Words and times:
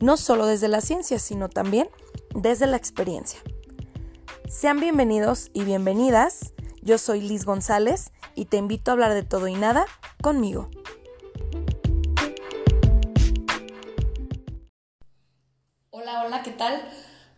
no 0.00 0.16
solo 0.16 0.46
desde 0.46 0.68
la 0.68 0.80
ciencia, 0.80 1.18
sino 1.18 1.48
también 1.48 1.88
desde 2.34 2.66
la 2.66 2.76
experiencia. 2.76 3.40
Sean 4.48 4.80
bienvenidos 4.80 5.50
y 5.52 5.64
bienvenidas. 5.64 6.52
Yo 6.82 6.98
soy 6.98 7.20
Liz 7.20 7.44
González 7.44 8.12
y 8.34 8.44
te 8.46 8.58
invito 8.58 8.90
a 8.90 8.92
hablar 8.92 9.14
de 9.14 9.22
todo 9.22 9.48
y 9.48 9.54
nada 9.54 9.86
conmigo. 10.22 10.70
Hola, 15.90 16.24
hola, 16.24 16.42
¿qué 16.42 16.52
tal? 16.52 16.80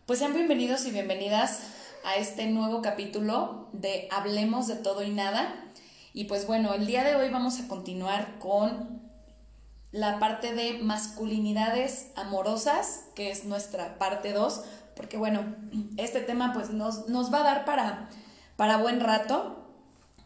Pues 0.05 0.19
sean 0.19 0.33
bienvenidos 0.33 0.85
y 0.85 0.91
bienvenidas 0.91 1.61
a 2.03 2.15
este 2.15 2.47
nuevo 2.47 2.81
capítulo 2.81 3.69
de 3.73 4.07
Hablemos 4.11 4.67
de 4.67 4.75
todo 4.75 5.03
y 5.03 5.09
nada. 5.09 5.71
Y 6.13 6.25
pues 6.25 6.45
bueno, 6.45 6.73
el 6.73 6.85
día 6.85 7.03
de 7.03 7.15
hoy 7.15 7.29
vamos 7.29 7.59
a 7.59 7.67
continuar 7.67 8.39
con 8.39 8.98
la 9.91 10.19
parte 10.19 10.53
de 10.53 10.79
masculinidades 10.79 12.11
amorosas, 12.15 13.05
que 13.15 13.31
es 13.31 13.45
nuestra 13.45 13.97
parte 13.97 14.33
2, 14.33 14.63
porque 14.95 15.17
bueno, 15.17 15.55
este 15.97 16.21
tema 16.21 16.53
pues 16.53 16.69
nos, 16.69 17.07
nos 17.07 17.33
va 17.33 17.39
a 17.39 17.43
dar 17.43 17.65
para, 17.65 18.09
para 18.55 18.77
buen 18.77 18.99
rato. 18.99 19.55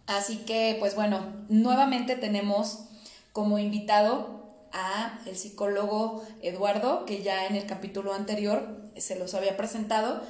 Así 0.05 0.37
que 0.37 0.75
pues 0.79 0.95
bueno, 0.95 1.33
nuevamente 1.47 2.15
tenemos 2.15 2.85
como 3.31 3.57
invitado 3.57 4.43
a 4.73 5.19
el 5.27 5.37
psicólogo 5.37 6.25
Eduardo, 6.41 7.05
que 7.05 7.21
ya 7.21 7.45
en 7.45 7.55
el 7.55 7.65
capítulo 7.65 8.13
anterior 8.13 8.81
se 8.97 9.17
los 9.17 9.33
había 9.33 9.55
presentado. 9.55 10.21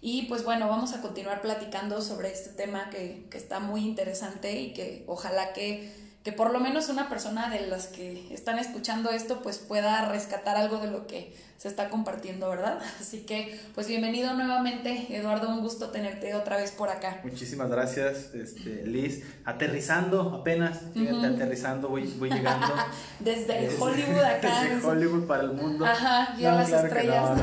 Y 0.00 0.22
pues 0.22 0.44
bueno, 0.44 0.68
vamos 0.68 0.94
a 0.94 1.02
continuar 1.02 1.42
platicando 1.42 2.00
sobre 2.00 2.32
este 2.32 2.50
tema 2.50 2.88
que, 2.88 3.26
que 3.30 3.36
está 3.36 3.60
muy 3.60 3.84
interesante 3.84 4.58
y 4.58 4.72
que 4.72 5.04
ojalá 5.06 5.52
que 5.52 6.09
que 6.22 6.32
por 6.32 6.52
lo 6.52 6.60
menos 6.60 6.88
una 6.90 7.08
persona 7.08 7.48
de 7.48 7.66
las 7.66 7.86
que 7.86 8.32
están 8.32 8.58
escuchando 8.58 9.10
esto 9.10 9.40
pues 9.42 9.58
pueda 9.58 10.06
rescatar 10.10 10.56
algo 10.56 10.78
de 10.78 10.90
lo 10.90 11.06
que 11.06 11.32
se 11.56 11.68
está 11.68 11.88
compartiendo, 11.88 12.48
¿verdad? 12.50 12.78
Así 13.00 13.20
que 13.20 13.58
pues 13.74 13.86
bienvenido 13.88 14.34
nuevamente, 14.34 15.06
Eduardo, 15.16 15.48
un 15.48 15.60
gusto 15.60 15.88
tenerte 15.88 16.34
otra 16.34 16.58
vez 16.58 16.72
por 16.72 16.90
acá. 16.90 17.20
Muchísimas 17.24 17.70
gracias, 17.70 18.34
este, 18.34 18.86
Liz. 18.86 19.24
Aterrizando 19.46 20.34
apenas, 20.34 20.80
aterrizando, 21.24 21.88
voy, 21.88 22.04
voy 22.18 22.30
llegando. 22.30 22.74
desde 23.20 23.70
Hollywood 23.78 24.22
acá. 24.22 24.64
Desde 24.64 24.86
Hollywood 24.86 25.26
para 25.26 25.44
el 25.44 25.52
mundo. 25.52 25.86
Ajá, 25.86 26.36
ya 26.38 26.52
las 26.54 26.70
estrellas. 26.70 27.40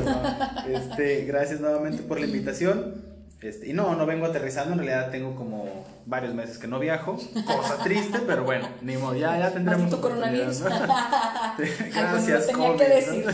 este, 0.67 1.25
gracias 1.25 1.59
nuevamente 1.59 2.03
por 2.03 2.19
la 2.19 2.25
invitación. 2.27 3.06
Este, 3.39 3.69
y 3.69 3.73
no, 3.73 3.95
no 3.95 4.07
vengo 4.07 4.25
aterrizando, 4.25 4.73
en 4.73 4.79
realidad 4.79 5.11
tengo 5.11 5.35
como 5.35 5.85
varios 6.07 6.33
meses 6.33 6.57
que 6.57 6.65
no 6.65 6.79
viajo, 6.79 7.19
cosa 7.45 7.77
triste, 7.83 8.19
pero 8.25 8.43
bueno, 8.43 8.67
ni 8.81 8.97
modo, 8.97 9.15
ya, 9.15 9.37
ya 9.37 9.53
tendremos. 9.53 9.91
tu 9.91 10.01
coronavirus. 10.01 10.63
Gracias, 11.93 12.47
tenía 12.47 12.75
que 12.75 12.89
decir. 12.89 13.25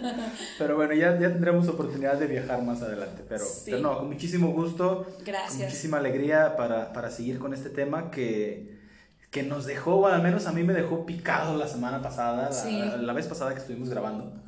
pero 0.58 0.76
bueno, 0.76 0.94
ya, 0.94 1.18
ya 1.18 1.30
tendremos 1.30 1.66
oportunidad 1.66 2.18
de 2.18 2.28
viajar 2.28 2.62
más 2.62 2.82
adelante, 2.82 3.24
pero, 3.28 3.44
pero 3.64 3.78
no, 3.78 3.98
con 3.98 4.10
muchísimo 4.10 4.52
gusto, 4.52 5.06
Gracias. 5.24 5.50
con 5.50 5.62
muchísima 5.62 5.96
alegría 5.96 6.56
para, 6.56 6.92
para 6.92 7.10
seguir 7.10 7.40
con 7.40 7.52
este 7.52 7.70
tema 7.70 8.12
que, 8.12 8.78
que 9.32 9.42
nos 9.42 9.66
dejó, 9.66 9.96
o 9.96 10.06
al 10.06 10.22
menos 10.22 10.46
a 10.46 10.52
mí 10.52 10.62
me 10.62 10.72
dejó 10.72 11.04
picado 11.04 11.56
la 11.56 11.66
semana 11.66 12.00
pasada, 12.00 12.50
la, 12.64 12.96
la, 12.96 13.12
vez 13.12 13.26
pasada 13.26 13.52
que 13.54 13.58
estuvimos 13.58 13.88
grabando, 13.88 14.40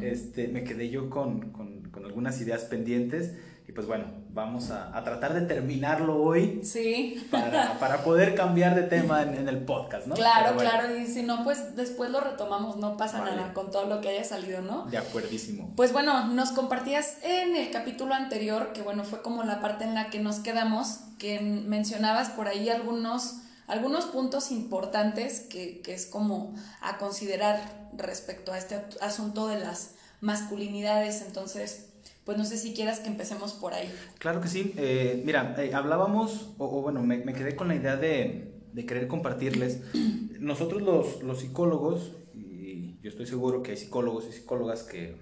este, 0.00 0.48
me 0.48 0.64
quedé 0.64 0.90
yo 0.90 1.08
con, 1.08 1.52
con, 1.52 1.82
con 1.92 2.04
algunas 2.04 2.40
ideas 2.40 2.62
pendientes 2.64 3.34
y 3.70 3.72
pues 3.72 3.86
bueno, 3.86 4.06
vamos 4.30 4.72
a, 4.72 4.96
a 4.98 5.04
tratar 5.04 5.32
de 5.32 5.42
terminarlo 5.42 6.20
hoy. 6.20 6.60
Sí. 6.64 7.24
Para, 7.30 7.78
para 7.78 8.02
poder 8.02 8.34
cambiar 8.34 8.74
de 8.74 8.82
tema 8.82 9.22
en, 9.22 9.36
en 9.36 9.48
el 9.48 9.58
podcast, 9.58 10.08
¿no? 10.08 10.16
Claro, 10.16 10.56
claro. 10.56 10.96
Y 10.96 11.06
si 11.06 11.22
no, 11.22 11.44
pues 11.44 11.76
después 11.76 12.10
lo 12.10 12.20
retomamos, 12.20 12.78
no 12.78 12.96
pasa 12.96 13.20
vale. 13.20 13.36
nada 13.36 13.54
con 13.54 13.70
todo 13.70 13.86
lo 13.86 14.00
que 14.00 14.08
haya 14.08 14.24
salido, 14.24 14.60
¿no? 14.60 14.86
De 14.86 14.98
acuerdísimo. 14.98 15.72
Pues 15.76 15.92
bueno, 15.92 16.26
nos 16.26 16.50
compartías 16.50 17.18
en 17.22 17.54
el 17.54 17.70
capítulo 17.70 18.12
anterior, 18.12 18.72
que 18.72 18.82
bueno, 18.82 19.04
fue 19.04 19.22
como 19.22 19.44
la 19.44 19.60
parte 19.60 19.84
en 19.84 19.94
la 19.94 20.10
que 20.10 20.18
nos 20.18 20.40
quedamos, 20.40 21.02
que 21.20 21.38
mencionabas 21.40 22.30
por 22.30 22.48
ahí 22.48 22.70
algunos, 22.70 23.36
algunos 23.68 24.06
puntos 24.06 24.50
importantes 24.50 25.42
que, 25.48 25.80
que 25.80 25.94
es 25.94 26.06
como 26.06 26.56
a 26.80 26.98
considerar 26.98 27.88
respecto 27.96 28.52
a 28.52 28.58
este 28.58 28.84
asunto 29.00 29.46
de 29.46 29.60
las 29.60 29.92
masculinidades. 30.20 31.22
Entonces, 31.22 31.89
pues 32.30 32.38
no 32.38 32.44
sé 32.44 32.58
si 32.58 32.74
quieras 32.74 33.00
que 33.00 33.08
empecemos 33.08 33.54
por 33.54 33.74
ahí. 33.74 33.92
Claro 34.20 34.40
que 34.40 34.46
sí. 34.46 34.72
Eh, 34.76 35.20
mira, 35.26 35.56
eh, 35.58 35.74
hablábamos, 35.74 36.50
o, 36.58 36.78
o 36.78 36.80
bueno, 36.80 37.02
me, 37.02 37.18
me, 37.24 37.32
quedé 37.32 37.56
con 37.56 37.66
la 37.66 37.74
idea 37.74 37.96
de, 37.96 38.54
de 38.72 38.86
querer 38.86 39.08
compartirles. 39.08 39.80
Nosotros 40.38 40.80
los, 40.80 41.24
los, 41.24 41.40
psicólogos, 41.40 42.12
y 42.32 43.00
yo 43.02 43.10
estoy 43.10 43.26
seguro 43.26 43.64
que 43.64 43.72
hay 43.72 43.76
psicólogos 43.76 44.28
y 44.28 44.32
psicólogas 44.32 44.84
que, 44.84 45.16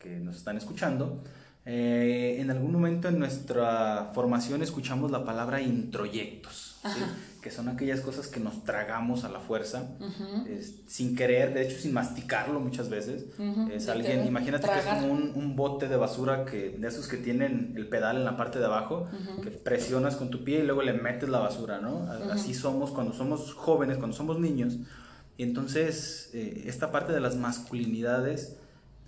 que 0.00 0.18
nos 0.18 0.38
están 0.38 0.56
escuchando, 0.56 1.22
eh, 1.66 2.38
en 2.40 2.50
algún 2.50 2.72
momento 2.72 3.06
en 3.06 3.20
nuestra 3.20 4.10
formación 4.12 4.60
escuchamos 4.60 5.12
la 5.12 5.24
palabra 5.24 5.62
introyectos. 5.62 6.80
¿sí? 6.82 7.00
Que 7.40 7.50
son 7.50 7.68
aquellas 7.68 8.00
cosas 8.00 8.26
que 8.28 8.40
nos 8.40 8.64
tragamos 8.64 9.24
a 9.24 9.28
la 9.28 9.40
fuerza, 9.40 9.96
uh 9.98 10.04
-huh. 10.04 10.46
es, 10.46 10.82
sin 10.86 11.16
querer, 11.16 11.54
de 11.54 11.62
hecho 11.62 11.78
sin 11.78 11.92
masticarlo 11.92 12.60
muchas 12.60 12.90
veces. 12.90 13.26
Uh 13.38 13.42
-huh. 13.42 13.70
Es 13.72 13.88
alguien, 13.88 14.26
imagínate 14.26 14.64
tragar. 14.64 14.82
que 14.82 14.88
es 14.90 14.94
como 14.96 15.12
un, 15.12 15.32
un, 15.34 15.56
bote 15.56 15.88
de 15.88 15.96
basura 15.96 16.44
que, 16.44 16.76
de 16.78 16.88
esos 16.88 17.08
que 17.08 17.16
tienen 17.16 17.72
el 17.76 17.88
pedal 17.88 18.16
en 18.16 18.24
la 18.24 18.36
parte 18.36 18.58
de 18.58 18.66
abajo, 18.66 19.08
uh 19.10 19.16
-huh. 19.16 19.42
que 19.42 19.50
presionas 19.50 20.16
con 20.16 20.30
tu 20.30 20.44
pie 20.44 20.60
y 20.60 20.62
luego 20.62 20.82
le 20.82 20.92
metes 20.92 21.28
la 21.28 21.38
basura, 21.38 21.80
¿no? 21.80 22.10
Así 22.30 22.54
somos 22.54 22.90
cuando 22.90 23.12
somos 23.14 23.54
jóvenes, 23.54 23.96
cuando 23.96 24.16
somos 24.16 24.38
niños. 24.38 24.76
Y 25.36 25.42
entonces 25.42 26.30
eh, 26.34 26.64
esta 26.66 26.92
parte 26.92 27.12
de 27.12 27.20
las 27.20 27.36
masculinidades 27.36 28.58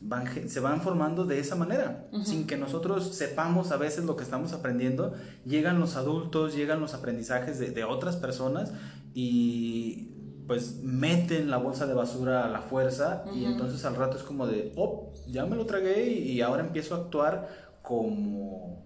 Van, 0.04 0.26
se 0.48 0.60
van 0.60 0.80
formando 0.80 1.24
de 1.24 1.38
esa 1.38 1.54
manera, 1.54 2.08
uh 2.12 2.18
-huh. 2.18 2.24
sin 2.24 2.46
que 2.46 2.56
nosotros 2.56 3.14
sepamos 3.14 3.70
a 3.70 3.76
veces 3.76 4.04
lo 4.04 4.16
que 4.16 4.24
estamos 4.24 4.52
aprendiendo. 4.52 5.12
Llegan 5.44 5.78
los 5.78 5.96
adultos, 5.96 6.54
llegan 6.56 6.80
los 6.80 6.94
aprendizajes 6.94 7.58
de, 7.58 7.70
de, 7.70 7.84
otras 7.84 8.16
personas 8.16 8.72
y 9.14 10.08
pues 10.46 10.82
meten 10.82 11.50
la 11.50 11.56
bolsa 11.56 11.86
de 11.86 11.94
basura 11.94 12.44
a 12.44 12.48
la 12.48 12.60
fuerza 12.62 13.22
uh 13.26 13.30
-huh. 13.30 13.36
y 13.36 13.44
entonces 13.44 13.84
al 13.84 13.94
rato 13.94 14.16
es 14.16 14.24
como 14.24 14.46
de, 14.46 14.72
oh, 14.76 15.12
ya 15.28 15.46
me 15.46 15.56
lo 15.56 15.66
tragué 15.66 16.10
y, 16.10 16.40
ahora 16.40 16.62
empiezo 16.64 16.94
a 16.94 16.98
actuar 16.98 17.48
como 17.82 18.82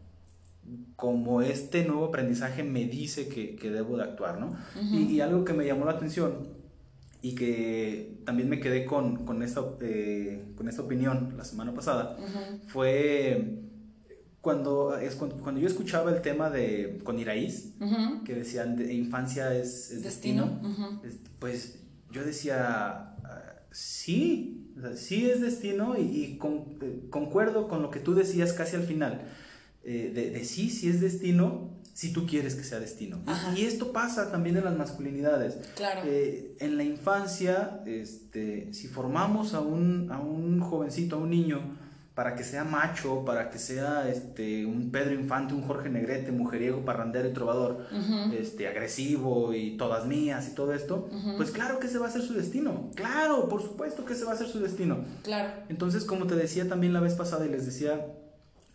como 0.97 1.43
este 1.43 1.85
nuevo 1.85 2.07
aprendizaje 2.07 2.63
me 2.65 2.87
dice 2.87 3.29
que, 3.29 3.55
que 3.55 3.71
debo 3.71 3.97
de 3.97 4.03
actuar, 4.05 4.41
¿no? 4.41 4.49
Uh 4.49 4.81
-huh. 4.81 5.09
y, 5.09 5.13
y 5.15 5.21
algo 5.21 5.45
que 5.45 5.53
me 5.53 5.65
llamó 5.65 5.85
la 5.85 5.93
atención 5.93 6.57
y 7.27 7.35
que 7.35 8.21
también 8.25 8.49
me 8.49 8.61
quedé 8.61 8.85
con, 8.85 9.27
con, 9.27 9.43
esta, 9.43 9.61
eh, 9.81 10.45
con 10.57 10.69
esta 10.69 10.83
opinión 10.83 11.35
la 11.37 11.45
semana 11.45 11.75
pasada, 11.75 12.17
uh 12.21 12.23
-huh. 12.23 12.69
fue 12.69 13.63
cuando, 14.41 14.97
es 14.97 15.17
cuando, 15.17 15.37
cuando, 15.39 15.61
yo 15.61 15.67
escuchaba 15.67 16.13
el 16.15 16.23
tema 16.23 16.51
de 16.51 17.01
con 17.03 17.19
Iraíz, 17.19 17.75
uh 17.81 17.85
-huh. 17.85 18.23
que 18.23 18.33
decían 18.37 18.77
de, 18.77 18.95
infancia 18.95 19.53
es, 19.57 19.91
es 19.91 20.05
destino, 20.05 20.45
destino. 20.45 20.69
Uh 20.69 21.03
-huh. 21.03 21.19
pues 21.41 21.81
yo 22.13 22.25
decía, 22.25 23.17
uh, 23.25 23.59
sí, 23.73 24.73
o 24.79 24.81
sea, 24.83 24.97
sí 24.97 25.29
es 25.29 25.41
destino 25.41 25.99
y, 25.99 26.03
y 26.03 26.39
con, 26.39 26.79
eh, 26.81 27.09
concuerdo 27.11 27.67
con 27.67 27.83
lo 27.83 27.91
que 27.91 27.99
tú 27.99 28.15
decías 28.15 28.53
casi 28.53 28.77
al 28.77 28.85
final, 28.85 29.23
eh, 29.87 30.11
de, 30.15 30.31
de 30.31 30.45
sí, 30.45 30.69
sí 30.69 30.89
es 30.89 31.01
destino, 31.01 31.71
si 31.95 32.13
tú 32.13 32.27
quieres 32.27 32.55
que 32.55 32.65
sea 32.65 32.79
destino. 32.79 33.21
Y, 33.55 33.61
y, 33.61 33.65
esto 33.65 33.93
pasa 33.93 34.31
también 34.31 34.57
en 34.59 34.65
las 34.65 34.77
masculinidades. 34.77 35.57
Claro. 35.77 36.03
Eh, 36.05 36.55
en 36.61 36.77
la 36.77 36.85
infancia, 36.85 37.81
este, 37.87 38.75
si 38.75 38.89
formamos 38.89 39.55
a 39.55 39.61
un, 39.61 40.11
a 40.13 40.21
un 40.21 40.61
jovencito, 40.61 41.17
a 41.17 41.19
un 41.21 41.31
niño, 41.31 41.79
para 42.17 42.35
que 42.35 42.45
sea 42.45 42.65
macho, 42.65 43.25
para 43.25 43.51
que 43.51 43.59
sea 43.59 44.09
este, 44.09 44.67
un 44.67 44.91
Pedro 44.91 45.15
Infante, 45.15 45.55
un 45.55 45.63
Jorge 45.63 45.89
Negrete, 45.89 46.33
mujeriego, 46.33 46.85
parrandero 46.85 47.29
y 47.29 47.33
trovador, 47.33 47.87
uh 47.93 47.95
-huh. 47.95 48.33
este, 48.33 48.67
agresivo 48.69 49.55
y 49.55 49.77
todas 49.77 50.07
mías 50.07 50.49
y 50.49 50.55
todo 50.55 50.73
esto, 50.73 51.09
uh 51.11 51.15
-huh. 51.15 51.37
pues 51.37 51.51
claro 51.51 51.79
que 51.79 51.87
ese 51.87 51.99
va 51.99 52.09
a 52.09 52.11
ser 52.11 52.23
su 52.23 52.35
destino. 52.35 52.91
Claro, 52.95 53.49
por 53.49 53.63
supuesto 53.63 54.05
que 54.05 54.15
ese 54.15 54.25
va 54.25 54.33
a 54.33 54.37
ser 54.37 54.49
su 54.49 54.61
destino. 54.61 55.05
Claro. 55.23 55.51
Entonces, 55.69 56.05
como 56.05 56.27
te 56.27 56.35
decía 56.35 56.67
también 56.69 56.93
la 56.93 57.01
vez 57.01 57.15
pasada 57.15 57.45
y 57.47 57.51
les 57.51 57.67
decía 57.67 58.07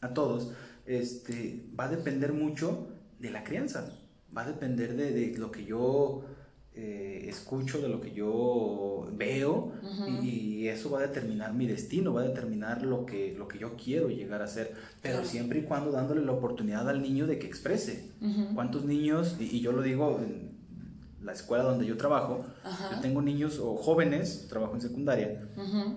a 0.02 0.10
todos, 0.14 0.52
este, 1.00 1.64
va 1.80 1.86
a 1.86 1.90
depender 1.90 2.34
mucho 2.34 2.88
de 3.20 3.32
la 3.32 3.44
crianza. 3.44 3.98
Va 4.36 4.44
a 4.44 4.48
depender 4.48 4.96
de, 4.96 5.12
de 5.12 5.38
lo 5.38 5.52
que 5.52 5.66
yo 5.66 6.26
eh, 6.74 7.26
escucho, 7.28 7.82
de 7.82 7.90
lo 7.90 8.00
que 8.00 8.14
yo 8.14 9.06
veo, 9.12 9.74
y, 10.24 10.70
eso 10.70 10.90
va 10.90 11.00
a 11.00 11.02
determinar 11.02 11.54
mi 11.54 11.68
destino, 11.68 12.14
va 12.14 12.22
a 12.22 12.24
determinar 12.24 12.82
lo 12.84 13.06
que, 13.06 13.36
lo 13.38 13.50
que 13.50 13.60
yo 13.60 13.76
quiero 13.76 14.08
llegar 14.08 14.42
a 14.42 14.48
ser, 14.48 14.74
pero 15.02 15.26
siempre 15.26 15.60
y 15.60 15.64
cuando 15.64 15.92
dándole 15.92 16.24
la 16.24 16.32
oportunidad 16.32 16.88
al 16.88 17.02
niño 17.02 17.28
de 17.28 17.40
que 17.40 17.48
exprese. 17.48 18.12
¿Cuántos 18.56 18.86
niños, 18.86 19.36
y, 19.38 19.60
yo 19.60 19.74
lo 19.74 19.82
digo 19.82 20.22
la 21.23 21.33
escuela 21.33 21.63
donde 21.63 21.85
yo 21.85 21.97
trabajo, 21.97 22.45
yo 22.91 23.00
tengo 23.00 23.21
niños 23.21 23.59
o 23.59 23.75
jóvenes, 23.75 24.47
trabajo 24.50 24.73
en 24.73 24.81
secundaria, 24.81 25.50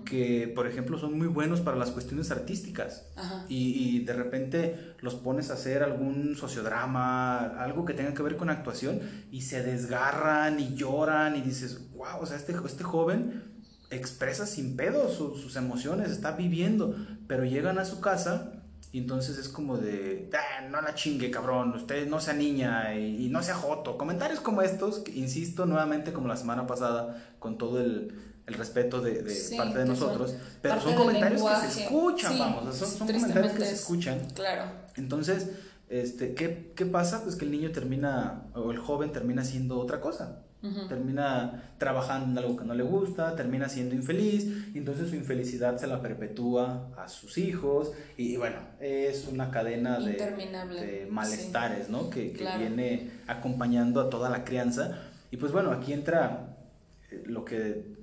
que 0.05 0.51
por 0.55 0.67
ejemplo 0.67 0.99
son 0.99 1.17
muy 1.17 1.27
buenos 1.27 1.61
para 1.61 1.77
las 1.77 1.91
cuestiones 1.91 2.31
artísticas. 2.31 3.07
Y, 3.47 4.03
de 4.05 4.13
repente 4.13 4.95
los 4.99 5.15
pones 5.15 5.49
a 5.49 5.53
hacer 5.53 5.81
algún 5.83 6.35
sociodrama, 6.35 7.37
algo 7.63 7.85
que 7.85 7.93
tenga 7.93 8.13
que 8.13 8.21
ver 8.21 8.37
con 8.37 8.49
actuación 8.49 8.99
y 9.31 9.41
se 9.41 9.63
desgarran 9.63 10.59
y 10.59 10.75
lloran 10.75 11.35
y 11.35 11.41
dices, 11.41 11.91
wow, 11.93 12.21
o 12.21 12.25
sea, 12.25 12.37
este, 12.37 12.55
este 12.65 12.83
joven 12.83 13.55
expresa 13.89 14.45
sin 14.45 14.75
pedo 14.75 15.09
sus 15.09 15.55
emociones, 15.55 16.11
está 16.11 16.31
viviendo, 16.33 16.95
pero 17.27 17.45
llegan 17.45 17.79
a 17.79 17.85
su 17.85 17.99
casa 17.99 18.64
y 18.91 18.99
entonces 18.99 19.37
es 19.37 19.49
como 19.49 19.77
de, 19.77 20.29
ah, 20.33 20.61
no 20.69 20.81
la 20.81 20.95
chingue, 20.95 21.29
cabrón, 21.29 21.73
usted 21.75 22.07
no 22.07 22.19
sea 22.19 22.33
niña 22.33 22.95
y, 22.95 23.27
no 23.29 23.43
sea 23.43 23.55
joto. 23.55 23.97
Comentarios 23.97 24.39
como 24.39 24.61
estos, 24.61 25.03
insisto 25.13 25.65
nuevamente 25.65 26.13
como 26.13 26.27
la 26.27 26.37
semana 26.37 26.65
pasada, 26.65 27.35
con 27.39 27.57
todo 27.57 27.81
el, 27.81 28.15
el 28.45 28.53
respeto 28.53 29.01
de, 29.01 29.21
de 29.21 29.57
parte 29.57 29.79
de 29.79 29.85
nosotros, 29.85 30.35
pero 30.61 30.79
son 30.79 30.95
comentarios 30.95 31.41
que 31.43 31.71
se 31.71 31.83
escuchan, 31.83 32.39
vamos, 32.39 32.75
son, 32.75 32.87
son 32.87 33.07
comentarios 33.07 33.53
que 33.53 33.65
se 33.65 33.73
escuchan. 33.75 34.27
Claro. 34.33 34.71
Entonces, 34.95 35.49
este, 35.89 36.33
¿qué, 36.33 36.71
¿qué 36.75 36.85
pasa? 36.85 37.23
Pues 37.23 37.35
que 37.35 37.45
el 37.45 37.51
niño 37.51 37.71
termina, 37.71 38.43
o 38.53 38.71
el 38.71 38.77
joven 38.77 39.11
termina 39.11 39.41
haciendo 39.41 39.77
otra 39.77 39.99
cosa 39.99 40.44
termina 40.89 41.63
trabajando 41.77 42.31
en 42.31 42.45
algo 42.45 42.57
que 42.57 42.65
no 42.65 42.73
le 42.73 42.83
gusta, 42.83 43.35
termina 43.35 43.69
siendo 43.69 43.93
infeliz, 43.93 44.45
y 44.73 44.79
entonces 44.79 45.09
su 45.09 45.15
infelicidad 45.15 45.77
se 45.77 45.85
la 45.87 46.01
perpetúa 46.01 46.89
a 46.97 47.07
sus 47.07 47.37
hijos, 47.37 47.91
y, 48.17 48.37
bueno, 48.37 48.57
es 48.79 49.27
una 49.27 49.51
cadena 49.51 49.99
de, 49.99 50.13
de 50.13 51.07
malestares, 51.09 51.89
¿no? 51.89 52.09
Que, 52.09 52.31
que 52.31 52.45
viene 52.57 53.11
acompañando 53.27 54.01
a 54.01 54.09
toda 54.09 54.29
la 54.29 54.43
crianza. 54.43 54.99
Y 55.31 55.37
pues 55.37 55.51
bueno, 55.51 55.71
aquí 55.71 55.93
entra 55.93 56.55
eh, 57.11 57.23
lo 57.25 57.45
que 57.45 57.95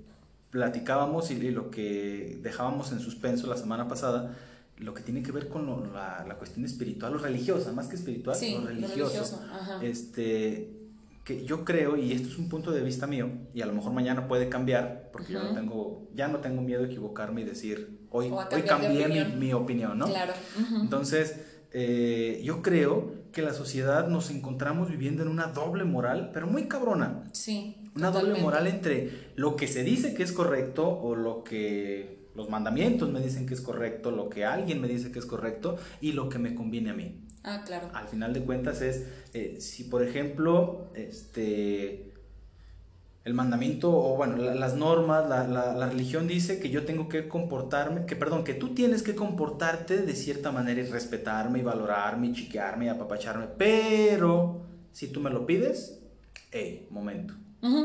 platicábamos 0.51 1.31
y, 1.31 1.51
lo 1.51 1.71
que 1.71 2.39
dejábamos 2.43 2.93
en 2.93 3.01
suspenso 3.01 3.47
la 3.47 3.57
semana 3.57 3.89
pasada, 3.89 4.37
lo 4.77 4.93
que 4.93 5.03
tiene 5.03 5.23
que 5.23 5.33
ver 5.33 5.49
con 5.49 5.93
la, 5.93 6.25
la, 6.29 6.35
cuestión 6.37 6.65
espiritual 6.67 7.15
o 7.15 7.19
religiosa, 7.19 7.73
más 7.73 7.89
que 7.89 7.97
espiritual, 7.97 8.37
lo 8.39 8.67
religioso. 8.67 9.43
Este, 9.81 10.82
que 11.25 11.45
yo 11.45 11.65
creo, 11.65 11.97
y 11.97 12.13
esto 12.13 12.29
es 12.29 12.39
un 12.39 12.49
punto 12.49 12.73
de 12.73 12.83
vista 12.83 13.07
mío, 13.07 13.31
y 13.55 13.63
a 13.63 13.67
lo 13.67 13.73
mejor 13.73 13.93
mañana 13.93 14.27
puede 14.27 14.49
cambiar, 14.49 15.11
porque 15.13 15.33
yo 15.33 15.43
no 15.43 15.55
tengo, 15.55 16.09
ya 16.15 16.29
no 16.29 16.39
tengo 16.39 16.63
miedo 16.63 16.83
de 16.83 16.89
equivocarme 16.89 17.43
y 17.43 17.45
decir, 17.45 18.07
hoy, 18.11 18.31
hoy 18.31 18.63
cambié 18.63 19.25
Mi, 19.37 19.53
opinión, 19.53 19.99
¿no? 19.99 20.07
Claro. 20.07 20.33
Entonces, 20.81 21.41
eh, 21.73 22.41
yo 22.45 22.61
creo 22.61 23.23
que 23.33 23.43
la 23.43 23.55
sociedad 23.55 24.09
nos 24.09 24.31
encontramos 24.31 24.91
viviendo 24.91 25.23
en 25.23 25.29
una 25.29 25.47
doble 25.47 25.85
moral, 25.85 26.31
pero 26.35 26.47
muy 26.47 26.69
cabrona. 26.69 27.25
Sí. 27.33 27.77
Una 27.95 28.11
doble 28.11 28.41
moral 28.41 28.67
entre 28.67 29.31
lo 29.37 29.57
que 29.57 29.69
se 29.69 29.83
dice 29.83 30.15
que 30.15 30.23
es 30.23 30.33
correcto 30.33 30.89
o 30.89 31.15
lo 31.15 31.45
que 31.45 32.29
los 32.35 32.49
mandamientos 32.49 33.11
me 33.11 33.21
dicen 33.21 33.47
que 33.47 33.55
es 33.55 33.61
correcto, 33.61 34.11
lo 34.11 34.29
que 34.29 34.45
alguien 34.45 34.81
me 34.81 34.89
dice 34.89 35.13
que 35.13 35.19
es 35.19 35.27
correcto 35.27 35.77
y 36.01 36.13
lo 36.13 36.29
que 36.29 36.39
me 36.39 36.55
conviene 36.55 36.91
a 36.91 36.95
mí. 36.95 37.21
Ah, 37.45 37.63
claro. 37.67 37.91
Al 37.93 38.09
final 38.09 38.33
de 38.33 38.43
cuentas 38.43 38.83
es, 38.83 39.05
eh, 39.35 39.57
si 39.61 39.85
por 39.85 40.03
ejemplo, 40.03 40.91
este, 40.95 42.13
el 43.25 43.35
mandamiento, 43.35 43.91
o 43.91 44.17
bueno, 44.17 44.37
las 44.37 44.75
normas, 44.75 45.29
la, 45.29 45.47
la, 45.47 45.89
religión 45.89 46.27
dice 46.27 46.61
que 46.61 46.71
yo 46.71 46.85
tengo 46.85 47.09
que 47.09 47.29
comportarme, 47.29 48.07
que 48.07 48.17
perdón, 48.17 48.45
que 48.45 48.55
tú 48.55 48.75
tienes 48.75 49.03
que 49.03 49.15
comportarte 49.15 49.99
de 49.99 50.15
cierta 50.15 50.53
manera 50.53 50.81
y 50.81 50.85
respetarme 50.85 51.61
y 51.61 51.63
valorarme 51.63 52.29
y 52.29 52.33
chiquearme 52.33 52.87
y 52.87 52.89
apapacharme, 52.89 53.47
pero 53.59 54.63
si 54.93 55.09
tú 55.09 55.21
me 55.21 55.31
lo 55.31 55.47
pides, 55.47 56.01
hey, 56.51 56.87
momento. 56.91 57.35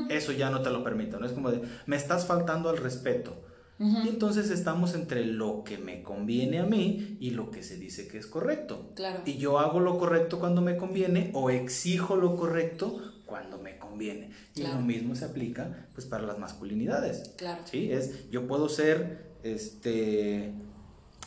Eso 0.10 0.32
ya 0.32 0.50
no 0.50 0.64
te 0.64 0.72
lo 0.72 0.84
permito, 0.84 1.20
¿no? 1.20 1.28
Es 1.28 1.34
como 1.34 1.52
de, 1.52 1.62
me 1.86 1.96
estás 1.96 2.26
faltando 2.26 2.70
al 2.70 2.78
respeto. 2.78 3.44
Y 3.80 4.08
entonces 4.08 4.50
estamos 4.50 4.96
entre 4.96 5.24
lo 5.26 5.64
que 5.64 5.78
me 5.78 6.02
conviene 6.02 6.60
a 6.60 6.66
mí 6.66 7.18
y 7.20 7.32
lo 7.32 7.52
que 7.52 7.62
se 7.62 7.78
dice 7.78 8.08
que 8.08 8.18
es 8.18 8.26
correcto. 8.26 8.92
Claro. 8.96 9.22
Y 9.26 9.38
yo 9.38 9.60
hago 9.60 9.80
lo 9.80 10.00
correcto 10.00 10.40
cuando 10.40 10.62
me 10.62 10.78
conviene 10.78 11.30
o 11.36 11.52
exijo 11.52 12.16
lo 12.16 12.36
correcto 12.36 13.00
cuando 13.28 13.60
me 13.60 13.78
conviene. 13.78 14.32
Y 14.56 14.64
lo 14.64 14.82
mismo 14.82 15.16
se 15.16 15.26
aplica 15.26 15.88
pues 15.94 16.08
para 16.08 16.24
las 16.24 16.40
masculinidades. 16.40 17.34
Claro. 17.38 17.62
Sí, 17.66 17.92
es 17.92 18.30
yo 18.32 18.48
puedo 18.48 18.68
ser 18.68 19.28
este 19.44 20.54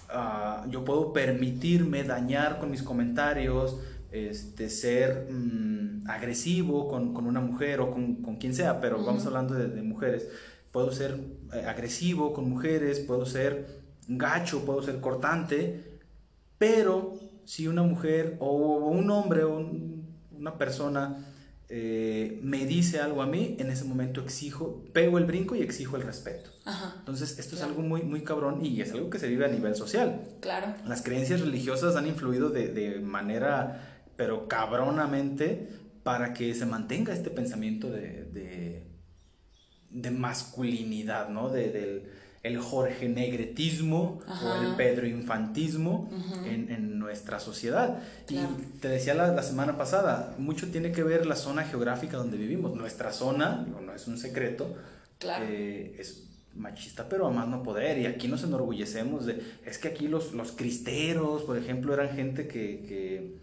ah, 0.08 0.67
yo 0.69 0.85
puedo 0.85 1.12
permitirme 1.12 2.03
dañar 2.03 2.58
con 2.58 2.73
mis 2.73 2.82
comentarios, 2.82 3.79
este, 4.11 4.69
ser 4.70 5.29
mm, 5.31 6.08
agresivo 6.08 6.88
con, 6.88 7.14
con, 7.14 7.26
una 7.26 7.41
mujer 7.41 7.81
o 7.81 7.93
con, 7.93 8.17
con 8.17 8.37
quien 8.37 8.55
sea, 8.55 8.81
pero 8.81 9.05
vamos 9.05 9.25
hablando 9.26 9.55
de, 9.55 9.69
de 9.69 9.82
mujeres 9.82 10.29
puedo 10.72 10.93
ser 10.93 11.19
eh, 11.52 11.64
agresivo 11.67 12.32
con 12.32 12.49
mujeres, 12.49 13.00
puedo 13.00 13.26
ser 13.26 13.81
gacho, 14.08 14.64
puedo 14.64 14.82
ser 14.82 15.00
cortante, 15.00 15.99
pero 16.58 17.19
si 17.44 17.67
una 17.69 17.82
mujer 17.82 18.37
o 18.40 18.88
un 18.90 19.11
hombre 19.11 19.44
o 19.44 19.70
una 20.32 20.56
persona 20.58 21.26
eh, 21.69 22.40
me 22.43 22.67
dice 22.67 23.00
algo 23.00 23.22
a 23.22 23.26
mí, 23.26 23.56
en 23.58 23.70
ese 23.70 23.84
momento 23.84 24.20
exijo, 24.20 24.84
pego 24.93 25.19
el 25.19 25.25
brinco 25.25 25.55
y 25.55 25.62
exijo 25.62 25.96
el 25.96 26.02
respeto. 26.02 26.50
Entonces, 26.99 27.38
esto 27.38 27.56
es 27.56 27.62
algo 27.62 27.82
muy, 27.82 28.02
muy 28.02 28.22
cabrón 28.22 28.64
y 28.64 28.81
es 28.81 28.93
algo 28.93 29.11
que 29.11 29.19
se 29.19 29.28
vive 29.28 29.44
a 29.44 29.49
nivel 29.49 29.75
social. 29.75 30.22
Claro. 30.40 30.75
Las 30.87 31.02
creencias 31.02 31.40
religiosas 31.40 31.96
han 31.96 32.06
influido 32.06 32.50
de, 32.50 32.69
de 32.69 33.00
manera, 33.00 34.02
pero 34.17 34.49
cabronamente, 34.49 35.69
para 36.02 36.32
que 36.32 36.55
se 36.55 36.67
mantenga 36.67 37.12
este 37.12 37.31
pensamiento 37.31 37.90
de 37.90 38.20
de 38.32 38.89
masculinidad, 40.10 41.28
¿no? 41.28 41.48
De, 41.48 41.70
del 41.70 42.02
el 42.42 42.58
Jorge 42.58 43.08
Negretismo 43.08 44.20
o 44.26 44.62
el 44.62 44.75
Pedro 44.75 45.06
Infantismo 45.06 46.08
en, 46.46 46.98
nuestra 46.98 47.40
sociedad. 47.40 47.98
Y 48.28 48.38
te 48.81 48.88
decía 48.88 49.14
la, 49.14 49.42
semana 49.42 49.76
pasada, 49.76 50.34
mucho 50.38 50.70
tiene 50.70 50.92
que 50.92 51.02
ver 51.02 51.26
la 51.26 51.37
zona 51.37 51.64
geográfica 51.64 52.16
donde 52.16 52.37
vivimos. 52.37 52.75
Nuestra 52.75 53.12
zona, 53.12 53.64
digo, 53.66 53.81
no 53.81 53.92
es 53.92 54.06
un 54.06 54.16
secreto, 54.16 54.75
eh, 55.22 55.96
es 55.98 56.28
machista, 56.54 57.08
pero 57.08 57.26
a 57.26 57.31
más 57.31 57.48
no 57.48 57.62
poder. 57.62 57.98
Y 57.98 58.06
aquí 58.06 58.28
nos 58.28 58.44
enorgullecemos 58.44 59.26
de, 59.26 59.43
es 59.66 59.79
que 59.79 59.88
aquí 59.88 60.08
los, 60.08 60.32
los 60.32 60.53
cristeros, 60.53 61.43
por 61.43 61.58
ejemplo, 61.58 61.93
eran 61.93 62.15
gente 62.15 62.46
que, 62.46 63.34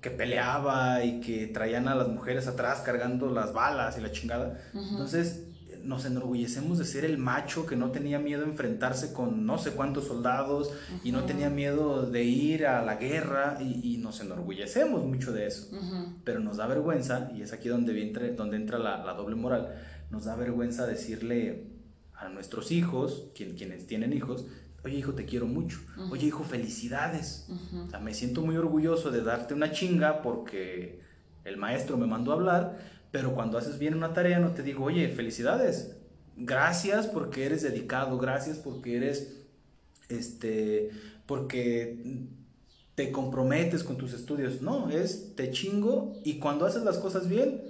que 0.00 0.10
peleaba 0.10 1.04
y 1.04 1.20
que 1.20 1.46
traían 1.48 1.88
a 1.88 1.94
las 1.94 2.08
mujeres 2.08 2.46
atrás 2.46 2.80
cargando 2.80 3.30
las 3.30 3.52
balas 3.52 3.98
y 3.98 4.00
la 4.00 4.12
chingada. 4.12 4.58
Entonces, 4.72 5.49
nos 5.84 6.04
enorgullecemos 6.04 6.78
de 6.78 6.84
ser 6.84 7.04
el 7.04 7.18
macho 7.18 7.66
que 7.66 7.76
no 7.76 7.90
tenía 7.90 8.18
miedo 8.18 8.44
a 8.44 8.48
enfrentarse 8.48 9.12
con 9.12 9.46
no 9.46 9.58
sé 9.58 9.72
cuántos 9.72 10.06
soldados 10.06 10.72
y 11.04 11.12
no 11.12 11.24
tenía 11.24 11.50
miedo 11.50 12.08
de 12.10 12.24
ir 12.24 12.66
a 12.66 12.82
la 12.84 12.96
guerra 12.96 13.58
y, 13.60 13.98
nos 14.00 14.20
enorgullecemos 14.20 15.04
mucho 15.04 15.32
de 15.32 15.46
eso. 15.46 15.76
Pero 16.24 16.40
nos 16.40 16.56
da 16.56 16.66
vergüenza, 16.66 17.30
y 17.34 17.42
es 17.42 17.52
aquí 17.52 17.68
donde, 17.68 18.00
entra, 18.02 18.28
donde 18.30 18.56
entra 18.56 18.78
la, 18.78 19.12
doble 19.14 19.36
moral, 19.36 19.74
nos 20.10 20.24
da 20.24 20.36
vergüenza 20.36 20.86
decirle 20.86 21.66
a 22.14 22.28
nuestros 22.28 22.72
hijos, 22.72 23.30
quienes 23.34 23.86
tienen 23.86 24.12
hijos, 24.12 24.46
oye 24.84 24.96
hijo, 24.96 25.12
te 25.12 25.24
quiero 25.26 25.46
mucho, 25.46 25.78
oye 26.10 26.26
hijo, 26.26 26.44
felicidades. 26.44 27.48
O 27.86 27.90
sea, 27.90 28.00
me 28.00 28.14
siento 28.14 28.42
muy 28.42 28.56
orgulloso 28.56 29.10
de 29.10 29.22
darte 29.22 29.54
una 29.54 29.72
chinga 29.72 30.22
porque 30.22 31.00
el 31.44 31.56
maestro 31.56 31.96
me 31.96 32.06
mandó 32.06 32.32
a 32.32 32.34
hablar, 32.34 32.78
pero 33.10 33.34
cuando 33.34 33.58
haces 33.58 33.78
bien 33.78 33.94
una 33.94 34.14
tarea 34.14 34.38
no 34.38 34.52
te 34.52 34.62
digo, 34.62 34.84
oye, 34.84 35.08
felicidades, 35.08 35.96
gracias 36.36 37.06
porque 37.06 37.46
eres 37.46 37.62
dedicado, 37.62 38.18
gracias 38.18 38.58
porque 38.58 38.96
eres, 38.96 39.36
este, 40.08 40.90
porque 41.26 42.28
te 42.94 43.10
comprometes 43.10 43.82
con 43.82 43.96
tus 43.96 44.12
estudios. 44.12 44.62
No, 44.62 44.90
es 44.90 45.34
te 45.34 45.50
chingo 45.50 46.20
y 46.24 46.38
cuando 46.38 46.66
haces 46.66 46.82
las 46.82 46.98
cosas 46.98 47.28
bien, 47.28 47.62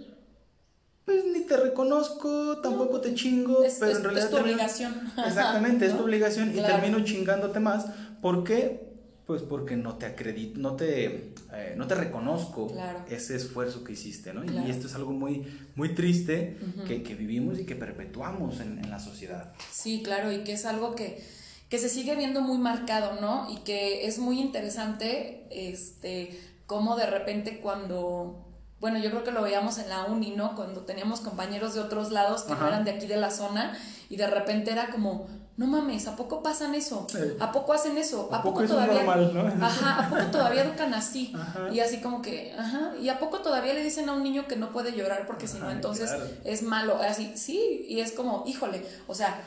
pues 1.05 1.25
ni 1.25 1.41
te 1.43 1.57
reconozco, 1.57 2.59
tampoco 2.59 3.01
te 3.01 3.15
chingo, 3.15 3.65
pero 3.79 3.97
en 3.97 4.05
realidad... 4.05 4.25
Es 4.25 4.31
tu 4.31 4.37
obligación. 4.37 5.13
Exactamente, 5.27 5.87
es 5.87 5.97
tu 5.97 6.03
obligación 6.05 6.51
y 6.51 6.61
termino 6.61 7.01
chingándote 7.05 7.61
más. 7.61 7.87
¿Por 8.21 8.45
qué? 8.45 8.90
Pues 9.27 9.43
porque 9.43 9.77
no 9.77 9.97
te 9.97 10.07
acredito, 10.07 10.59
no 10.59 10.75
te, 10.75 11.33
eh, 11.53 11.75
no 11.77 11.87
te 11.87 11.95
reconozco 11.95 12.73
ese 13.09 13.37
esfuerzo 13.37 13.85
que 13.85 13.93
hiciste, 13.93 14.35
¿no? 14.35 14.45
Y 14.45 14.71
esto 14.71 14.89
es 14.89 14.95
algo 14.95 15.13
muy, 15.13 15.47
muy 15.77 15.95
triste 15.95 16.57
que, 16.87 17.03
que, 17.03 17.15
vivimos 17.15 17.59
y 17.59 17.65
que 17.65 17.77
perpetuamos 17.77 18.61
en, 18.61 18.79
en, 18.79 18.91
la 18.91 18.99
sociedad. 18.99 19.53
Sí, 19.71 20.03
claro, 20.03 20.33
y 20.33 20.43
que 20.43 20.55
es 20.55 20.65
algo 20.65 20.97
que, 20.97 21.23
que 21.69 21.79
se 21.79 21.89
sigue 21.89 22.17
viendo 22.17 22.41
muy 22.41 22.59
marcado, 22.59 23.21
¿no? 23.21 23.49
Y 23.51 23.59
que 23.59 24.07
es 24.07 24.19
muy 24.19 24.41
interesante, 24.41 25.47
este, 25.51 26.37
cómo 26.67 26.97
de 26.97 27.07
repente 27.07 27.61
cuando 27.61 28.51
bueno, 28.81 28.99
yo 28.99 29.11
creo 29.11 29.23
que 29.23 29.31
lo 29.31 29.43
veíamos 29.43 29.79
en 29.79 29.91
la 29.91 30.05
uni, 30.07 30.31
¿no? 30.31 30.57
Cuando 30.57 30.81
teníamos 30.81 31.21
compañeros 31.21 31.75
de 31.75 31.81
otros 31.81 32.11
lados 32.11 32.43
que 32.43 32.55
no 32.55 32.67
eran 32.67 32.85
de 32.85 32.93
aquí 32.93 33.07
de 33.07 33.19
la 33.19 33.31
zona 33.31 33.77
y 34.09 34.17
de 34.17 34.27
repente 34.27 34.73
era 34.73 34.91
como, 34.91 35.27
no 35.61 35.67
mames, 35.67 36.07
¿a 36.07 36.17
poco 36.17 36.43
pasan 36.43 36.75
eso? 36.75 37.07
¿A 37.39 37.53
poco 37.53 37.75
hacen 37.75 37.99
eso? 37.99 38.31
¿A, 38.33 38.43
poco, 38.43 38.65
todavía 38.65 39.03
Ajá, 39.61 40.07
¿a 40.07 40.09
poco 40.09 40.23
todavía 40.31 40.65
educan 40.65 40.95
así? 40.95 41.35
Y 41.71 41.81
así 41.81 42.01
como 42.01 42.23
que, 42.23 42.55
ajá, 42.59 42.93
y 42.99 43.11
a 43.11 43.19
poco 43.19 43.41
todavía 43.41 43.75
le 43.75 43.85
dicen 43.85 44.09
a 44.09 44.15
un 44.15 44.23
niño 44.23 44.49
que 44.49 44.57
no 44.57 44.73
puede 44.73 44.97
llorar 44.97 45.27
porque 45.27 45.47
si 45.47 45.59
no 45.59 45.71
entonces 45.71 46.11
es 46.45 46.63
malo, 46.63 46.97
así, 46.97 47.35
sí, 47.37 47.85
y 47.87 48.01
es 48.01 48.13
como, 48.13 48.45
híjole, 48.47 48.87
o 49.07 49.15
sea, 49.15 49.39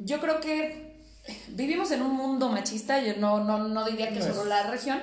yo 0.00 0.18
creo 0.18 0.40
que 0.40 0.96
vivimos 1.50 1.92
en 1.92 2.02
un 2.02 2.16
mundo 2.16 2.48
machista, 2.48 3.00
yo 3.00 3.14
no, 3.18 3.44
no, 3.44 3.68
no 3.68 3.84
diría 3.84 4.12
que 4.12 4.20
solo 4.20 4.44
la 4.44 4.64
región, 4.64 4.98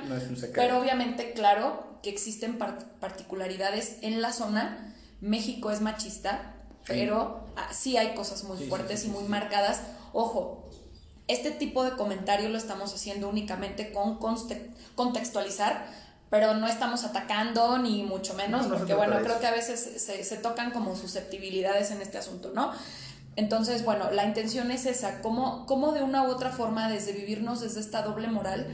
pero 0.53 0.79
obviamente, 0.79 1.31
claro, 1.31 1.81
que 2.03 2.09
existen 2.09 2.57
particularidades 2.57 3.99
en 4.01 4.21
la 4.21 4.33
zona. 4.33 4.93
México 5.21 5.71
es 5.71 5.79
machista, 5.79 6.55
pero 6.85 7.47
ah, 7.55 7.69
sí 7.71 7.95
hay 7.95 8.13
cosas 8.15 8.43
muy 8.43 8.57
fuertes 8.67 9.05
y 9.05 9.07
muy 9.07 9.23
marcadas. 9.23 9.79
Ojo, 10.17 10.63
este 11.27 11.51
tipo 11.51 11.83
de 11.83 11.91
comentario 11.91 12.47
lo 12.47 12.57
estamos 12.57 12.93
haciendo 12.93 13.27
únicamente 13.27 13.91
con 13.91 14.17
contextualizar, 14.95 15.85
pero 16.29 16.53
no 16.53 16.67
estamos 16.67 17.03
atacando 17.03 17.77
ni 17.79 18.03
mucho 18.03 18.33
menos, 18.33 18.67
porque 18.67 18.93
bueno, 18.93 19.17
creo 19.21 19.41
que 19.41 19.47
a 19.47 19.51
veces 19.51 20.01
se, 20.01 20.23
se, 20.23 20.37
tocan 20.37 20.71
como 20.71 20.95
susceptibilidades 20.95 21.91
en 21.91 22.01
este 22.01 22.17
asunto, 22.17 22.53
¿no? 22.55 22.71
Entonces, 23.35 23.83
bueno, 23.83 24.09
la 24.11 24.23
intención 24.23 24.71
es 24.71 24.85
esa, 24.85 25.21
cómo, 25.21 25.65
cómo 25.65 25.91
de 25.91 26.01
una 26.01 26.23
u 26.23 26.27
otra 26.27 26.49
forma, 26.51 26.89
desde 26.89 27.11
vivirnos 27.11 27.59
desde 27.59 27.81
esta 27.81 28.01
doble 28.01 28.29
moral, 28.29 28.67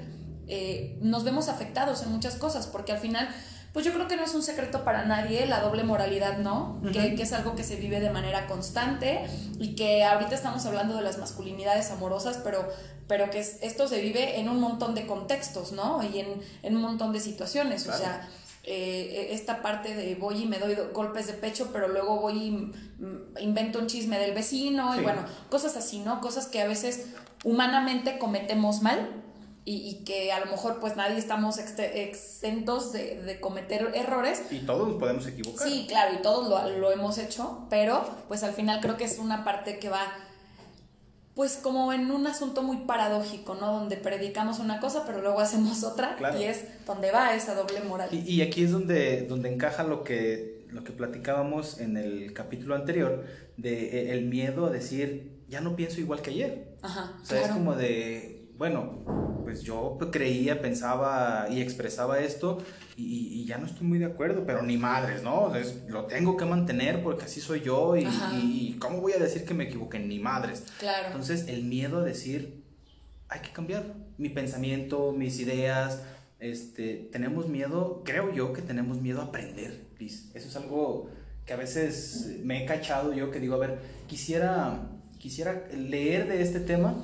eh, 0.47 0.99
nos 1.01 1.23
vemos 1.23 1.49
afectados 1.49 2.03
en 2.03 2.11
muchas 2.11 2.35
cosas, 2.35 2.67
porque 2.67 2.91
al 2.91 2.99
final, 2.99 3.27
pues 3.73 3.85
yo 3.85 3.93
creo 3.93 4.07
que 4.07 4.17
no 4.17 4.23
es 4.23 4.33
un 4.33 4.43
secreto 4.43 4.83
para 4.83 5.05
nadie 5.05 5.45
la 5.45 5.61
doble 5.61 5.83
moralidad, 5.83 6.39
¿no? 6.39 6.81
que, 6.91 7.13
es 7.13 7.31
algo 7.31 7.55
que 7.55 7.63
se 7.63 7.77
vive 7.77 8.01
de 8.01 8.09
manera 8.09 8.47
constante 8.47 9.21
y 9.59 9.75
que 9.75 10.03
ahorita 10.03 10.35
estamos 10.35 10.65
hablando 10.65 10.95
de 10.95 11.01
las 11.01 11.17
masculinidades 11.17 11.89
amorosas, 11.91 12.39
pero, 12.43 12.67
pero 13.07 13.29
que 13.29 13.39
esto 13.39 13.87
se 13.87 14.01
vive 14.01 14.39
en 14.39 14.49
un 14.49 14.59
montón 14.59 14.93
de 14.93 15.07
contextos, 15.07 15.71
¿no? 15.71 16.03
Y 16.03 16.19
en, 16.19 16.75
un 16.75 16.81
montón 16.81 17.13
de 17.13 17.19
situaciones, 17.19 17.87
o 17.87 17.93
sea... 17.93 18.29
Eh, 18.63 19.29
esta 19.31 19.63
parte 19.63 19.95
de 19.95 20.13
voy 20.13 20.43
y 20.43 20.45
me 20.45 20.59
doy 20.59 20.77
golpes 20.93 21.25
de 21.25 21.33
pecho, 21.33 21.71
pero 21.73 21.87
luego 21.87 22.19
voy 22.19 22.33
y 22.37 23.41
invento 23.41 23.79
un 23.79 23.87
chisme 23.87 24.19
del 24.19 24.35
vecino, 24.35 24.95
y 24.95 25.01
bueno, 25.01 25.25
cosas 25.49 25.75
así, 25.77 25.97
¿no? 25.97 26.21
Cosas 26.21 26.45
que 26.45 26.61
a 26.61 26.67
veces 26.67 27.07
humanamente 27.43 28.19
cometemos 28.19 28.83
mal, 28.83 29.20
y, 29.63 30.03
que 30.05 30.31
a 30.31 30.39
lo 30.39 30.47
mejor 30.47 30.79
pues 30.79 30.95
nadie 30.95 31.17
estamos 31.17 31.59
exentos 31.59 32.91
de, 32.91 33.37
cometer 33.39 33.91
errores. 33.93 34.41
Y 34.49 34.59
todos 34.59 34.87
nos 34.87 34.97
podemos 34.97 35.27
equivocar. 35.27 35.67
Sí, 35.67 35.85
claro, 35.87 36.15
y 36.15 36.21
todos 36.21 36.49
lo, 36.49 36.79
lo, 36.79 36.91
hemos 36.91 37.17
hecho, 37.17 37.67
pero 37.69 38.03
pues 38.27 38.43
al 38.43 38.53
final 38.53 38.81
creo 38.81 38.97
que 38.97 39.03
es 39.03 39.19
una 39.19 39.43
parte 39.43 39.77
que 39.77 39.89
va 39.89 40.01
pues 41.35 41.57
como 41.57 41.93
en 41.93 42.11
un 42.11 42.27
asunto 42.27 42.61
muy 42.63 42.77
paradójico, 42.77 43.55
¿no? 43.55 43.71
Donde 43.71 43.97
predicamos 43.97 44.59
una 44.59 44.79
cosa 44.79 45.03
pero 45.05 45.21
luego 45.21 45.39
hacemos 45.39 45.83
otra 45.83 46.17
y 46.37 46.43
es 46.43 46.65
donde 46.85 47.11
va 47.11 47.35
esa 47.35 47.55
doble 47.55 47.81
moral. 47.81 48.09
Y, 48.11 48.19
y, 48.19 48.41
aquí 48.41 48.63
es 48.63 48.71
donde, 48.71 49.23
donde 49.27 49.53
encaja 49.53 49.83
lo 49.83 50.03
que, 50.03 50.65
lo 50.69 50.83
que 50.83 50.91
platicábamos 50.91 51.79
en 51.79 51.97
el 51.97 52.33
capítulo 52.33 52.75
anterior 52.75 53.25
de 53.57 54.09
e, 54.09 54.11
el 54.13 54.25
miedo 54.25 54.65
a 54.65 54.71
decir, 54.71 55.43
ya 55.47 55.61
no 55.61 55.75
pienso 55.75 56.01
igual 56.01 56.21
que 56.21 56.31
ayer. 56.31 56.75
Ajá. 56.81 57.17
O 57.21 57.25
sea, 57.25 57.41
es 57.43 57.51
como 57.51 57.75
de 57.75 58.40
bueno, 58.61 59.41
pues 59.43 59.63
yo 59.63 59.97
creía, 60.11 60.61
pensaba 60.61 61.47
y 61.49 61.61
expresaba 61.61 62.19
esto 62.19 62.59
y, 62.95 63.43
ya 63.45 63.57
no 63.57 63.65
estoy 63.65 63.87
muy 63.87 63.97
de 63.97 64.05
acuerdo, 64.05 64.43
pero 64.45 64.61
ni 64.61 64.77
madres, 64.77 65.23
¿no? 65.23 65.51
lo 65.87 66.05
tengo 66.05 66.37
que 66.37 66.45
mantener 66.45 67.01
porque 67.01 67.25
así 67.25 67.41
soy 67.41 67.61
yo 67.61 67.97
y, 67.97 68.77
¿cómo 68.79 69.01
voy 69.01 69.13
a 69.13 69.17
decir 69.17 69.45
que 69.45 69.55
me 69.55 69.63
equivoqué? 69.63 69.97
Ni 69.97 70.19
madres. 70.19 70.65
Claro. 70.77 71.07
Entonces, 71.07 71.47
el 71.47 71.63
miedo 71.63 72.01
a 72.01 72.03
decir, 72.03 72.63
hay 73.29 73.39
que 73.39 73.49
cambiar 73.49 73.95
mi 74.19 74.29
pensamiento, 74.29 75.11
mis 75.11 75.39
ideas, 75.39 76.03
este, 76.39 77.09
tenemos 77.11 77.47
miedo, 77.47 78.03
creo 78.05 78.31
yo 78.31 78.53
que 78.53 78.61
tenemos 78.61 79.01
miedo 79.01 79.21
a 79.21 79.23
aprender, 79.23 79.87
Liz. 79.97 80.29
Eso 80.35 80.49
es 80.49 80.55
algo 80.55 81.09
que 81.47 81.53
a 81.53 81.57
veces 81.57 82.37
me 82.43 82.63
he 82.63 82.67
cachado 82.67 83.11
yo 83.11 83.31
que 83.31 83.39
digo, 83.39 83.55
a 83.55 83.57
ver, 83.57 83.79
quisiera, 84.05 84.87
quisiera 85.17 85.63
leer 85.73 86.27
de 86.27 86.43
este 86.43 86.59
tema 86.59 87.03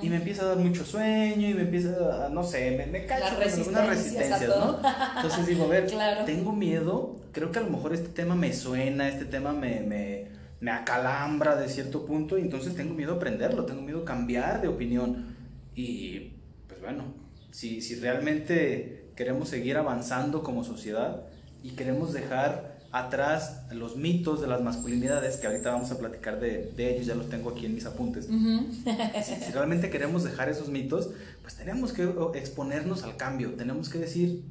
y 0.00 0.08
me 0.08 0.16
empieza 0.16 0.42
a 0.42 0.46
dar 0.46 0.58
mucho 0.58 0.84
sueño 0.84 1.48
y 1.48 1.54
me 1.54 1.62
empieza 1.62 2.26
a, 2.26 2.28
no 2.30 2.42
sé, 2.42 2.76
me, 2.76 2.86
me 2.86 3.06
cacho 3.06 3.36
algunas 3.36 3.86
resistencias, 3.86 4.48
¿no? 4.48 4.80
Entonces 5.16 5.46
digo, 5.46 5.64
a 5.64 5.68
ver, 5.68 5.86
tengo 6.26 6.52
miedo, 6.52 7.16
creo 7.32 7.52
que 7.52 7.58
a 7.58 7.62
lo 7.62 7.70
mejor 7.70 7.92
este 7.94 8.08
tema 8.08 8.34
me 8.34 8.52
suena, 8.52 9.08
este 9.08 9.26
tema 9.26 9.52
me, 9.52 9.80
me, 9.80 10.28
me 10.60 10.70
acalambra 10.70 11.56
de 11.56 11.68
cierto 11.68 12.06
punto 12.06 12.38
y 12.38 12.42
entonces 12.42 12.74
tengo 12.74 12.94
miedo 12.94 13.14
a 13.14 13.16
aprenderlo, 13.16 13.66
tengo 13.66 13.82
miedo 13.82 14.02
a 14.02 14.04
cambiar 14.04 14.62
de 14.62 14.68
opinión. 14.68 15.36
Y 15.74 16.32
pues 16.68 16.80
bueno, 16.80 17.04
si, 17.50 17.82
si 17.82 17.96
realmente 17.96 19.10
queremos 19.14 19.48
seguir 19.48 19.76
avanzando 19.76 20.42
como 20.42 20.64
sociedad 20.64 21.24
y 21.62 21.70
queremos 21.70 22.12
dejar 22.12 22.75
atrás 22.98 23.62
los 23.72 23.96
mitos 23.96 24.40
de 24.40 24.46
las 24.46 24.62
masculinidades, 24.62 25.36
que 25.36 25.46
ahorita 25.46 25.70
vamos 25.72 25.90
a 25.90 25.98
platicar 25.98 26.40
de, 26.40 26.72
ellos, 26.76 27.06
ya 27.06 27.14
los 27.14 27.28
tengo 27.28 27.50
aquí 27.50 27.66
en 27.66 27.74
mis 27.74 27.86
apuntes. 27.86 28.26
si, 29.24 29.52
realmente 29.52 29.90
queremos 29.90 30.24
dejar 30.24 30.48
esos 30.48 30.68
mitos, 30.68 31.10
pues 31.42 31.56
tenemos 31.56 31.92
que 31.92 32.08
exponernos 32.34 33.02
al 33.02 33.16
cambio, 33.16 33.52
tenemos 33.54 33.88
que 33.88 33.98
decir, 33.98 34.42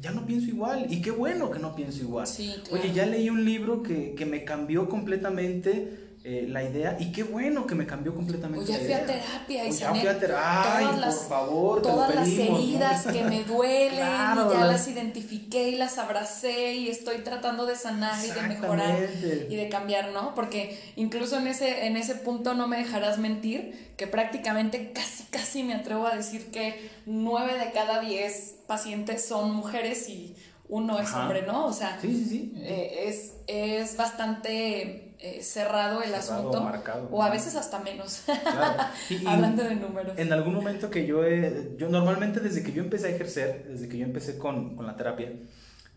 ya 0.00 0.12
no 0.12 0.26
pienso 0.26 0.48
igual, 0.48 0.86
y 0.90 1.02
qué 1.02 1.10
bueno 1.10 1.50
que 1.50 1.58
no 1.58 1.74
pienso 1.74 2.00
igual. 2.02 2.26
Oye, 2.70 2.92
ya 2.94 3.06
leí 3.06 3.30
un 3.30 3.44
libro 3.44 3.82
que, 3.82 4.14
que 4.14 4.26
me 4.26 4.44
cambió 4.44 4.88
completamente 4.88 6.09
eh, 6.22 6.44
la 6.46 6.62
idea 6.62 6.98
y 7.00 7.12
qué 7.12 7.22
bueno 7.22 7.66
que 7.66 7.74
me 7.74 7.86
cambió 7.86 8.14
completamente. 8.14 8.70
O 8.70 8.76
ya 8.76 8.78
fui 8.78 8.92
a 8.92 9.06
terapia 9.06 9.66
y 9.66 9.72
ya 9.72 9.88
fui 9.88 10.06
a 10.06 10.18
terapia. 10.18 10.76
Ay, 10.76 11.00
por 11.02 11.28
favor, 11.28 11.80
todas 11.80 12.14
las 12.14 12.28
heridas 12.28 13.06
que 13.06 13.24
me 13.24 13.42
duelen 13.48 14.06
y 14.06 14.52
ya 14.52 14.66
las 14.66 14.86
identifiqué 14.86 15.70
y 15.70 15.76
las 15.76 15.96
abracé 15.96 16.74
y 16.74 16.90
estoy 16.90 17.22
tratando 17.22 17.64
de 17.64 17.74
sanar 17.74 18.22
y 18.22 18.30
de 18.32 18.42
mejorar 18.42 19.08
y 19.48 19.56
de 19.56 19.68
cambiar, 19.70 20.12
¿no? 20.12 20.34
Porque 20.34 20.78
incluso 20.96 21.38
en 21.38 21.46
ese, 21.46 21.86
en 21.86 21.96
ese 21.96 22.16
punto 22.16 22.52
no 22.52 22.68
me 22.68 22.76
dejarás 22.76 23.16
mentir 23.16 23.94
que 23.96 24.06
prácticamente 24.06 24.92
casi, 24.92 25.24
casi 25.30 25.62
me 25.62 25.72
atrevo 25.72 26.06
a 26.06 26.14
decir 26.14 26.50
que 26.50 26.90
nueve 27.06 27.58
de 27.58 27.72
cada 27.72 27.98
diez 28.00 28.56
pacientes 28.66 29.24
son 29.24 29.52
mujeres 29.54 30.06
y 30.10 30.36
uno 30.68 31.00
es 31.00 31.10
hombre, 31.14 31.44
¿no? 31.46 31.64
O 31.64 31.72
sea, 31.72 31.98
eh, 32.02 33.04
es, 33.06 33.32
es 33.46 33.96
bastante 33.96 35.09
eh, 35.22 35.42
cerrado 35.42 36.02
el 36.02 36.14
asunto. 36.14 36.66
o 37.10 37.22
a 37.22 37.28
veces 37.28 37.54
hasta 37.54 37.78
menos. 37.80 38.22
Hablando 39.26 39.64
de 39.64 39.74
números. 39.74 40.18
En 40.18 40.32
algún 40.32 40.54
momento 40.54 40.88
que 40.88 41.06
yo 41.06 41.24
he, 41.24 41.74
yo 41.76 41.90
normalmente 41.90 42.40
desde 42.40 42.62
que 42.62 42.72
yo 42.72 42.82
empecé 42.82 43.08
a 43.08 43.10
ejercer, 43.10 43.66
desde 43.68 43.88
que 43.88 43.98
yo 43.98 44.06
empecé 44.06 44.38
con, 44.38 44.76
con 44.76 44.86
la 44.86 44.96
terapia, 44.96 45.30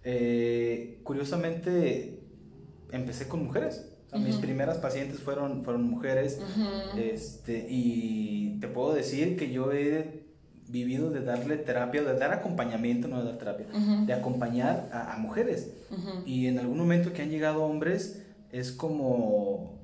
eh, 0.04 1.00
curiosamente 1.04 2.20
empecé 2.92 3.28
con 3.30 3.46
mujeres. 3.46 3.90
Mis 4.14 4.36
primeras 4.36 4.78
pacientes 4.78 5.22
fueron, 5.22 5.64
fueron 5.64 5.90
mujeres. 5.90 6.40
este, 6.98 7.66
y 7.68 8.60
te 8.60 8.68
puedo 8.68 8.94
decir 8.94 9.38
que 9.38 9.52
yo 9.52 9.72
he 9.72 10.26
vivido 10.68 11.10
de 11.10 11.22
darle 11.22 11.58
terapia, 11.58 12.04
de 12.04 12.14
dar 12.20 12.32
acompañamiento, 12.32 13.08
no 13.08 13.20
de 13.20 13.26
dar 13.26 13.38
terapia, 13.38 13.68
de 14.06 14.14
acompañar 14.14 14.90
a, 14.92 15.14
a 15.14 15.18
mujeres. 15.18 15.72
Y 16.26 16.48
en 16.48 16.60
algún 16.60 16.78
momento 16.78 17.14
que 17.14 17.22
han 17.22 17.30
llegado 17.30 17.64
hombres, 17.64 18.23
es 18.54 18.72
como, 18.72 19.80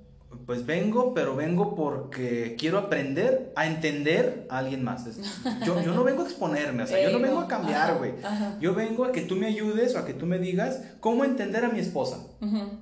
pues 0.45 0.65
vengo, 0.65 1.13
pero 1.15 1.35
vengo 1.35 1.75
porque 1.75 2.55
quiero 2.57 2.77
aprender 2.77 3.51
a 3.55 3.65
entender 3.65 4.45
a 4.49 4.59
alguien 4.59 4.83
más. 4.83 5.05
yo, 5.65 5.81
yo 5.81 5.93
no 5.93 6.03
vengo 6.03 6.21
a 6.21 6.25
exponerme, 6.25 6.83
o 6.83 6.87
sea, 6.87 7.01
yo 7.01 7.09
no 7.09 7.19
vengo 7.19 7.39
a 7.39 7.47
cambiar, 7.47 7.97
güey. 7.97 8.13
Yo 8.61 8.75
vengo 8.75 9.05
a 9.05 9.11
que 9.11 9.21
tú 9.21 9.35
me 9.35 9.47
ayudes 9.47 9.95
o 9.95 9.99
a 9.99 10.05
que 10.05 10.13
tú 10.13 10.27
me 10.27 10.37
digas 10.37 10.83
cómo 10.99 11.25
entender 11.25 11.65
a 11.65 11.69
mi 11.69 11.79
esposa. 11.79 12.19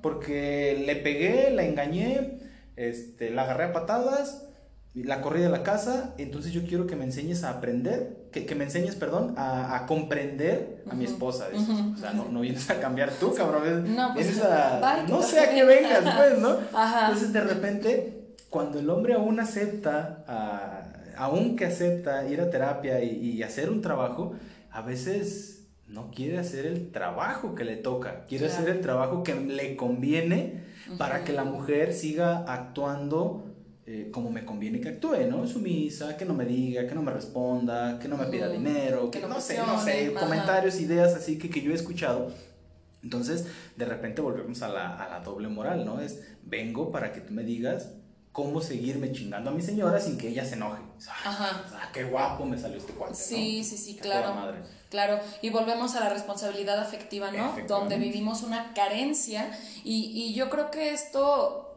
Porque 0.02 0.84
le 0.86 0.96
pegué, 0.96 1.50
la 1.50 1.64
engañé, 1.64 2.38
este, 2.76 3.30
la 3.30 3.42
agarré 3.42 3.64
a 3.64 3.72
patadas 3.72 4.47
la 4.94 5.20
corrí 5.20 5.40
de 5.40 5.48
la 5.48 5.62
casa, 5.62 6.14
entonces 6.18 6.52
yo 6.52 6.64
quiero 6.64 6.86
que 6.86 6.96
me 6.96 7.04
enseñes 7.04 7.44
a 7.44 7.50
aprender, 7.50 8.28
que, 8.32 8.46
que 8.46 8.54
me 8.54 8.64
enseñes, 8.64 8.96
perdón, 8.96 9.34
a, 9.36 9.76
a 9.76 9.86
comprender 9.86 10.82
a 10.90 10.94
mi 10.94 11.04
esposa. 11.04 11.48
O 11.54 11.96
sea, 11.96 12.12
no, 12.12 12.28
no, 12.28 12.40
vienes 12.40 12.68
a 12.70 12.80
cambiar 12.80 13.10
tú, 13.12 13.34
cabrón, 13.34 13.94
no, 13.94 14.14
pues, 14.14 14.26
vienes 14.26 14.44
a... 14.44 15.04
no 15.08 15.22
sé 15.22 15.40
a 15.40 15.50
qué 15.50 15.64
vengas, 15.64 16.02
pues, 16.16 16.38
¿no? 16.38 16.56
Entonces, 17.02 17.32
de 17.32 17.40
repente, 17.40 18.34
cuando 18.50 18.78
el 18.78 18.90
hombre 18.90 19.14
aún 19.14 19.38
acepta, 19.40 20.24
aún 21.16 21.56
que 21.56 21.66
acepta 21.66 22.26
ir 22.28 22.40
a 22.40 22.50
terapia 22.50 23.02
y, 23.02 23.10
y 23.10 23.42
hacer 23.42 23.70
un 23.70 23.82
trabajo, 23.82 24.34
a 24.70 24.82
veces 24.82 25.58
no 25.88 26.10
quiere 26.10 26.38
hacer 26.38 26.66
el 26.66 26.90
trabajo 26.90 27.54
que 27.54 27.64
le 27.64 27.76
toca, 27.76 28.24
quiere 28.26 28.46
hacer 28.46 28.68
el 28.68 28.80
trabajo 28.80 29.22
que 29.22 29.34
le 29.34 29.76
conviene 29.76 30.64
para 30.96 31.24
que 31.24 31.32
la 31.32 31.44
mujer 31.44 31.92
siga 31.92 32.44
actuando 32.46 33.47
eh, 33.90 34.10
como 34.12 34.30
me 34.30 34.44
conviene 34.44 34.82
que 34.82 34.90
actúe, 34.90 35.26
¿no? 35.30 35.46
Sumisa, 35.46 36.14
que 36.18 36.26
no 36.26 36.34
me 36.34 36.44
diga, 36.44 36.86
que 36.86 36.94
no 36.94 37.00
me 37.00 37.10
responda, 37.10 37.98
que 37.98 38.06
no 38.06 38.18
me 38.18 38.26
pida 38.26 38.46
dinero, 38.46 39.10
que, 39.10 39.18
no, 39.20 39.40
sé, 39.40 39.56
no 39.56 39.82
sé, 39.82 40.12
comentarios, 40.12 40.78
ideas 40.78 41.14
así 41.14 41.38
que, 41.38 41.48
que 41.48 41.62
yo 41.62 41.70
he 41.70 41.74
escuchado 41.74 42.30
Entonces, 43.02 43.46
de 43.76 43.86
repente 43.86 44.20
volvemos 44.20 44.60
a 44.60 44.68
la, 44.68 44.94
a 44.94 45.08
la 45.08 45.20
doble 45.20 45.48
moral, 45.48 45.86
¿no? 45.86 46.02
Es, 46.02 46.20
vengo 46.42 46.92
para 46.92 47.14
que 47.14 47.22
tú 47.22 47.32
me 47.32 47.44
digas 47.44 47.92
cómo 48.30 48.60
seguirme 48.60 49.10
chingando 49.10 49.48
a 49.48 49.54
mi 49.54 49.62
señora 49.62 49.98
sin 49.98 50.18
que 50.18 50.28
ella 50.28 50.44
se 50.44 50.56
enoje. 50.56 50.82
Ajá. 51.24 51.64
Ah, 51.72 51.88
qué 51.90 52.04
guapo 52.04 52.44
me 52.44 52.58
salió 52.58 52.76
este 52.76 52.92
cuate. 52.92 53.14
Sí, 53.14 53.64
sí, 53.64 53.78
sí, 53.78 53.96
claro. 53.96 54.52
Claro, 54.90 55.18
y 55.40 55.48
volvemos 55.48 55.96
a 55.96 56.00
la 56.00 56.10
responsabilidad 56.10 56.78
afectiva, 56.78 57.30
¿no? 57.30 57.56
Donde 57.66 57.96
vivimos 57.96 58.42
una 58.42 58.74
carencia 58.74 59.50
y, 59.82 60.12
y 60.14 60.34
yo 60.34 60.50
creo 60.50 60.70
que 60.70 60.92
esto 60.92 61.67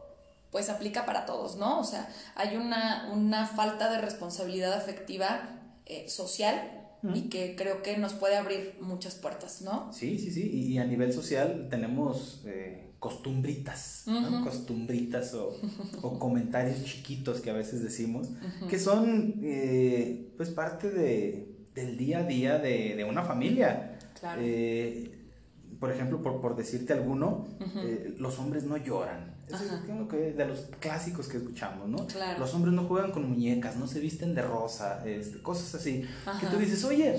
pues 0.52 0.68
aplica 0.68 1.06
para 1.06 1.24
todos, 1.24 1.56
¿no? 1.56 1.80
O 1.80 1.84
sea, 1.84 2.08
hay 2.36 2.56
una, 2.56 3.10
una 3.12 3.46
falta 3.46 3.90
de 3.90 4.00
responsabilidad 4.00 4.74
afectiva 4.74 5.58
eh, 5.86 6.08
social 6.08 6.78
y 7.14 7.22
que 7.22 7.56
creo 7.56 7.82
que 7.82 7.98
nos 7.98 8.12
puede 8.12 8.36
abrir 8.36 8.76
muchas 8.80 9.16
puertas, 9.16 9.62
¿no? 9.62 9.92
Sí, 9.92 10.20
sí, 10.20 10.30
sí, 10.30 10.48
y, 10.48 10.78
a 10.78 10.84
nivel 10.84 11.12
social 11.12 11.66
tenemos 11.68 12.44
eh, 12.46 12.92
costumbritas, 13.00 14.04
¿no? 14.06 14.44
Costumbritas 14.44 15.34
o, 15.34 15.56
o, 16.02 16.18
comentarios 16.20 16.84
chiquitos 16.84 17.40
que 17.40 17.50
a 17.50 17.54
veces 17.54 17.82
decimos, 17.82 18.28
que 18.70 18.78
son 18.78 19.40
eh, 19.42 20.32
pues 20.36 20.50
parte 20.50 20.90
de, 20.90 21.66
del 21.74 21.96
día 21.96 22.18
a 22.18 22.24
día 22.24 22.58
de, 22.58 22.94
de 22.94 23.02
una 23.02 23.24
familia. 23.24 23.98
Claro. 24.20 24.40
por 25.80 25.90
ejemplo, 25.90 26.22
por, 26.22 26.40
por 26.40 26.54
decirte 26.54 26.92
alguno, 26.92 27.48
los 28.16 28.38
hombres 28.38 28.62
no 28.62 28.76
lloran. 28.76 29.31
Es 29.48 30.36
de 30.36 30.46
los 30.46 30.60
clásicos 30.80 31.28
que 31.28 31.36
escuchamos, 31.36 31.88
¿no? 31.88 32.06
Los 32.38 32.54
hombres 32.54 32.74
no 32.74 32.84
juegan 32.84 33.10
con 33.10 33.28
muñecas, 33.28 33.76
no 33.76 33.86
se 33.86 34.00
visten 34.00 34.34
de 34.34 34.42
rosa, 34.42 35.02
este, 35.06 35.42
cosas 35.42 35.74
así. 35.74 36.06
Que 36.40 36.46
tú 36.46 36.56
dices, 36.56 36.84
oye, 36.84 37.16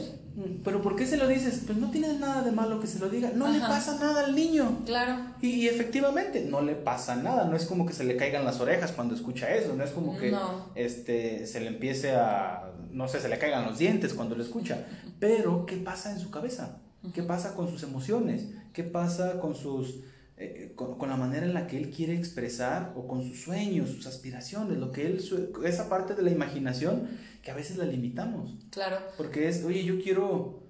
pero 0.64 0.82
¿por 0.82 0.96
qué 0.96 1.06
se 1.06 1.18
lo 1.18 1.28
dices? 1.28 1.64
Pues 1.66 1.78
no 1.78 1.92
tiene 1.92 2.18
nada 2.18 2.42
de 2.42 2.52
malo 2.52 2.80
que 2.80 2.88
se 2.88 3.00
lo 3.00 3.10
diga. 3.10 3.32
No 3.36 3.48
le 3.50 3.60
pasa 3.60 4.00
nada 4.00 4.26
al 4.26 4.36
niño. 4.36 4.80
Claro. 4.86 5.18
Y, 5.42 5.68
efectivamente, 5.68 6.46
no 6.46 6.62
le 6.62 6.76
pasa 6.76 7.16
nada. 7.16 7.46
No 7.46 7.56
es 7.56 7.66
como 7.66 7.86
que 7.86 7.94
se 7.94 8.04
le 8.04 8.18
caigan 8.18 8.46
las 8.46 8.60
orejas 8.60 8.92
cuando 8.92 9.14
escucha 9.14 9.54
eso. 9.54 9.76
No 9.76 9.84
es 9.84 9.92
como 9.92 10.18
que 10.18 10.36
este, 10.76 11.46
se 11.46 11.60
le 11.60 11.68
empiece 11.68 12.16
a, 12.16 12.72
no 12.92 13.08
sé, 13.08 13.20
se 13.20 13.30
le 13.30 13.38
caigan 13.38 13.66
los 13.66 13.78
dientes 13.78 14.14
cuando 14.14 14.36
lo 14.36 14.44
escucha. 14.44 14.86
Pero, 15.20 15.66
¿qué 15.66 15.78
pasa 15.78 16.12
en 16.12 16.20
su 16.20 16.32
cabeza? 16.32 16.80
¿Qué 17.14 17.22
pasa 17.22 17.54
con 17.54 17.70
sus 17.70 17.84
emociones? 17.84 18.48
¿Qué 18.72 18.84
pasa 18.84 19.40
con 19.40 19.56
sus 19.56 20.00
eh, 20.36 20.74
con, 20.76 20.98
con, 20.98 21.10
la 21.10 21.16
manera 21.16 21.46
en 21.46 21.54
la 21.54 21.68
que 21.68 21.78
él 21.78 21.92
quiere 21.92 22.18
expresar 22.18 22.94
o 22.96 23.08
con 23.08 23.24
sus 23.24 23.42
sueños, 23.42 23.92
sus 23.92 24.08
aspiraciones, 24.08 24.80
lo 24.80 24.92
que 24.92 25.06
él, 25.06 25.24
esa 25.64 25.90
parte 25.90 26.16
de 26.16 26.24
la 26.24 26.32
imaginación 26.32 27.08
que 27.44 27.52
a 27.52 27.54
veces 27.54 27.78
la 27.78 27.86
limitamos. 27.86 28.58
Claro. 28.72 28.98
Porque 29.16 29.48
es, 29.48 29.64
oye, 29.64 29.84
yo 29.84 30.02
quiero, 30.02 30.64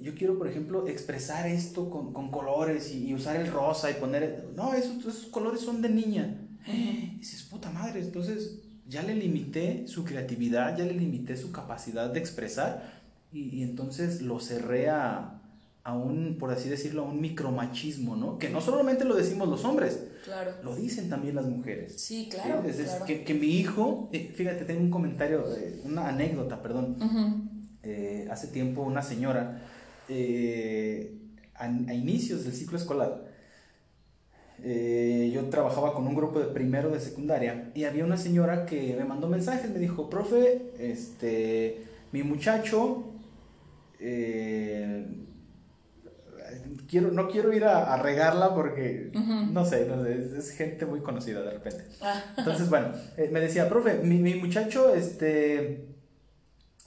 yo 0.00 0.14
quiero, 0.14 0.38
por 0.38 0.46
ejemplo, 0.46 0.86
expresar 0.86 1.48
esto 1.48 1.90
con, 1.90 2.12
con 2.12 2.30
colores 2.30 2.94
y, 2.94 3.12
usar 3.12 3.34
el 3.40 3.50
rosa 3.50 3.90
y 3.90 3.94
poner, 3.94 4.50
no, 4.54 4.72
esos, 4.74 4.98
esos 4.98 5.26
colores 5.26 5.62
son 5.62 5.82
de 5.82 5.88
niña. 5.88 6.44
Y 6.68 7.18
dices, 7.18 7.42
puta 7.42 7.70
madre, 7.70 8.00
entonces 8.00 8.60
ya 8.86 9.02
le 9.02 9.14
limité 9.14 9.88
su 9.88 10.04
creatividad, 10.04 10.78
ya 10.78 10.84
le 10.84 10.94
limité 10.94 11.36
su 11.36 11.50
capacidad 11.50 12.08
de 12.08 12.20
expresar 12.20 13.02
y, 13.32 13.56
y 13.56 13.62
entonces 13.62 14.22
lo 14.22 14.38
cerré 14.38 14.90
a, 14.90 15.37
a 15.88 15.94
un, 15.94 16.36
por 16.38 16.50
así 16.50 16.68
decirlo, 16.68 17.06
a 17.06 17.08
un 17.08 17.18
micromachismo, 17.18 18.14
¿no? 18.14 18.38
Que 18.38 18.50
no 18.50 18.60
solamente 18.60 19.06
lo 19.06 19.14
decimos 19.14 19.48
los 19.48 19.64
hombres, 19.64 20.04
claro. 20.22 20.52
lo 20.62 20.76
dicen 20.76 21.08
también 21.08 21.34
las 21.34 21.46
mujeres. 21.46 21.98
Sí, 21.98 22.28
claro. 22.30 22.62
Que, 23.06 23.24
que, 23.24 23.32
mi 23.34 23.46
hijo, 23.46 24.10
eh, 24.12 24.30
fíjate, 24.34 24.66
tengo 24.66 24.82
un 24.82 24.90
comentario, 24.90 25.46
eh, 25.56 25.80
una 25.86 26.08
anécdota, 26.08 26.60
perdón. 26.60 26.98
Eh, 27.82 28.28
hace 28.30 28.48
tiempo 28.48 28.82
una 28.82 29.00
señora, 29.00 29.62
a, 30.10 31.64
a, 31.64 31.94
inicios 31.94 32.44
del 32.44 32.52
ciclo 32.52 32.76
escolar, 32.76 33.24
yo 34.62 35.44
trabajaba 35.48 35.94
con 35.94 36.06
un 36.06 36.14
grupo 36.14 36.38
de 36.38 36.48
primero 36.48 36.90
de 36.90 37.00
secundaria 37.00 37.70
y 37.74 37.84
había 37.84 38.04
una 38.04 38.18
señora 38.18 38.66
que 38.66 38.94
me 38.94 39.06
mandó 39.06 39.26
mensajes, 39.26 39.70
me 39.70 39.78
dijo, 39.78 40.10
profe, 40.10 40.70
este, 40.78 41.82
mi 42.12 42.22
muchacho 42.24 43.04
quiero, 46.88 47.10
no 47.12 47.28
quiero 47.28 47.52
ir 47.52 47.64
a, 47.64 47.96
regarla 48.02 48.54
porque, 48.54 49.12
no 49.50 49.64
sé, 49.64 49.86
es, 50.36 50.50
gente 50.52 50.86
muy 50.86 51.00
conocida 51.00 51.42
de 51.42 51.50
repente. 51.50 51.84
Ah. 52.00 52.22
Entonces, 52.36 52.68
bueno, 52.70 52.92
eh, 53.16 53.28
me 53.30 53.40
decía, 53.40 53.68
profe, 53.68 54.00
mi, 54.02 54.18
mi 54.18 54.34
muchacho 54.34 54.94
este, 54.94 55.86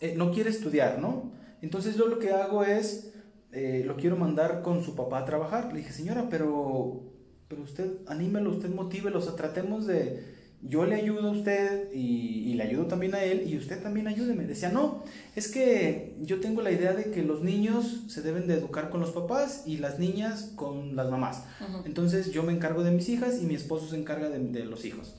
eh, 0.02 0.16
no 0.18 0.32
quiere 0.32 0.50
estudiar, 0.50 1.00
¿no? 1.00 1.32
Entonces 1.62 1.96
yo 1.96 2.08
lo 2.08 2.18
que 2.18 2.32
hago 2.32 2.64
es, 2.64 3.14
eh, 3.52 3.84
lo 3.86 3.96
quiero 3.96 4.18
mandar 4.18 4.62
con 4.64 4.84
su 4.84 4.96
papá 4.96 5.20
a 5.20 5.26
trabajar. 5.26 5.72
Le 5.72 5.80
dije, 5.80 5.94
señora, 5.94 6.28
pero, 6.30 7.04
pero 7.48 7.62
usted, 7.62 7.98
anímelo, 8.08 8.50
usted 8.50 8.70
motívelo, 8.70 9.20
o 9.20 9.22
sea, 9.22 9.36
tratemos 9.36 9.86
de 9.86 10.41
yo 10.64 10.86
le 10.86 10.96
ayudo 10.96 11.30
a 11.30 11.32
usted 11.32 11.92
y, 11.92 12.54
le 12.54 12.64
ayudo 12.64 12.86
también 12.86 13.16
a 13.16 13.24
él 13.24 13.48
y 13.48 13.58
usted 13.58 13.82
también 13.82 14.08
ayúdeme. 14.08 14.46
Decía, 14.46 14.70
no, 14.70 15.04
es 15.36 15.48
que 15.48 16.16
yo 16.22 16.40
tengo 16.40 16.62
la 16.62 16.72
idea 16.72 16.94
de 16.94 17.12
que 17.12 17.24
los 17.24 17.42
niños 17.42 18.04
se 18.08 18.22
deben 18.22 18.48
de 18.48 18.56
educar 18.56 18.90
con 18.90 19.02
los 19.02 19.12
papás 19.12 19.64
y 19.66 19.78
las 19.78 19.98
niñas 19.98 20.52
con 20.56 20.96
las 20.96 21.10
mamás. 21.10 21.44
Entonces 21.86 22.32
yo 22.32 22.44
me 22.44 22.54
encargo 22.54 22.84
de 22.84 22.92
mis 22.92 23.10
hijas 23.10 23.42
y 23.42 23.46
mi 23.46 23.56
esposo 23.56 23.88
se 23.88 23.98
encarga 23.98 24.30
de, 24.30 24.66
los 24.66 24.86
hijos. 24.86 25.16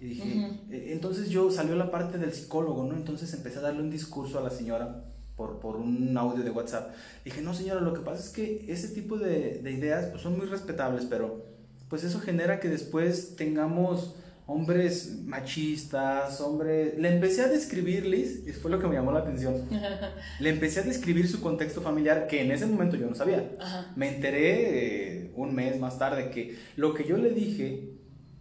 Y 0.00 0.06
dije, 0.06 0.58
e, 0.70 0.92
entonces 0.92 1.28
yo 1.28 1.50
salió 1.52 1.76
la 1.76 1.92
parte 1.92 2.18
del 2.18 2.32
psicólogo, 2.32 2.84
¿no? 2.84 2.96
Entonces 2.96 3.32
empecé 3.34 3.58
a 3.58 3.62
darle 3.62 3.82
un 3.82 3.90
discurso 3.90 4.38
a 4.38 4.42
la 4.42 4.50
señora 4.50 5.04
por, 5.36 5.60
por 5.60 5.76
un 5.76 6.16
audio 6.18 6.42
de 6.42 6.50
WhatsApp. 6.50 6.92
Dije, 7.24 7.42
no 7.42 7.54
señora, 7.54 7.80
lo 7.80 7.94
que 7.94 8.00
pasa 8.00 8.20
es 8.20 8.30
que 8.30 8.64
ese 8.68 8.88
tipo 8.88 9.18
de, 9.18 9.60
de 9.62 9.70
ideas 9.70 10.06
pues, 10.06 10.22
son 10.22 10.36
muy 10.36 10.46
respetables, 10.46 11.04
pero 11.04 11.46
pues 11.88 12.02
eso 12.02 12.20
genera 12.20 12.58
que 12.58 12.68
después 12.68 13.36
tengamos 13.36 14.16
hombres 14.52 15.22
machistas, 15.24 16.40
hombres... 16.40 16.98
Le 16.98 17.14
empecé 17.14 17.42
a 17.42 17.48
describirles, 17.48 18.46
y 18.46 18.52
fue 18.52 18.70
lo 18.70 18.78
que 18.78 18.86
me 18.86 18.94
llamó 18.94 19.12
la 19.12 19.20
atención, 19.20 19.68
le 20.40 20.50
empecé 20.50 20.80
a 20.80 20.82
describir 20.82 21.28
su 21.28 21.40
contexto 21.40 21.80
familiar 21.80 22.26
que 22.26 22.42
en 22.42 22.52
ese 22.52 22.66
momento 22.66 22.96
yo 22.96 23.06
no 23.06 23.14
sabía. 23.14 23.50
Me 23.96 24.14
enteré 24.14 25.22
eh, 25.24 25.32
un 25.36 25.54
mes 25.54 25.78
más 25.80 25.98
tarde 25.98 26.30
que 26.30 26.56
lo 26.76 26.94
que 26.94 27.04
yo 27.04 27.16
le 27.16 27.30
dije 27.30 27.92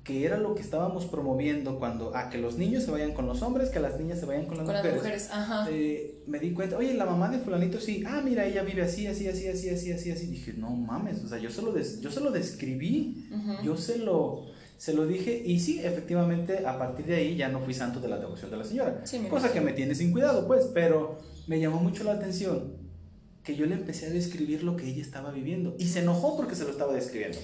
que 0.03 0.25
era 0.25 0.37
lo 0.37 0.55
que 0.55 0.61
estábamos 0.61 1.05
promoviendo 1.05 1.77
cuando 1.77 2.15
a 2.15 2.29
que 2.29 2.39
los 2.39 2.57
niños 2.57 2.83
se 2.83 2.91
vayan 2.91 3.13
con 3.13 3.27
los 3.27 3.41
hombres, 3.43 3.69
que 3.69 3.79
las 3.79 3.99
niñas 3.99 4.19
se 4.19 4.25
vayan 4.25 4.47
con 4.47 4.57
las 4.57 4.65
mujeres. 4.65 5.29
Eh, 5.69 6.23
me 6.25 6.39
di 6.39 6.53
cuenta, 6.53 6.77
oye, 6.77 6.95
la 6.95 7.05
mamá 7.05 7.29
de 7.29 7.37
fulanito 7.37 7.79
sí, 7.79 8.03
ah, 8.07 8.21
mira, 8.23 8.45
ella 8.45 8.63
vive 8.63 8.81
así, 8.81 9.05
así, 9.05 9.27
así, 9.27 9.47
así, 9.47 9.69
así, 9.69 9.91
así, 9.91 10.11
así. 10.11 10.25
Dije, 10.25 10.53
no 10.53 10.71
mames, 10.71 11.23
o 11.23 11.27
sea, 11.27 11.37
yo 11.37 11.51
se 11.51 11.61
lo, 11.61 11.77
yo 11.77 12.11
se 12.11 12.19
lo 12.19 12.31
describí, 12.31 13.27
yo 13.63 13.77
se 13.77 13.99
lo 13.99 14.47
se 14.81 14.95
lo 14.95 15.05
dije 15.05 15.43
y 15.45 15.59
sí, 15.59 15.79
efectivamente, 15.83 16.65
a 16.65 16.79
partir 16.79 17.05
de 17.05 17.13
ahí 17.13 17.35
ya 17.35 17.49
no 17.49 17.59
fui 17.59 17.71
santo 17.71 17.99
de 17.99 18.07
la 18.07 18.17
devoción 18.17 18.49
de 18.49 18.57
la 18.57 18.63
señora. 18.63 19.03
cosa 19.29 19.53
que 19.53 19.61
me 19.61 19.73
tiene 19.73 19.93
sin 19.93 20.11
cuidado, 20.11 20.47
pues, 20.47 20.71
pero 20.73 21.19
me 21.45 21.59
llamó 21.59 21.79
mucho 21.79 22.03
la 22.03 22.13
atención 22.13 22.77
que 23.43 23.55
yo 23.55 23.67
le 23.67 23.75
empecé 23.75 24.07
a 24.07 24.09
describir 24.09 24.63
lo 24.63 24.75
que 24.75 24.87
ella 24.87 25.03
estaba 25.03 25.29
viviendo 25.29 25.75
y 25.77 25.85
se 25.85 25.99
enojó 25.99 26.35
porque 26.35 26.55
se 26.55 26.63
lo 26.63 26.71
estaba 26.71 26.93
describiendo. 26.93 27.37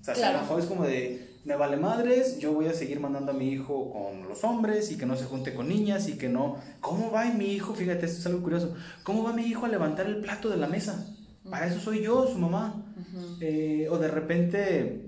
O 0.00 0.04
sea, 0.04 0.14
se 0.14 0.24
enojó, 0.24 0.58
es 0.58 0.64
como 0.64 0.84
de, 0.84 1.28
me 1.44 1.56
vale 1.56 1.76
madres, 1.76 2.38
yo 2.38 2.54
voy 2.54 2.68
a 2.68 2.72
seguir 2.72 3.00
mandando 3.00 3.32
a 3.32 3.34
mi 3.34 3.50
hijo 3.50 3.90
con 3.90 4.26
los 4.26 4.42
hombres 4.44 4.90
y 4.90 4.96
que 4.96 5.04
no 5.04 5.14
se 5.14 5.26
junte 5.26 5.52
con 5.52 5.68
niñas 5.68 6.08
y 6.08 6.16
que 6.16 6.30
no... 6.30 6.56
¿Cómo 6.80 7.10
va 7.10 7.26
mi 7.26 7.52
hijo? 7.52 7.74
Fíjate, 7.74 8.06
esto 8.06 8.20
es 8.20 8.26
algo 8.28 8.40
curioso. 8.40 8.74
¿Cómo 9.02 9.24
va 9.24 9.34
mi 9.34 9.42
hijo 9.42 9.66
a 9.66 9.68
levantar 9.68 10.06
el 10.06 10.22
plato 10.22 10.48
de 10.48 10.56
la 10.56 10.68
mesa? 10.68 11.06
Para 11.50 11.66
eso 11.66 11.80
soy 11.80 12.02
yo, 12.02 12.26
su 12.26 12.38
mamá. 12.38 12.82
Eh, 13.42 13.88
o 13.90 13.98
de 13.98 14.08
repente 14.08 15.07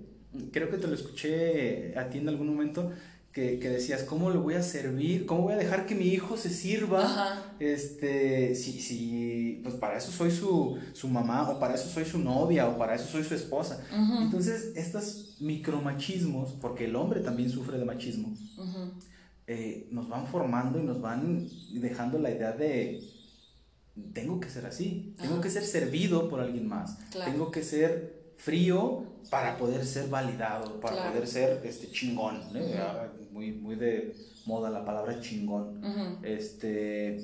creo 0.53 0.71
que 0.71 0.77
te 0.77 0.87
lo 0.87 0.95
escuché 0.95 1.99
a 1.99 2.09
ti 2.09 2.19
en 2.19 2.29
algún 2.29 2.49
momento, 2.49 2.93
que, 3.33 3.59
decías, 3.59 4.03
¿cómo 4.03 4.31
le 4.31 4.39
voy 4.39 4.55
a 4.55 4.63
servir? 4.63 5.25
¿Cómo 5.25 5.43
voy 5.43 5.53
a 5.53 5.57
dejar 5.57 5.87
que 5.87 5.95
mi 5.95 6.07
hijo 6.07 6.37
se 6.37 6.51
sirva? 6.51 7.55
Este, 7.61 8.57
si, 8.57 8.81
si, 8.81 9.61
pues 9.63 9.77
para 9.77 9.99
eso 9.99 10.11
soy 10.11 10.33
su, 10.33 11.09
mamá, 11.09 11.49
o 11.49 11.61
para 11.61 11.75
eso 11.75 11.89
soy 11.89 12.05
su 12.05 12.19
novia, 12.19 12.69
o 12.69 12.77
para 12.77 12.97
eso 12.97 13.07
soy 13.07 13.23
su 13.23 13.35
esposa. 13.35 13.85
Entonces, 14.21 14.73
estos 14.75 15.37
micromachismos, 15.41 16.51
porque 16.61 16.87
el 16.87 16.97
hombre 16.97 17.21
también 17.21 17.51
sufre 17.51 17.79
de 17.79 17.85
machismo, 17.85 18.35
eh, 19.47 19.89
nos 19.93 20.09
van 20.09 20.27
formando 20.27 20.81
y 20.81 20.83
nos 20.83 21.01
van 21.01 21.49
dejando 21.73 22.19
la 22.19 22.31
idea 22.31 22.53
de, 22.53 23.01
tengo 24.13 24.41
que 24.41 24.49
ser 24.49 24.67
así, 24.67 25.15
tengo 25.21 25.41
que 25.41 25.51
ser 25.51 25.65
servido 25.65 26.29
por 26.29 26.41
alguien 26.41 26.67
más, 26.67 26.99
tengo 27.25 27.53
que 27.53 27.63
ser 27.63 28.33
frío 28.37 29.10
para 29.29 29.57
poder 29.57 29.85
ser 29.85 30.09
validado, 30.09 30.81
para 30.81 31.11
poder 31.11 31.27
ser 31.27 31.61
este 31.65 31.91
chingón, 31.91 32.41
muy, 33.33 33.53
muy 33.53 33.77
de 33.77 34.15
moda 34.47 34.71
la 34.71 34.85
palabra 34.85 35.21
chingón. 35.21 36.19
Este 36.23 37.21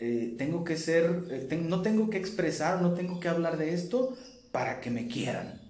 eh, 0.00 0.34
tengo 0.36 0.64
que 0.64 0.76
ser, 0.76 1.24
eh, 1.30 1.62
no 1.62 1.82
tengo 1.82 2.10
que 2.10 2.18
expresar, 2.18 2.82
no 2.82 2.94
tengo 2.94 3.20
que 3.20 3.28
hablar 3.28 3.56
de 3.56 3.72
esto 3.72 4.16
para 4.52 4.80
que 4.80 4.90
me 4.90 5.06
quieran. 5.06 5.60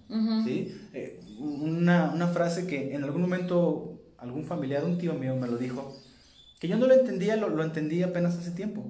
¿sí? 0.44 0.74
Eh, 0.92 1.20
una, 1.38 2.12
una, 2.12 2.28
frase 2.28 2.66
que 2.66 2.94
en 2.94 3.04
algún 3.04 3.22
momento 3.22 4.00
algún 4.18 4.44
familiar, 4.44 4.84
un 4.84 4.98
tío 4.98 5.14
mío 5.14 5.36
me 5.36 5.46
lo 5.46 5.58
dijo, 5.58 5.96
que 6.58 6.68
yo 6.68 6.76
no 6.76 6.86
lo 6.86 6.94
entendía, 6.94 7.36
lo, 7.36 7.48
lo 7.48 7.62
entendí 7.62 8.02
apenas 8.02 8.36
hace 8.36 8.50
tiempo. 8.50 8.84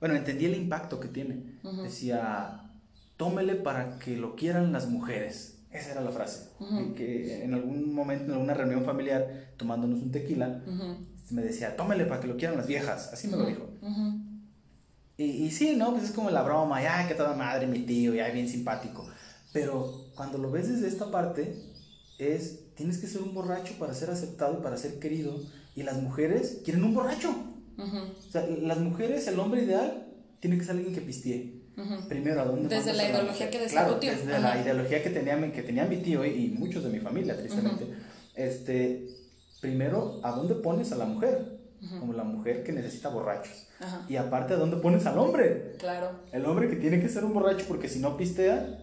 Bueno, 0.00 0.16
entendí 0.16 0.46
el 0.46 0.56
impacto 0.56 0.98
que 0.98 1.08
tiene. 1.08 1.44
Decía, 1.82 2.72
tómele 3.16 3.54
para 3.54 3.98
que 4.00 4.16
lo 4.16 4.34
quieran 4.34 4.72
las 4.72 4.88
mujeres. 4.88 5.51
Esa 5.72 5.92
era 5.92 6.00
la 6.00 6.10
frase. 6.10 6.50
que, 6.96 7.44
en 7.44 7.54
algún 7.54 7.94
momento, 7.94 8.26
en 8.26 8.32
alguna 8.32 8.54
reunión 8.54 8.84
familiar, 8.84 9.52
tomándonos 9.56 10.00
un 10.00 10.10
tequila, 10.10 10.62
me 11.30 11.42
decía, 11.42 11.76
tómele 11.76 12.04
para 12.04 12.20
que 12.20 12.28
lo 12.28 12.36
quieran 12.36 12.56
las 12.56 12.66
viejas. 12.66 13.10
Así 13.12 13.28
me 13.28 13.36
lo 13.36 13.46
dijo. 13.46 13.68
Y, 15.16 15.24
y, 15.24 15.50
sí, 15.50 15.76
¿no? 15.76 15.92
Pues 15.92 16.04
es 16.04 16.10
como 16.12 16.30
la 16.30 16.42
broma, 16.42 16.82
ya 16.82 17.06
que 17.06 17.14
toda 17.14 17.34
madre 17.34 17.66
mi 17.66 17.80
tío, 17.80 18.14
ya 18.14 18.28
bien 18.30 18.48
simpático. 18.48 19.08
Pero 19.52 20.10
cuando 20.14 20.38
lo 20.38 20.50
ves 20.50 20.68
desde 20.68 20.88
esta 20.88 21.10
parte, 21.10 21.54
es, 22.18 22.74
tienes 22.74 22.98
que 22.98 23.06
ser 23.06 23.22
un 23.22 23.34
borracho 23.34 23.74
para 23.78 23.94
ser 23.94 24.10
aceptado 24.10 24.58
y 24.58 24.62
para 24.62 24.76
ser 24.76 24.98
querido. 24.98 25.40
Y 25.74 25.82
las 25.82 26.00
mujeres 26.02 26.60
quieren 26.64 26.84
un 26.84 26.94
borracho. 26.94 27.34
O 27.78 28.30
sea, 28.30 28.46
las 28.46 28.78
mujeres, 28.78 29.26
el 29.26 29.38
hombre 29.38 29.64
ideal, 29.64 30.06
tiene 30.40 30.58
que 30.58 30.64
ser 30.64 30.76
alguien 30.76 30.94
que 30.94 31.00
pistee. 31.00 31.61
Primero, 32.08 32.42
¿a 32.42 32.44
dónde 32.44 32.74
Desde 32.74 32.92
la 32.92 33.08
ideología 33.08 33.50
que 33.50 33.58
decía 33.58 33.84
claro, 33.84 33.98
Desde 33.98 34.40
la 34.40 34.60
ideología 34.60 35.02
que 35.02 35.10
tenía, 35.10 35.52
que 35.52 35.62
tenía 35.62 35.84
mi 35.86 35.96
tío 35.96 36.24
y, 36.24 36.48
muchos 36.58 36.84
de 36.84 36.90
mi 36.90 36.98
familia, 36.98 37.36
tristemente. 37.36 37.86
este, 38.34 39.08
primero, 39.60 40.20
¿a 40.22 40.32
dónde 40.32 40.54
pones 40.56 40.92
a 40.92 40.96
la 40.96 41.06
mujer? 41.06 41.60
Como 41.98 42.12
la 42.12 42.24
mujer 42.24 42.62
que 42.62 42.72
necesita 42.72 43.08
borrachos. 43.08 43.66
Y 44.08 44.16
aparte, 44.16 44.54
¿a 44.54 44.56
dónde 44.56 44.76
pones 44.76 45.06
al 45.06 45.18
hombre? 45.18 45.74
Claro. 45.78 46.10
El 46.30 46.46
hombre 46.46 46.68
que 46.68 46.76
tiene 46.76 47.00
que 47.00 47.08
ser 47.08 47.24
un 47.24 47.34
borracho 47.34 47.64
porque 47.66 47.88
si 47.88 47.98
no 47.98 48.16
pistea, 48.16 48.78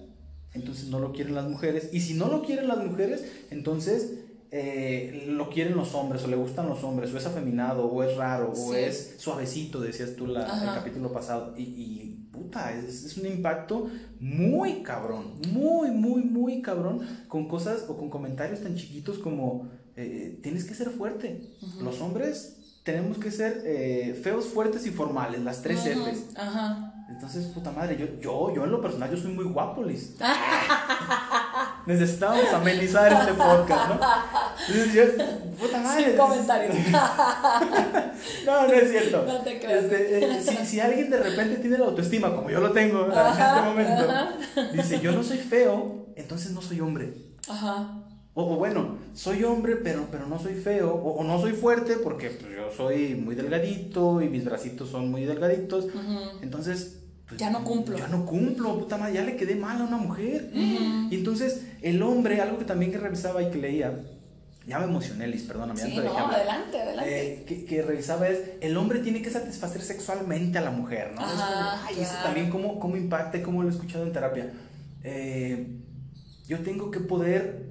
entonces 0.53 0.87
no 0.89 0.99
lo 0.99 1.13
quieren 1.13 1.35
las 1.35 1.47
mujeres. 1.47 1.89
Y 1.93 2.01
si 2.01 2.15
no 2.15 2.27
lo 2.27 2.41
quieren 2.41 2.67
las 2.67 2.79
mujeres, 2.79 3.23
entonces 3.51 4.19
eh, 4.51 5.25
lo 5.27 5.49
quieren 5.49 5.77
los 5.77 5.93
hombres 5.93 6.23
o 6.23 6.27
le 6.27 6.35
gustan 6.35 6.67
los 6.67 6.83
hombres 6.83 7.13
o 7.13 7.17
es 7.17 7.25
afeminado 7.27 7.85
o 7.85 8.03
es 8.03 8.17
raro 8.17 8.51
o 8.51 8.73
es 8.73 9.15
suavecito, 9.19 9.79
decías 9.79 10.15
tú 10.15 10.25
la, 10.25 10.41
el 10.41 10.73
capítulo 10.73 11.13
pasado. 11.13 11.53
Y, 11.57 12.18
puta, 12.39 12.73
es, 12.73 13.03
es, 13.03 13.17
un 13.17 13.25
impacto 13.25 13.89
muy 14.19 14.81
cabrón, 14.81 15.33
muy, 15.51 15.91
muy, 15.91 16.23
muy 16.23 16.61
cabrón 16.61 17.01
con 17.27 17.47
cosas 17.47 17.85
o 17.87 17.97
con 17.97 18.09
comentarios 18.09 18.61
tan 18.61 18.75
chiquitos 18.75 19.19
como 19.19 19.67
eh, 19.95 20.39
tienes 20.41 20.63
que 20.63 20.73
ser 20.73 20.89
fuerte. 20.89 21.41
Los 21.81 21.99
hombres 21.99 22.57
tenemos 22.83 23.17
que 23.17 23.31
ser 23.31 23.63
eh, 23.65 24.19
feos, 24.23 24.45
fuertes 24.45 24.85
y 24.85 24.91
formales, 24.91 25.43
las 25.43 25.61
tres 25.61 25.85
Fs. 25.85 26.37
Ajá. 26.37 26.93
Entonces, 27.09 27.47
puta 27.47 27.71
madre, 27.71 27.97
yo, 27.97 28.05
yo, 28.21 28.55
yo 28.55 28.63
en 28.63 28.71
lo 28.71 28.81
personal, 28.81 29.09
yo 29.09 29.17
soy 29.17 29.33
muy 29.33 29.45
guapo, 29.45 29.83
Liz. 29.83 30.15
Necesitamos 31.85 32.45
amenizar 32.53 33.11
este 33.11 33.33
podcast, 33.33 33.89
¿no? 33.89 33.99
Yo, 34.93 35.03
puta 35.59 35.81
madre. 35.81 36.05
Sin 36.05 36.17
comentarios. 36.17 36.75
no, 38.45 38.67
no 38.67 38.73
es 38.73 38.89
cierto. 38.91 39.25
No 39.25 39.41
te 39.41 39.59
creas. 39.59 39.85
Este, 39.85 40.19
eh, 40.19 40.41
si, 40.41 40.65
si, 40.65 40.79
alguien 40.79 41.09
de 41.09 41.17
repente 41.17 41.57
tiene 41.57 41.77
la 41.77 41.85
autoestima, 41.85 42.35
como 42.35 42.49
yo 42.49 42.59
lo 42.59 42.71
tengo 42.71 43.05
en 43.05 43.11
este 43.11 43.61
momento, 43.61 44.73
dice, 44.73 44.99
yo 44.99 45.11
no 45.11 45.23
soy 45.23 45.37
feo, 45.37 46.07
entonces 46.15 46.51
no 46.51 46.61
soy 46.61 46.79
hombre. 46.81 47.13
Ajá. 47.47 48.03
O, 48.35 48.55
bueno, 48.55 48.97
soy 49.13 49.43
hombre, 49.43 49.75
pero, 49.75 50.07
pero 50.11 50.27
no 50.27 50.39
soy 50.39 50.53
feo. 50.53 50.93
O, 50.93 51.23
no 51.23 51.41
soy 51.41 51.53
fuerte 51.53 51.95
porque 51.97 52.29
pues, 52.29 52.53
yo 52.55 52.71
soy 52.75 53.15
muy 53.15 53.35
delgadito 53.35 54.21
y 54.21 54.29
mis 54.29 54.45
bracitos 54.45 54.89
son 54.89 55.11
muy 55.11 55.25
delgaditos. 55.25 55.87
Entonces, 56.41 56.99
pues, 57.27 57.39
ya 57.39 57.49
no 57.49 57.63
cumplo. 57.63 57.97
Ya 57.97 58.07
no 58.07 58.25
cumplo, 58.25 58.77
puta 58.79 58.97
madre, 58.97 59.15
ya 59.15 59.23
le 59.23 59.35
quedé 59.35 59.55
mal 59.55 59.81
a 59.81 59.83
una 59.83 59.97
mujer. 59.97 60.51
Y 60.53 61.15
entonces, 61.15 61.65
el 61.81 62.01
hombre, 62.01 62.39
algo 62.41 62.57
que 62.57 62.65
también 62.65 62.91
que 62.91 62.97
revisaba 62.97 63.43
y 63.43 63.49
que 63.51 63.57
leía, 63.57 63.99
ya 64.69 64.79
me 64.79 64.85
emocioné, 64.85 65.27
Liz, 65.27 65.43
perdóname. 65.43 65.81
Sí, 65.81 65.97
no, 65.97 66.15
adelante, 66.27 66.79
adelante. 66.79 67.43
Eh, 67.49 67.65
que, 67.67 67.81
revisaba 67.81 68.29
es, 68.29 68.39
el 68.61 68.77
hombre 68.77 68.99
tiene 68.99 69.21
que 69.21 69.31
satisfacer 69.31 69.81
sexualmente 69.81 70.59
a 70.59 70.61
la 70.61 70.69
mujer, 70.69 71.11
¿no? 71.15 71.21
es 71.21 71.31
como, 71.31 71.43
ay, 71.87 71.95
eso 71.99 72.13
también 72.23 72.49
cómo, 72.51 72.79
cómo 72.79 72.95
impacta, 72.95 73.41
cómo 73.41 73.63
lo 73.63 73.69
he 73.69 73.71
escuchado 73.71 74.05
en 74.05 74.13
terapia. 74.13 74.53
Eh, 75.03 75.67
yo 76.47 76.59
tengo 76.59 76.91
que 76.91 76.99
poder 76.99 77.69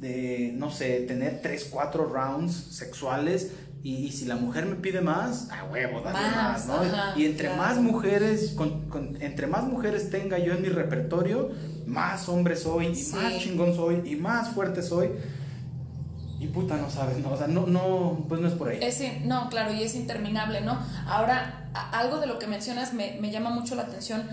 de, 0.00 0.52
no 0.56 0.70
sé, 0.70 1.00
tener 1.02 1.40
3, 1.40 1.68
4 1.70 2.04
rounds 2.06 2.52
sexuales 2.52 3.52
y, 3.82 4.10
si 4.10 4.26
la 4.26 4.36
mujer 4.36 4.66
me 4.66 4.74
pide 4.74 5.00
más, 5.00 5.50
a 5.50 5.64
huevo, 5.64 6.00
dale 6.00 6.18
más, 6.18 6.66
¿no? 6.66 6.80
y 7.16 7.24
entre 7.24 7.54
más 7.54 7.78
mujeres, 7.78 8.54
con, 8.56 9.16
entre 9.20 9.46
más 9.46 9.64
mujeres 9.64 10.10
tenga 10.10 10.38
yo 10.38 10.52
en 10.52 10.62
mi 10.62 10.68
repertorio, 10.68 11.50
más 11.86 12.28
hombre 12.28 12.56
soy, 12.56 12.86
y 12.88 13.12
más 13.14 13.38
chingón 13.38 13.74
soy, 13.74 14.02
y 14.04 14.16
más 14.16 14.50
fuerte 14.50 14.82
soy. 14.82 15.10
Y 16.40 16.48
puta, 16.48 16.76
no 16.76 16.90
sabes, 16.90 17.18
no, 17.18 17.32
o 17.32 17.36
sea, 17.36 17.46
no, 17.46 17.66
no, 17.66 18.24
pues 18.28 18.40
no 18.40 18.48
es 18.48 18.54
por 18.54 18.70
ahí. 18.70 18.78
Es, 18.82 19.00
no, 19.24 19.48
claro, 19.50 19.72
y 19.72 19.82
es 19.82 19.94
interminable, 19.94 20.62
¿no? 20.62 20.78
Ahora, 21.06 21.68
algo 21.92 22.18
de 22.18 22.26
lo 22.26 22.38
que 22.38 22.46
mencionas 22.46 22.94
me, 22.94 23.18
me 23.20 23.30
llama 23.30 23.50
mucho 23.50 23.74
la 23.74 23.82
atención 23.82 24.26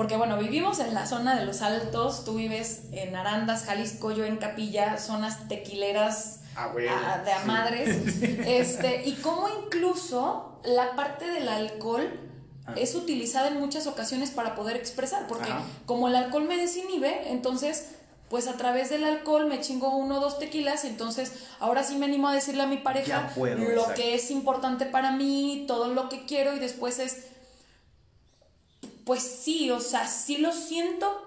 porque 0.00 0.16
bueno, 0.16 0.38
vivimos 0.38 0.78
en 0.78 0.94
la 0.94 1.06
zona 1.06 1.38
de 1.38 1.44
los 1.44 1.60
altos, 1.60 2.24
tú 2.24 2.36
vives 2.36 2.84
en 2.92 3.14
Arandas, 3.14 3.64
Jalisco, 3.64 4.12
yo 4.12 4.24
en 4.24 4.38
Capilla, 4.38 4.96
zonas 4.96 5.46
tequileras 5.46 6.40
ah, 6.56 6.72
de 6.72 7.32
a 7.32 7.44
madres. 7.44 7.98
Este, 8.46 9.06
y 9.06 9.12
cómo 9.16 9.46
incluso 9.62 10.58
la 10.64 10.96
parte 10.96 11.26
del 11.26 11.46
alcohol 11.48 12.18
ah. 12.64 12.72
es 12.78 12.94
utilizada 12.94 13.48
en 13.48 13.60
muchas 13.60 13.86
ocasiones 13.86 14.30
para 14.30 14.54
poder 14.54 14.74
expresar, 14.76 15.26
porque 15.26 15.50
como 15.84 16.08
el 16.08 16.16
alcohol 16.16 16.44
me 16.44 16.56
desinhibe, 16.56 17.30
entonces 17.30 17.96
pues 18.30 18.48
a 18.48 18.54
través 18.54 18.88
del 18.88 19.04
alcohol 19.04 19.46
me 19.46 19.60
chingo 19.60 19.94
uno 19.94 20.18
o 20.18 20.20
dos 20.20 20.38
tequilas 20.38 20.84
y 20.84 20.86
entonces 20.88 21.32
ahora 21.58 21.82
sí 21.82 21.96
me 21.96 22.06
animo 22.06 22.28
a 22.28 22.34
decirle 22.34 22.62
a 22.62 22.66
mi 22.66 22.78
pareja 22.78 23.30
lo 23.36 23.92
que 23.94 24.14
es 24.14 24.30
importante 24.30 24.86
para 24.86 25.12
mí, 25.12 25.64
todo 25.66 25.88
lo 25.88 26.08
que 26.08 26.24
quiero 26.24 26.54
y 26.54 26.60
después 26.60 26.98
es 27.00 27.24
pues 29.04 29.22
sí, 29.22 29.68
o 29.72 29.80
sea, 29.80 30.06
sí 30.06 30.36
lo 30.36 30.52
siento. 30.52 31.26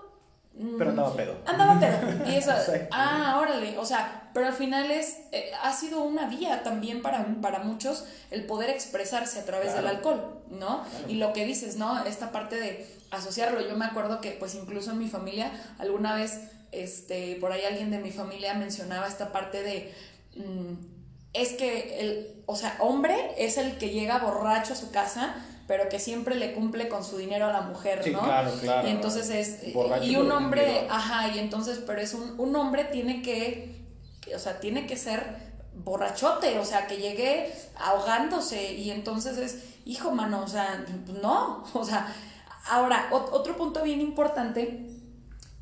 Mm, 0.53 0.77
pero 0.77 0.91
andaba 0.91 1.13
pedo. 1.17 1.35
Andaba 1.45 1.79
pedo. 1.81 2.25
Y 2.31 2.35
eso, 2.35 2.53
ah, 2.91 3.37
órale, 3.41 3.77
o 3.77 3.85
sea, 3.85 4.29
pero 4.33 4.47
al 4.47 4.53
final 4.53 4.89
es, 4.89 5.17
eh, 5.33 5.51
ha 5.61 5.73
sido 5.73 6.01
una 6.01 6.27
vía 6.27 6.63
también 6.63 7.01
para, 7.01 7.25
para 7.41 7.59
muchos 7.59 8.05
el 8.31 8.45
poder 8.45 8.69
expresarse 8.69 9.37
a 9.37 9.45
través 9.45 9.73
del 9.73 9.85
alcohol, 9.85 10.43
¿no? 10.49 10.85
Y 11.09 11.15
lo 11.15 11.33
que 11.33 11.45
dices, 11.45 11.75
¿no? 11.75 12.05
Esta 12.05 12.31
parte 12.31 12.55
de 12.57 12.87
asociarlo, 13.11 13.59
yo 13.59 13.75
me 13.75 13.83
acuerdo 13.83 14.21
que 14.21 14.31
pues 14.31 14.55
incluso 14.55 14.91
en 14.91 14.99
mi 14.99 15.09
familia 15.09 15.51
alguna 15.77 16.15
vez, 16.15 16.39
este, 16.73 17.36
por 17.38 17.51
ahí 17.51 17.63
alguien 17.63 17.91
de 17.91 17.99
mi 17.99 18.12
familia 18.12 18.53
mencionaba 18.53 19.07
esta 19.07 19.31
parte 19.31 19.63
de... 19.63 19.93
Mm, 20.36 20.93
es 21.33 21.53
que 21.53 21.99
el, 21.99 22.43
o 22.45 22.55
sea, 22.55 22.77
hombre 22.79 23.15
es 23.38 23.57
el 23.57 23.77
que 23.77 23.89
llega 23.89 24.19
borracho 24.19 24.73
a 24.73 24.75
su 24.75 24.91
casa 24.91 25.36
pero 25.67 25.88
que 25.89 25.99
siempre 25.99 26.36
le 26.36 26.53
cumple 26.53 26.89
con 26.89 27.03
su 27.03 27.17
dinero 27.17 27.45
a 27.45 27.53
la 27.53 27.62
mujer, 27.62 27.99
¿no? 28.12 28.19
Sí, 28.19 28.25
claro, 28.25 28.51
claro. 28.59 28.88
Y 28.88 28.91
entonces 28.91 29.29
es, 29.29 29.75
y 30.03 30.15
un 30.17 30.31
hombre, 30.31 30.88
ajá, 30.89 31.29
y 31.29 31.39
entonces, 31.39 31.81
pero 31.86 32.01
es 32.01 32.13
un, 32.13 32.38
un 32.38 32.55
hombre 32.55 32.86
tiene 32.86 33.21
que, 33.21 33.88
o 34.36 34.39
sea, 34.39 34.59
tiene 34.59 34.86
que 34.86 34.97
ser 34.97 35.53
borrachote, 35.75 36.59
o 36.59 36.65
sea, 36.65 36.88
que 36.88 36.97
llegue 36.97 37.51
ahogándose 37.77 38.73
y 38.73 38.91
entonces 38.91 39.38
es, 39.38 39.63
hijo, 39.86 40.12
mano, 40.12 40.43
o 40.43 40.47
sea, 40.47 40.86
no, 41.21 41.63
o 41.73 41.86
sea, 41.86 42.13
ahora, 42.69 43.07
otro 43.12 43.55
punto 43.55 43.83
bien 43.83 44.01
importante, 44.01 44.86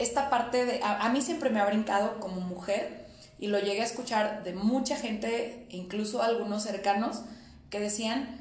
esta 0.02 0.30
parte 0.30 0.66
de, 0.66 0.82
a, 0.84 1.06
a, 1.06 1.10
mí 1.10 1.22
siempre 1.22 1.50
me 1.50 1.60
ha 1.60 1.66
brincado 1.66 2.20
como 2.20 2.42
mujer 2.42 3.08
y 3.40 3.48
lo 3.48 3.60
llegué 3.60 3.82
a 3.82 3.86
escuchar 3.86 4.44
de 4.44 4.54
mucha 4.54 4.96
gente, 4.96 5.66
incluso 5.70 6.22
algunos 6.22 6.64
cercanos, 6.64 7.22
que 7.70 7.80
decían, 7.80 8.40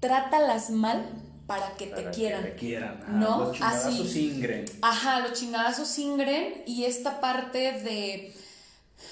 trátalas 0.00 0.70
mal 0.70 1.08
para 1.46 1.74
que 1.76 1.86
te 1.86 2.10
quieran. 2.10 2.42
Que 2.42 2.50
te 2.50 2.56
quieran. 2.56 3.04
¿no? 3.08 3.38
Los 3.38 3.52
chingadazos 3.52 4.16
ingren. 4.16 4.64
Ajá, 4.82 5.20
los 5.20 5.32
chingadazos 5.32 5.98
ingren 5.98 6.62
y 6.66 6.84
esta 6.84 7.20
parte 7.20 7.72
de, 7.72 8.34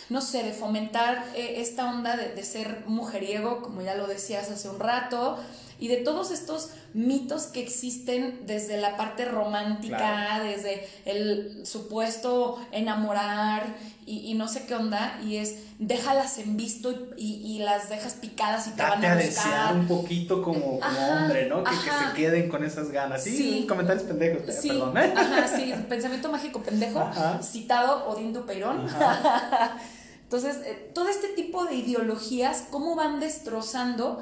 no 0.08 0.20
sé, 0.20 0.42
de 0.42 0.52
fomentar 0.52 1.24
eh, 1.34 1.54
esta 1.58 1.90
onda 1.90 2.16
de, 2.16 2.34
de, 2.34 2.42
ser 2.42 2.84
mujeriego, 2.86 3.62
como 3.62 3.82
ya 3.82 3.94
lo 3.94 4.06
decías 4.06 4.50
hace 4.50 4.68
un 4.68 4.80
rato, 4.80 5.38
y 5.80 5.88
de 5.88 5.96
todos 5.96 6.30
estos 6.30 6.70
mitos 6.92 7.44
que 7.44 7.62
existen 7.62 8.42
desde 8.46 8.76
la 8.76 8.96
parte 8.96 9.24
romántica, 9.24 10.40
desde 10.44 10.86
el 11.06 11.66
supuesto 11.66 12.58
enamorar 12.70 13.64
y, 14.06 14.34
no 14.34 14.48
sé 14.48 14.66
qué 14.66 14.74
onda, 14.74 15.20
y 15.24 15.36
es 15.36 15.60
déjalas 15.78 16.38
en 16.38 16.56
visto 16.56 16.92
y, 17.16 17.60
las 17.60 17.88
dejas 17.88 18.14
picadas 18.14 18.66
y 18.66 18.70
te 18.72 18.82
van 18.82 19.04
a, 19.04 19.14
buscar. 19.14 19.74
un 19.76 19.86
poquito 19.86 20.42
como, 20.42 20.78
hombre, 20.78 21.48
¿no? 21.48 21.62
Que, 21.62 21.70
se 21.70 22.16
queden 22.16 22.48
con 22.48 22.64
esas 22.64 22.90
ganas. 22.90 23.22
Sí, 23.22 23.64
comentarios 23.68 24.04
pendejos, 24.04 24.42
sí, 24.54 24.68
perdón. 24.68 24.98
¿eh? 24.98 25.14
Ajá, 25.16 25.48
sí, 25.48 25.72
pensamiento 25.88 26.30
mágico 26.30 26.62
pendejo, 26.62 27.08
citado 27.42 28.08
Odín 28.08 28.32
Dupeirón. 28.32 28.86
Entonces, 30.24 30.58
eh, 30.64 30.90
todo 30.94 31.08
este 31.08 31.28
tipo 31.28 31.64
de 31.64 31.74
ideologías, 31.74 32.66
cómo 32.70 32.94
van 32.94 33.18
destrozando 33.20 34.20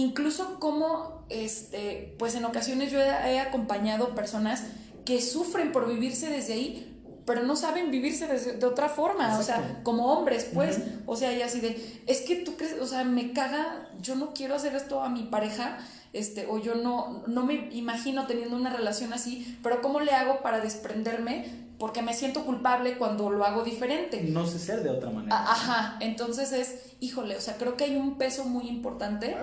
Incluso 0.00 0.58
como, 0.58 1.26
este, 1.28 2.14
pues 2.18 2.34
en 2.34 2.46
ocasiones 2.46 2.90
yo 2.90 2.98
he, 3.00 3.38
acompañado 3.38 4.14
personas 4.14 4.64
que 5.04 5.20
sufren 5.20 5.72
por 5.72 5.86
vivirse 5.86 6.30
desde 6.30 6.54
ahí 6.54 6.86
pero 7.26 7.42
no 7.42 7.54
saben 7.54 7.92
vivirse 7.92 8.26
de, 8.26 8.66
otra 8.66 8.88
forma, 8.88 9.38
o 9.38 9.42
sea, 9.42 9.82
como 9.84 10.06
hombres, 10.06 10.48
pues, 10.52 10.80
o 11.06 11.14
sea, 11.14 11.32
y 11.32 11.42
así 11.42 11.60
de, 11.60 12.02
es 12.08 12.22
que 12.22 12.36
tú 12.36 12.56
crees, 12.56 12.80
o 12.80 12.86
sea, 12.86 13.04
me 13.04 13.32
caga, 13.32 13.88
yo 14.00 14.16
no 14.16 14.32
quiero 14.32 14.56
hacer 14.56 14.74
esto 14.74 15.00
a 15.00 15.08
mi 15.10 15.24
pareja, 15.24 15.78
este, 16.12 16.46
o 16.46 16.58
yo 16.58 16.74
no, 16.74 17.22
no 17.28 17.44
me 17.44 17.68
imagino 17.70 18.26
teniendo 18.26 18.56
una 18.56 18.74
relación 18.74 19.12
así, 19.12 19.56
pero 19.62 19.80
¿cómo 19.80 20.00
le 20.00 20.10
hago 20.10 20.40
para 20.42 20.60
desprenderme? 20.60 21.68
Porque 21.78 22.02
me 22.02 22.14
siento 22.14 22.44
culpable 22.44 22.98
cuando 22.98 23.30
lo 23.30 23.44
hago 23.44 23.62
diferente. 23.62 24.22
No 24.22 24.44
sé 24.44 24.58
ser 24.58 24.82
de 24.82 24.90
otra 24.90 25.10
manera. 25.10 25.40
Ajá, 25.40 25.98
entonces 26.00 26.50
es, 26.50 26.96
híjole, 26.98 27.36
o 27.36 27.40
sea, 27.40 27.56
creo 27.58 27.76
que 27.76 27.84
hay 27.84 27.96
un 27.96 28.18
peso 28.18 28.44
muy 28.44 28.66
importante 28.66 29.36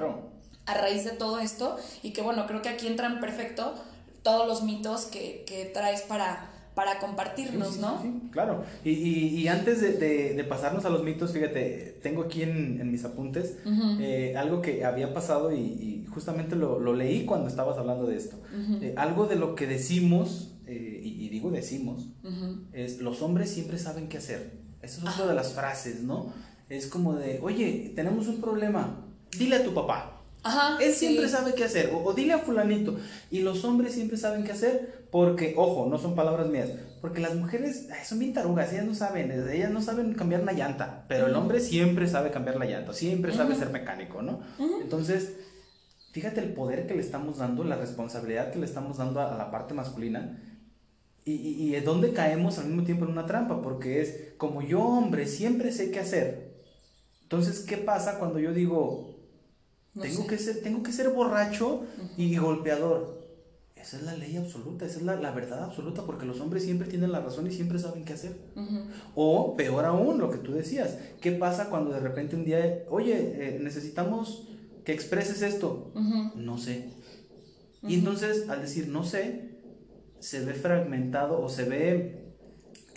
a 0.68 0.74
raíz 0.76 1.04
de 1.06 1.12
todo 1.12 1.40
esto 1.40 1.78
y 2.04 2.12
que 2.12 2.22
bueno, 2.22 2.46
creo 2.46 2.62
que 2.62 2.70
aquí 2.70 2.88
entran 2.88 3.20
perfecto 3.20 3.74
todos 4.22 4.48
los 4.48 4.64
mitos 4.64 5.06
que, 5.06 5.44
que 5.48 5.66
traes 5.66 6.02
para 6.02 6.52
para 6.78 7.00
compartirnos, 7.00 7.80
¿no? 7.80 8.00
Sí, 8.04 8.30
claro. 8.30 8.64
Y, 8.84 8.92
y, 8.92 9.48
antes 9.48 9.82
de, 9.82 9.94
de, 10.36 10.44
pasarnos 10.44 10.86
a 10.86 10.92
los 10.92 11.04
mitos, 11.04 11.32
fíjate, 11.32 11.98
tengo 12.04 12.22
aquí 12.22 12.44
en, 12.44 12.80
en 12.80 12.92
mis 12.92 13.04
apuntes 13.04 13.58
eh, 14.00 14.36
algo 14.38 14.62
que 14.62 14.86
había 14.86 15.12
pasado 15.12 15.52
y, 15.52 16.06
justamente 16.08 16.56
lo, 16.56 16.78
lo, 16.78 16.94
leí 16.94 17.26
cuando 17.26 17.48
estabas 17.48 17.80
hablando 17.80 18.06
de 18.06 18.18
esto. 18.18 18.38
Eh, 18.80 18.94
algo 18.96 19.26
de 19.26 19.38
lo 19.38 19.56
que 19.56 19.66
decimos, 19.66 20.52
eh, 20.68 21.02
y, 21.04 21.28
digo 21.30 21.50
decimos, 21.50 22.10
es 22.74 23.00
los 23.00 23.24
hombres 23.24 23.50
siempre 23.50 23.80
saben 23.80 24.08
qué 24.08 24.18
hacer. 24.18 24.60
Esa 24.84 24.98
es 24.98 25.02
una 25.02 25.26
de 25.26 25.34
las 25.34 25.54
frases, 25.54 26.04
¿no? 26.04 26.32
Es 26.70 26.86
como 26.86 27.16
de, 27.16 27.40
oye, 27.42 27.92
tenemos 27.96 28.28
un 28.28 28.40
problema, 28.40 29.04
dile 29.36 29.56
a 29.56 29.64
tu 29.64 29.74
papá. 29.74 30.17
Ajá, 30.48 30.78
Él 30.82 30.94
siempre 30.94 31.28
sabe 31.28 31.54
qué 31.54 31.66
hacer, 31.66 31.92
o, 31.94 32.14
dile 32.14 32.34
a 32.34 32.40
fulanito. 32.40 32.96
Y 33.30 33.42
los 33.42 33.66
hombres 33.66 33.94
siempre 33.94 34.18
saben 34.18 34.46
qué 34.46 34.54
hacer, 34.54 35.06
porque, 35.12 35.54
ojo, 35.58 35.88
no 35.90 35.98
son 35.98 36.16
palabras 36.16 36.48
mías, 36.48 36.70
porque 37.02 37.20
las 37.20 37.36
mujeres 37.36 37.88
son 38.06 38.20
bien 38.20 38.34
tarugas, 38.34 38.72
ellas 38.72 38.86
no 38.86 38.96
saben, 38.96 39.32
ellas 39.50 39.72
no 39.72 39.82
saben 39.82 40.14
cambiar 40.14 40.42
una 40.42 40.54
llanta, 40.54 41.06
pero 41.10 41.28
el 41.28 41.36
hombre 41.36 41.60
siempre 41.60 42.08
sabe 42.08 42.32
cambiar 42.32 42.56
la 42.56 42.66
llanta, 42.66 42.94
siempre 42.94 43.34
sabe 43.34 43.56
ser 43.56 43.72
mecánico, 43.72 44.22
¿no? 44.22 44.40
Entonces, 44.82 45.36
fíjate 46.14 46.40
el 46.40 46.54
poder 46.54 46.88
que 46.88 46.96
le 46.96 47.02
estamos 47.02 47.40
dando, 47.40 47.66
la 47.66 47.76
responsabilidad 47.76 48.52
que 48.52 48.60
le 48.60 48.66
estamos 48.66 48.98
dando 48.98 49.20
a, 49.20 49.38
la 49.38 49.52
parte 49.52 49.74
masculina. 49.74 50.42
Y, 51.26 51.34
y, 51.34 51.76
y 51.76 51.80
dónde 51.82 52.14
caemos 52.14 52.58
al 52.58 52.68
mismo 52.68 52.84
tiempo 52.84 53.04
en 53.04 53.12
una 53.12 53.26
trampa, 53.26 53.62
porque 53.62 54.02
es 54.02 54.34
como 54.38 54.62
yo 54.62 54.80
hombre 54.80 55.28
siempre 55.28 55.74
sé 55.74 55.92
qué 55.92 56.00
hacer. 56.00 56.48
Entonces, 57.24 57.66
¿qué 57.66 57.76
pasa 57.76 58.18
cuando 58.18 58.40
yo 58.40 58.54
digo, 58.54 59.17
tengo, 60.02 60.28
que 60.28 60.38
ser, 60.38 60.62
tengo 60.62 60.84
que 60.84 60.92
ser 60.92 61.10
borracho 61.10 61.84
y 62.18 62.36
golpeador. 62.38 63.18
Esa 63.76 63.98
es 63.98 64.04
la 64.04 64.16
ley 64.16 64.36
absoluta, 64.36 64.86
esa 64.86 64.98
es 64.98 65.04
la, 65.04 65.16
la, 65.16 65.32
verdad 65.32 65.64
absoluta, 65.64 66.04
porque 66.06 66.26
los 66.26 66.42
hombres 66.42 66.64
siempre 66.64 66.88
tienen 66.88 67.12
la 67.12 67.22
razón 67.22 67.48
y 67.48 67.52
siempre 67.52 67.80
saben 67.80 68.04
qué 68.04 68.14
hacer. 68.14 68.36
O 69.16 69.56
peor 69.56 69.86
aún, 69.86 70.18
lo 70.18 70.30
que 70.30 70.40
tú 70.40 70.52
decías, 70.52 70.98
¿qué 71.22 71.32
pasa 71.32 71.70
cuando 71.70 71.92
de 71.92 72.00
repente 72.00 72.36
un 72.36 72.44
día, 72.44 72.84
oye, 72.90 73.16
eh, 73.16 73.60
necesitamos 73.62 74.48
que 74.84 74.94
expreses 74.94 75.42
esto? 75.42 75.92
No 76.36 76.58
sé. 76.58 76.90
Y 77.84 77.96
entonces, 77.96 78.50
al 78.50 78.62
decir 78.62 78.90
no 78.90 79.04
sé, 79.04 79.52
se 80.20 80.44
ve 80.44 80.54
fragmentado 80.54 81.42
o 81.42 81.48
se 81.48 81.64
ve 81.64 82.27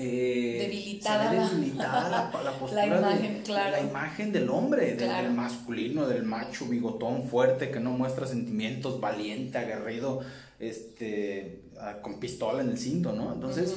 eh, 0.01 0.59
debilitada, 0.61 1.33
la, 1.33 2.31
postura 2.59 2.87
la 2.87 2.99
imagen, 2.99 3.45
de, 3.45 3.53
la 3.53 3.81
imagen 3.81 4.33
del 4.33 4.49
hombre, 4.49 4.95
del, 4.95 5.31
masculino, 5.33 6.07
del 6.07 6.23
macho 6.23 6.67
bigotón 6.67 7.25
fuerte 7.25 7.71
que 7.71 7.81
no 7.81 7.91
muestra 7.91 8.27
sentimientos, 8.27 9.01
valiente, 9.01 9.59
aguerrido, 9.59 10.21
este, 10.59 11.65
con 12.01 12.19
pistola 12.19 12.63
en 12.63 12.71
el 12.71 12.79
cinto, 12.79 13.13
¿no? 13.13 13.35
Entonces, 13.35 13.77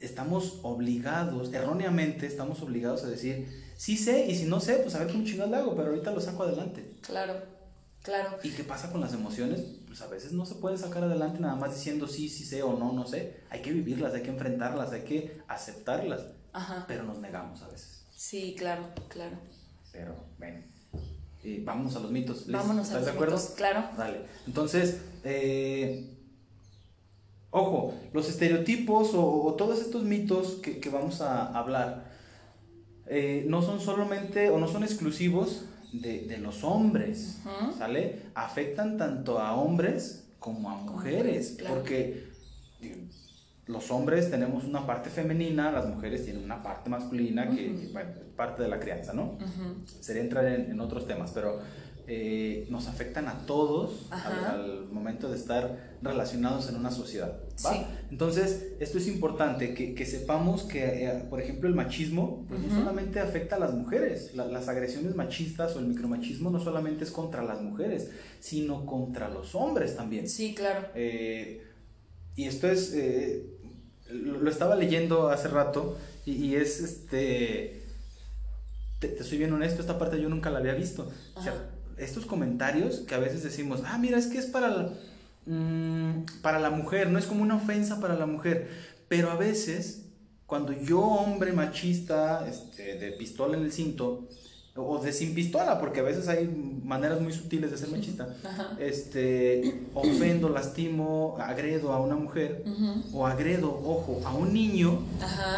estamos 0.00 0.60
obligados, 0.62 1.52
erróneamente 1.52 2.26
estamos 2.26 2.60
obligados 2.62 3.04
a 3.04 3.08
decir, 3.08 3.48
sí 3.76 3.96
sé, 3.96 4.26
y 4.26 4.34
si 4.34 4.44
no 4.44 4.60
sé, 4.60 4.74
pues 4.74 4.94
a 4.94 5.00
ver 5.00 5.12
cómo 5.12 5.24
chingados 5.24 5.50
le 5.50 5.56
hago, 5.56 5.76
pero 5.76 5.90
ahorita 5.90 6.10
lo 6.10 6.20
saco 6.20 6.42
adelante. 6.42 6.94
Claro. 7.02 7.57
Claro. 8.08 8.38
¿Y 8.42 8.48
qué 8.52 8.64
pasa 8.64 8.90
con 8.90 9.02
las 9.02 9.12
emociones? 9.12 9.60
Pues 9.86 10.00
a 10.00 10.06
veces 10.06 10.32
no 10.32 10.46
se 10.46 10.54
puede 10.54 10.78
sacar 10.78 11.04
adelante 11.04 11.40
nada 11.40 11.56
más 11.56 11.74
diciendo 11.74 12.08
sí, 12.08 12.30
sí 12.30 12.42
sé 12.42 12.62
o 12.62 12.72
no, 12.72 12.94
no 12.94 13.06
sé. 13.06 13.40
Hay 13.50 13.60
que 13.60 13.70
vivirlas, 13.70 14.14
hay 14.14 14.22
que 14.22 14.30
enfrentarlas, 14.30 14.92
hay 14.92 15.02
que 15.02 15.42
aceptarlas. 15.46 16.22
Ajá. 16.54 16.86
Pero 16.88 17.02
nos 17.02 17.18
negamos 17.18 17.60
a 17.60 17.68
veces. 17.68 18.06
Sí, 18.10 18.54
claro, 18.58 18.88
claro. 19.08 19.36
Pero, 19.92 20.16
ven. 20.38 20.64
Y 21.44 21.60
vámonos 21.60 21.96
a 21.96 22.00
los 22.00 22.10
mitos. 22.10 22.50
Vámonos 22.50 22.86
¿Estás 22.86 22.94
a 22.94 22.98
los 23.00 23.04
de 23.04 23.12
acuerdo? 23.12 23.36
Mitos, 23.36 23.50
claro. 23.50 23.88
Dale. 23.98 24.22
Entonces, 24.46 25.02
eh, 25.24 26.08
ojo, 27.50 27.92
los 28.14 28.30
estereotipos 28.30 29.10
o, 29.12 29.54
todos 29.58 29.82
estos 29.82 30.04
mitos 30.04 30.60
que, 30.62 30.80
que 30.80 30.88
vamos 30.88 31.20
a 31.20 31.48
hablar 31.48 32.10
eh, 33.04 33.44
no 33.48 33.60
son 33.60 33.82
solamente 33.82 34.48
o 34.48 34.58
no 34.58 34.66
son 34.66 34.82
exclusivos 34.82 35.66
de, 35.92 36.38
los 36.38 36.64
hombres, 36.64 37.40
¿sale? 37.76 38.22
Afectan 38.34 38.96
tanto 38.96 39.38
a 39.38 39.54
hombres 39.54 40.28
como 40.38 40.70
a 40.70 40.76
mujeres, 40.76 41.58
porque 41.68 42.28
los 43.66 43.90
hombres 43.90 44.30
tenemos 44.30 44.64
una 44.64 44.86
parte 44.86 45.10
femenina, 45.10 45.70
las 45.70 45.86
mujeres 45.86 46.24
tienen 46.24 46.44
una 46.44 46.62
parte 46.62 46.88
masculina, 46.90 47.48
que, 47.50 47.74
es 47.74 47.90
parte 48.36 48.62
de 48.62 48.68
la 48.68 48.80
crianza, 48.80 49.12
¿no? 49.12 49.38
Sería 50.00 50.22
entrar 50.22 50.46
en, 50.46 50.80
otros 50.80 51.06
temas, 51.06 51.32
pero 51.32 51.60
eh, 52.06 52.66
nos 52.70 52.88
afectan 52.88 53.28
a 53.28 53.46
todos 53.46 54.06
al, 54.10 54.86
momento 54.90 55.28
de 55.28 55.36
estar 55.36 55.87
relacionados 56.02 56.68
en 56.68 56.76
una 56.76 56.90
sociedad. 56.90 57.40
Entonces, 58.10 58.74
esto 58.78 58.98
es 58.98 59.08
importante, 59.08 59.74
que, 59.74 60.06
sepamos 60.06 60.62
que, 60.62 61.06
eh, 61.06 61.24
por 61.28 61.40
ejemplo, 61.40 61.68
el 61.68 61.74
machismo 61.74 62.44
pues, 62.48 62.60
no 62.60 62.74
solamente 62.74 63.20
afecta 63.20 63.56
a 63.56 63.58
las 63.58 63.74
mujeres, 63.74 64.34
las 64.34 64.68
agresiones 64.68 65.14
machistas 65.14 65.74
o 65.76 65.80
el 65.80 65.86
micromachismo 65.86 66.50
no 66.50 66.60
solamente 66.60 67.04
es 67.04 67.10
contra 67.10 67.42
las 67.42 67.60
mujeres, 67.60 68.10
sino 68.40 68.86
contra 68.86 69.28
los 69.28 69.54
hombres 69.54 69.96
también. 69.96 70.28
Sí, 70.28 70.54
claro. 70.54 70.86
Eh, 70.94 71.64
y 72.36 72.44
esto 72.44 72.68
es, 72.68 72.94
lo, 74.10 74.48
estaba 74.48 74.76
leyendo 74.76 75.28
hace 75.28 75.48
rato 75.48 75.98
y, 76.24 76.54
es 76.54 76.80
este... 76.80 77.82
Te, 79.00 79.22
soy 79.22 79.38
bien 79.38 79.52
honesto, 79.52 79.80
esta 79.80 79.98
parte 79.98 80.20
yo 80.20 80.28
nunca 80.28 80.50
la 80.50 80.58
había 80.58 80.74
visto. 80.74 81.10
O 81.34 81.42
sea, 81.42 81.70
estos 81.98 82.26
comentarios 82.26 83.00
que 83.00 83.14
a 83.14 83.18
veces 83.18 83.42
decimos, 83.42 83.82
ah, 83.84 83.98
mira, 83.98 84.18
es 84.18 84.26
que 84.26 84.38
es 84.38 84.46
para 84.46 84.92
mm, 85.48 86.40
para 86.42 86.58
la 86.58 86.70
mujer, 86.70 87.10
no 87.10 87.18
es 87.18 87.26
como 87.26 87.42
una 87.42 87.56
ofensa 87.56 88.00
para 88.00 88.14
la 88.14 88.26
mujer, 88.26 88.68
pero 89.08 89.30
a 89.30 89.36
veces, 89.36 90.06
cuando 90.46 90.72
yo, 90.72 91.00
hombre 91.00 91.52
machista, 91.52 92.46
este, 92.48 92.98
de 92.98 93.12
pistola 93.12 93.56
en 93.56 93.64
el 93.64 93.72
cinto, 93.72 94.28
o 94.80 94.98
de 95.02 95.12
sin 95.12 95.34
pistola, 95.34 95.80
porque 95.80 96.00
a 96.00 96.02
veces 96.04 96.28
hay 96.28 96.46
maneras 96.84 97.20
muy 97.20 97.32
sutiles 97.32 97.70
de 97.70 97.78
ser 97.78 97.88
machista, 97.88 98.28
este, 98.78 99.86
ofendo, 99.94 100.48
lastimo, 100.48 101.36
agredo 101.40 101.92
a 101.92 102.00
una 102.00 102.14
mujer, 102.14 102.64
o 103.12 103.26
agredo, 103.26 103.68
ojo, 103.68 104.20
a 104.24 104.34
un 104.34 104.52
niño, 104.52 105.00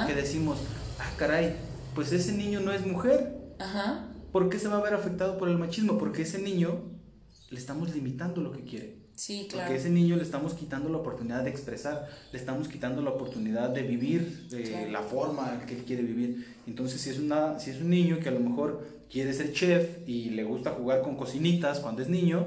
que 0.06 0.14
decimos, 0.14 0.58
ah, 0.98 1.10
caray, 1.16 1.54
pues 1.94 2.12
ese 2.12 2.32
niño 2.32 2.60
no 2.60 2.72
es 2.72 2.86
mujer. 2.86 3.36
Ajá. 3.58 4.06
¿Por 4.32 4.48
qué 4.48 4.58
se 4.58 4.68
va 4.68 4.78
a 4.78 4.82
ver 4.82 4.94
afectado 4.94 5.36
por 5.38 5.48
el 5.48 5.58
machismo? 5.58 5.98
Porque 5.98 6.22
ese 6.22 6.40
niño 6.40 6.82
le 7.50 7.58
estamos 7.58 7.92
limitando 7.94 8.40
lo 8.40 8.52
que 8.52 8.64
quiere. 8.64 8.96
Sí, 9.20 9.46
claro. 9.50 9.66
Porque 9.66 9.78
ese 9.78 9.90
niño 9.90 10.16
le 10.16 10.22
estamos 10.22 10.54
quitando 10.54 10.88
la 10.88 10.96
oportunidad 10.96 11.44
de 11.44 11.50
expresar, 11.50 12.08
le 12.32 12.38
estamos 12.38 12.68
quitando 12.68 13.02
la 13.02 13.10
oportunidad 13.10 13.68
de 13.68 13.82
vivir 13.82 14.48
de 14.48 14.90
la 14.90 15.02
forma 15.02 15.60
que 15.66 15.76
él 15.76 15.84
quiere 15.84 16.02
vivir. 16.02 16.56
Entonces, 16.66 17.02
si 17.02 17.10
es, 17.10 17.18
una, 17.18 17.60
si 17.60 17.68
es 17.68 17.82
un 17.82 17.90
niño 17.90 18.18
que 18.18 18.30
a 18.30 18.32
lo 18.32 18.40
mejor 18.40 19.04
quiere 19.10 19.34
ser 19.34 19.52
chef 19.52 20.08
y 20.08 20.30
le 20.30 20.42
gusta 20.44 20.70
jugar 20.70 21.02
con 21.02 21.16
cocinitas 21.16 21.80
cuando 21.80 22.00
es 22.00 22.08
niño, 22.08 22.46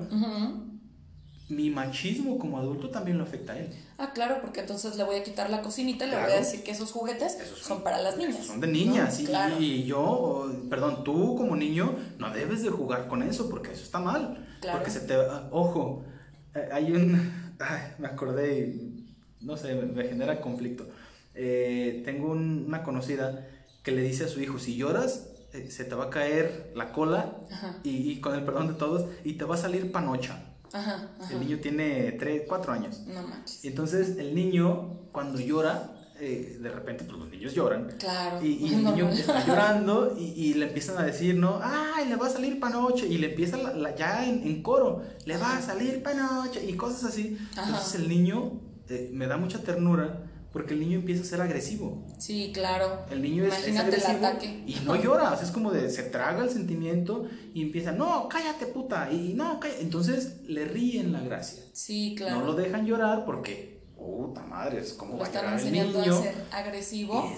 mi 1.47 1.69
machismo 1.69 2.39
como 2.39 2.57
adulto 2.57 2.89
también 2.89 3.19
lo 3.19 3.23
afecta 3.23 3.53
a 3.53 3.59
él. 3.59 3.69
Ah, 3.99 4.11
claro, 4.11 4.39
porque 4.41 4.61
entonces 4.61 4.95
le 4.95 5.03
voy 5.03 5.17
a 5.17 5.23
quitar 5.23 5.51
la 5.51 5.61
cocinita 5.61 6.07
y 6.07 6.09
le 6.09 6.19
voy 6.19 6.31
a 6.31 6.37
decir 6.37 6.63
que 6.63 6.71
esos 6.71 6.91
juguetes 6.91 7.37
son, 7.61 7.83
para 7.83 8.01
las 8.01 8.17
niñas. 8.17 8.47
Son 8.47 8.59
de 8.59 8.65
niñas. 8.65 9.21
y, 9.59 9.83
yo, 9.83 10.51
perdón, 10.71 11.03
tú 11.03 11.35
como 11.35 11.55
niño 11.55 11.93
no 12.17 12.33
debes 12.33 12.63
de 12.63 12.71
jugar 12.71 13.07
con 13.07 13.21
eso 13.21 13.47
porque 13.47 13.73
eso 13.73 13.83
está 13.83 13.99
mal. 13.99 14.47
Porque 14.71 14.89
se 14.89 15.01
te... 15.01 15.15
Ojo, 15.51 16.03
eh, 16.07 16.12
hay 16.71 16.91
un... 16.91 17.31
me 17.99 18.07
acordé 18.07 18.59
y 18.59 19.05
no 19.41 19.57
sé, 19.57 19.75
me, 19.75 20.03
genera 20.03 20.41
conflicto. 20.41 20.85
Eh, 21.35 22.01
tengo 22.05 22.31
una 22.31 22.83
conocida 22.83 23.47
que 23.83 23.91
le 23.91 24.01
dice 24.01 24.25
a 24.25 24.27
su 24.27 24.39
hijo, 24.41 24.59
si 24.59 24.75
lloras, 24.75 25.29
eh, 25.53 25.69
se 25.69 25.83
te 25.83 25.95
va 25.95 26.05
a 26.05 26.09
caer 26.09 26.71
la 26.75 26.91
cola 26.91 27.37
y, 27.83 28.11
y, 28.11 28.21
con 28.21 28.33
el 28.33 28.43
perdón 28.43 28.69
de 28.69 28.73
todos, 28.75 29.09
y 29.23 29.33
te 29.33 29.45
va 29.45 29.55
a 29.55 29.57
salir 29.57 29.91
panocha. 29.91 30.53
Ajá, 30.71 31.07
El 31.31 31.41
niño 31.41 31.59
tiene 31.59 32.13
3, 32.13 32.43
4 32.47 32.73
años. 32.73 33.01
No 33.05 33.21
manches. 33.27 33.63
Entonces 33.63 34.17
el 34.17 34.33
niño, 34.33 35.07
cuando 35.11 35.39
llora, 35.39 35.92
eh, 36.25 36.57
de 36.59 36.69
repente, 36.69 37.03
pues 37.03 37.17
los 37.17 37.29
niños 37.29 37.53
lloran. 37.53 37.89
Claro. 37.99 38.41
Y, 38.41 38.73
el 38.73 38.83
niño 38.85 39.09
está 39.09 39.45
llorando 39.45 40.15
y, 40.17 40.53
le 40.53 40.67
empiezan 40.67 40.97
a 40.97 41.03
decir, 41.03 41.35
¿no? 41.35 41.59
¡Ay, 41.61 42.07
le 42.07 42.15
va 42.15 42.27
a 42.27 42.29
salir 42.29 42.59
panoche! 42.59 43.07
Y 43.07 43.17
le 43.17 43.31
empieza 43.31 43.57
ya 43.95 44.25
en, 44.25 44.63
coro, 44.63 45.03
le 45.25 45.37
va 45.37 45.57
a 45.57 45.61
salir 45.61 46.01
panoche 46.01 46.63
y 46.63 46.73
cosas 46.73 47.05
así. 47.05 47.37
Entonces 47.57 47.95
el 47.95 48.07
niño 48.07 48.61
eh, 48.89 49.09
me 49.13 49.27
da 49.27 49.37
mucha 49.37 49.59
ternura 49.59 50.29
porque 50.53 50.75
el 50.75 50.79
niño 50.79 50.99
empieza 50.99 51.23
a 51.23 51.25
ser 51.25 51.41
agresivo. 51.41 52.05
Sí, 52.19 52.51
claro. 52.53 53.05
El 53.09 53.21
niño 53.21 53.43
es, 53.43 53.67
es 53.67 53.77
agresivo 53.77 54.29
y 54.67 54.75
no 54.85 54.95
llora, 54.95 55.33
o 55.33 55.35
sea, 55.35 55.45
es 55.45 55.51
como 55.51 55.71
de 55.71 55.89
se 55.89 56.03
traga 56.03 56.43
el 56.43 56.51
sentimiento 56.51 57.27
y 57.55 57.63
empieza, 57.63 57.91
no, 57.91 58.29
cállate 58.29 58.67
puta, 58.67 59.11
y 59.11 59.33
no, 59.33 59.59
cállate. 59.59 59.81
Entonces 59.81 60.41
le 60.47 60.65
ríen 60.65 61.11
la 61.11 61.21
gracia. 61.21 61.63
Sí, 61.73 62.13
claro. 62.15 62.39
No 62.39 62.45
lo 62.45 62.53
dejan 62.53 62.85
llorar 62.85 63.25
porque 63.25 63.72
puta 64.03 64.41
madre, 64.43 64.79
es 64.79 64.93
como 64.93 65.17
lo 65.17 65.23
están 65.23 65.53
enseñando 65.53 66.01
a 66.01 66.03
ser 66.03 66.35
agresivo 66.51 67.31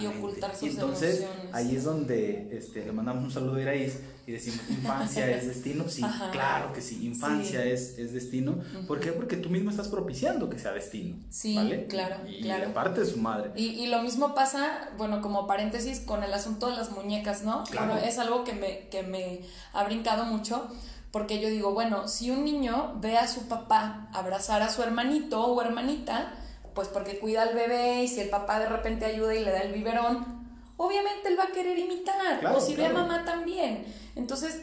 y 0.00 0.06
ocultar 0.06 0.54
sus 0.56 0.70
entonces, 0.70 1.24
ahí 1.52 1.76
es 1.76 1.84
donde 1.84 2.48
este, 2.52 2.84
le 2.84 2.92
mandamos 2.92 3.24
un 3.24 3.30
saludo 3.30 3.56
a 3.56 3.62
Iraís 3.62 3.98
y 4.26 4.32
decimos, 4.32 4.60
infancia 4.68 5.30
es 5.30 5.46
destino. 5.46 5.88
Sí, 5.88 6.02
claro 6.32 6.72
que 6.72 6.80
sí, 6.80 7.04
infancia 7.04 7.64
Es, 7.64 7.98
es 7.98 8.12
destino. 8.12 8.58
¿Por 8.86 9.00
qué? 9.00 9.12
Porque 9.12 9.36
tú 9.36 9.50
mismo 9.50 9.70
estás 9.70 9.88
propiciando 9.88 10.48
que 10.48 10.58
sea 10.58 10.72
destino. 10.72 11.16
Sí, 11.30 11.56
claro, 11.88 12.16
y 12.28 12.42
claro. 12.42 12.72
parte 12.72 13.00
de 13.00 13.06
su 13.06 13.18
madre. 13.18 13.52
Y, 13.56 13.66
y, 13.70 13.86
lo 13.86 14.02
mismo 14.02 14.34
pasa, 14.34 14.90
bueno, 14.98 15.20
como 15.20 15.46
paréntesis, 15.46 16.00
con 16.00 16.22
el 16.22 16.32
asunto 16.32 16.68
de 16.68 16.76
las 16.76 16.90
muñecas, 16.90 17.42
¿no? 17.42 17.64
Claro. 17.64 17.96
es 17.96 18.18
algo 18.18 18.44
que 18.44 18.52
me, 18.52 18.88
que 18.88 19.02
me 19.02 19.40
ha 19.72 19.84
brincado 19.84 20.24
mucho 20.24 20.68
porque 21.10 21.40
yo 21.40 21.48
digo, 21.48 21.72
bueno, 21.72 22.08
si 22.08 22.30
un 22.30 22.44
niño 22.44 22.94
ve 23.00 23.16
a 23.16 23.26
su 23.26 23.48
papá 23.48 24.08
abrazar 24.12 24.62
a 24.62 24.70
su 24.70 24.82
hermanito 24.82 25.44
o 25.44 25.60
hermanita, 25.60 26.32
pues 26.74 26.88
porque 26.88 27.18
cuida 27.18 27.42
al 27.42 27.54
bebé 27.54 28.04
y 28.04 28.08
si 28.08 28.20
el 28.20 28.28
papá 28.28 28.60
de 28.60 28.68
repente 28.68 29.04
ayuda 29.04 29.34
y 29.34 29.44
le 29.44 29.50
da 29.50 29.60
el 29.60 29.72
biberón, 29.72 30.24
obviamente 30.76 31.28
él 31.28 31.38
va 31.38 31.44
a 31.44 31.52
querer 31.52 31.78
imitar. 31.78 32.44
o 32.54 32.60
si 32.60 32.74
ve 32.74 32.86
a 32.86 32.90
mamá 32.90 33.24
también. 33.24 33.84
Entonces, 34.14 34.62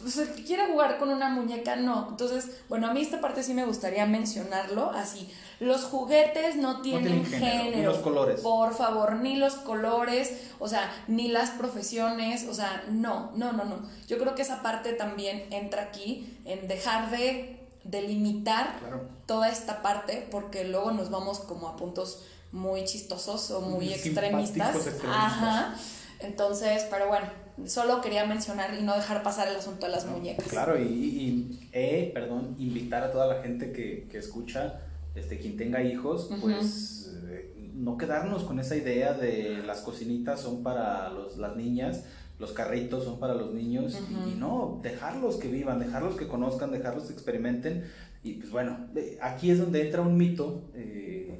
pues 0.00 0.16
el 0.16 0.32
que 0.32 0.44
quiera 0.44 0.68
jugar 0.68 0.98
con 0.98 1.10
una 1.10 1.28
muñeca, 1.28 1.76
no. 1.76 2.08
Entonces, 2.10 2.62
bueno, 2.68 2.88
a 2.88 2.94
mí 2.94 3.00
esta 3.00 3.20
parte 3.20 3.42
sí 3.42 3.52
me 3.52 3.64
gustaría 3.64 4.06
mencionarlo 4.06 4.90
así. 4.90 5.28
Los 5.60 5.84
juguetes 5.84 6.56
no 6.56 6.82
tienen, 6.82 7.26
género, 7.26 7.76
Ni 7.76 7.82
los 7.82 7.98
colores. 7.98 8.40
Por 8.40 8.74
favor, 8.74 9.16
ni 9.16 9.36
los 9.36 9.54
colores, 9.54 10.32
o 10.60 10.68
sea, 10.68 10.90
ni 11.08 11.28
las 11.28 11.50
profesiones, 11.50 12.46
o 12.48 12.54
sea, 12.54 12.84
no, 12.90 13.32
no, 13.34 13.52
no, 13.52 13.64
no. 13.64 13.76
Yo 14.06 14.18
creo 14.18 14.34
que 14.34 14.42
esa 14.42 14.62
parte 14.62 14.92
también 14.92 15.46
entra 15.50 15.82
aquí 15.82 16.38
en 16.44 16.68
dejar 16.68 17.10
de 17.10 17.58
delimitar 17.82 18.78
toda 19.26 19.48
esta 19.48 19.82
parte 19.82 20.26
porque 20.30 20.64
luego 20.64 20.92
nos 20.92 21.10
vamos 21.10 21.40
como 21.40 21.68
a 21.68 21.76
puntos 21.76 22.22
muy 22.52 22.84
chistosos 22.84 23.50
o 23.50 23.60
muy, 23.60 23.92
extremistas. 23.92 24.76
Ajá. 25.06 25.74
Entonces, 26.20 26.86
pero 26.90 27.08
bueno, 27.08 27.26
solo 27.66 28.00
quería 28.00 28.26
mencionar 28.26 28.74
y 28.78 28.82
no 28.82 28.94
dejar 28.94 29.22
pasar 29.22 29.48
el 29.48 29.56
asunto 29.56 29.86
de 29.86 29.92
las 29.92 30.06
muñecas. 30.06 30.46
Claro, 30.48 30.78
y, 30.78 30.84
y 30.84 31.68
eh, 31.72 32.10
perdón, 32.14 32.56
invitar 32.58 33.04
a 33.04 33.12
toda 33.12 33.26
la 33.26 33.42
gente 33.42 33.72
que, 33.72 34.06
que 34.10 34.18
escucha, 34.18 34.80
este, 35.14 35.38
quien 35.38 35.56
tenga 35.56 35.82
hijos, 35.82 36.30
pues 36.40 37.12
eh, 37.28 37.52
no 37.74 37.96
quedarnos 37.96 38.44
con 38.44 38.60
esa 38.60 38.76
idea 38.76 39.12
de 39.12 39.62
las 39.66 39.80
cocinitas 39.80 40.40
son 40.40 40.62
para 40.62 41.10
los, 41.10 41.36
las 41.38 41.56
niñas, 41.56 42.04
los 42.38 42.52
carritos 42.52 43.04
son 43.04 43.18
para 43.18 43.34
los 43.34 43.52
niños, 43.52 43.98
y, 44.26 44.36
no, 44.36 44.80
dejarlos 44.82 45.36
que 45.36 45.48
vivan, 45.48 45.80
dejarlos 45.80 46.16
que 46.16 46.28
conozcan, 46.28 46.70
dejarlos 46.70 47.04
que 47.04 47.12
experimenten. 47.12 47.84
Y 48.22 48.34
pues 48.34 48.50
bueno, 48.50 48.86
aquí 49.20 49.50
es 49.50 49.58
donde 49.58 49.86
entra 49.86 50.02
un 50.02 50.16
mito. 50.16 50.62
Eh, 50.74 51.37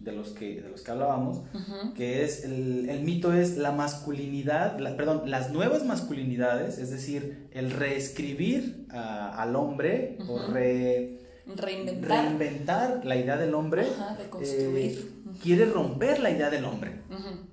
de 0.00 0.12
los 0.12 0.30
que, 0.30 0.62
de 0.62 0.68
los 0.70 0.80
que 0.80 0.90
hablábamos, 0.90 1.42
que 1.94 2.24
es 2.24 2.44
el, 2.44 2.88
el, 2.88 3.02
mito 3.02 3.34
es 3.34 3.58
la 3.58 3.70
masculinidad, 3.70 4.78
perdón, 4.96 5.22
las 5.26 5.52
nuevas 5.52 5.84
masculinidades, 5.84 6.78
es 6.78 6.90
decir, 6.90 7.48
el 7.52 7.70
reescribir 7.70 8.86
al 8.88 9.54
hombre 9.56 10.16
o 10.26 10.38
reinventar. 10.48 12.24
reinventar. 12.24 13.04
la 13.04 13.16
idea 13.16 13.36
del 13.36 13.54
hombre, 13.54 13.86
eh, 14.42 15.04
quiere 15.42 15.66
romper 15.66 16.20
la 16.20 16.30
idea 16.30 16.48
del 16.48 16.64
hombre. 16.64 17.02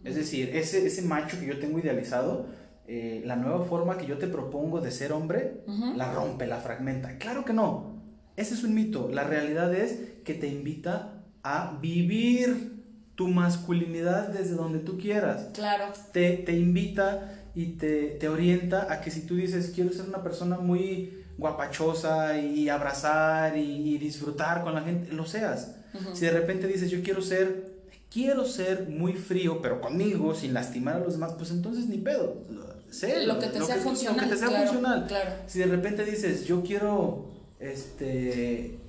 Es 0.06 0.16
decir, 0.16 0.56
ese, 0.56 0.88
ese 0.88 1.02
macho 1.02 1.38
que 1.40 1.48
yo 1.48 1.60
tengo 1.60 1.80
idealizado, 1.80 2.46
eh, 2.88 3.22
la 3.26 3.36
nueva 3.36 3.66
forma 3.66 3.98
que 3.98 4.06
yo 4.06 4.18
te 4.18 4.28
propongo 4.28 4.80
de 4.80 4.92
ser 4.92 5.12
hombre, 5.12 5.64
la 5.98 6.14
rompe, 6.14 6.48
la 6.48 6.58
fragmenta. 6.58 7.18
Claro 7.18 7.44
que 7.44 7.52
no. 7.52 7.98
Ese 8.38 8.54
es 8.54 8.64
un 8.64 8.74
mito. 8.74 9.10
La 9.10 9.26
realidad 9.26 9.74
es 9.74 10.00
que 10.24 10.34
te 10.34 10.48
invita 10.48 11.17
a 11.48 11.78
vivir 11.82 12.84
tu 13.16 13.28
masculinidad 13.30 14.28
desde 14.28 14.56
donde 14.56 14.80
tú 14.80 14.98
quieras. 14.98 15.48
Claro. 15.54 15.86
Te, 16.12 16.34
te 16.34 16.54
invita 16.54 17.34
y 17.56 17.78
te, 17.78 18.10
te, 18.20 18.28
orienta 18.28 18.92
a 18.92 19.02
que 19.02 19.10
si 19.10 19.22
tú 19.22 19.36
dices, 19.36 19.72
quiero 19.74 19.92
ser 19.92 20.08
una 20.08 20.22
persona 20.22 20.58
muy 20.58 21.24
guapachosa 21.38 22.38
y 22.38 22.68
abrazar 22.70 23.58
y, 23.58 23.98
disfrutar 23.98 24.62
con 24.64 24.76
la 24.76 24.82
gente, 24.82 25.12
lo 25.14 25.26
seas. 25.26 25.76
Si 26.14 26.26
de 26.26 26.32
repente 26.32 26.68
dices, 26.68 26.92
yo 26.92 27.02
quiero 27.02 27.22
ser, 27.22 27.80
quiero 28.12 28.46
ser 28.46 28.88
muy 28.90 29.14
frío, 29.14 29.62
pero 29.62 29.82
conmigo, 29.82 30.36
sin 30.36 30.54
lastimar 30.54 30.98
a 30.98 31.00
los 31.00 31.14
demás, 31.14 31.34
pues 31.38 31.50
entonces 31.52 31.88
ni 31.88 31.98
pedo. 31.98 32.44
Sé, 32.92 33.26
lo 33.26 33.40
que 33.40 33.48
te 33.48 33.62
sea 33.64 33.78
funcional. 33.78 34.18
Lo 34.18 34.24
que 34.24 34.30
te 34.30 34.38
sea 34.38 34.50
funcional. 34.50 35.08
Claro. 35.08 35.32
Si 35.48 35.60
de 35.60 35.66
repente 35.66 36.04
dices, 36.06 36.46
yo 36.46 36.62
quiero, 36.62 37.32
este 37.60 38.80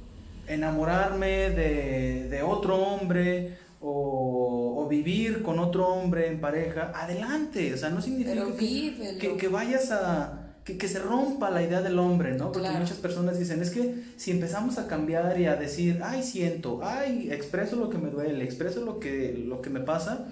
enamorarme 0.49 1.51
de, 1.51 2.43
otro 2.43 2.77
hombre 2.77 3.59
o, 3.81 4.87
vivir 4.89 5.43
con 5.43 5.59
otro 5.59 5.87
hombre 5.89 6.29
en 6.29 6.41
pareja, 6.41 6.93
adelante. 6.95 7.75
O 7.75 7.77
sea, 7.77 7.91
no 7.91 8.01
significa 8.01 8.43
que, 8.57 9.37
que, 9.37 9.49
vayas 9.49 9.91
a... 9.91 10.55
Que, 10.65 10.89
se 10.89 10.99
rompa 10.99 11.51
la 11.51 11.63
idea 11.63 11.83
del 11.83 11.99
hombre, 11.99 12.35
¿no? 12.37 12.53
Porque 12.53 12.71
muchas 12.71 12.99
personas 12.99 13.39
dicen, 13.39 13.63
es 13.63 13.71
que 13.71 14.03
si 14.17 14.31
empezamos 14.31 14.79
a 14.79 14.87
cambiar 14.87 15.39
y 15.41 15.47
a 15.47 15.57
decir, 15.57 16.01
ay, 16.03 16.23
siento, 16.23 16.81
ay, 16.83 17.29
expreso 17.31 17.77
lo 17.77 17.91
que 17.91 17.99
me 17.99 18.11
duele, 18.11 18.45
expreso 18.45 18.83
lo 18.83 18.99
que, 18.99 19.45
lo 19.47 19.61
que 19.61 19.71
me 19.71 19.81
pasa, 19.81 20.27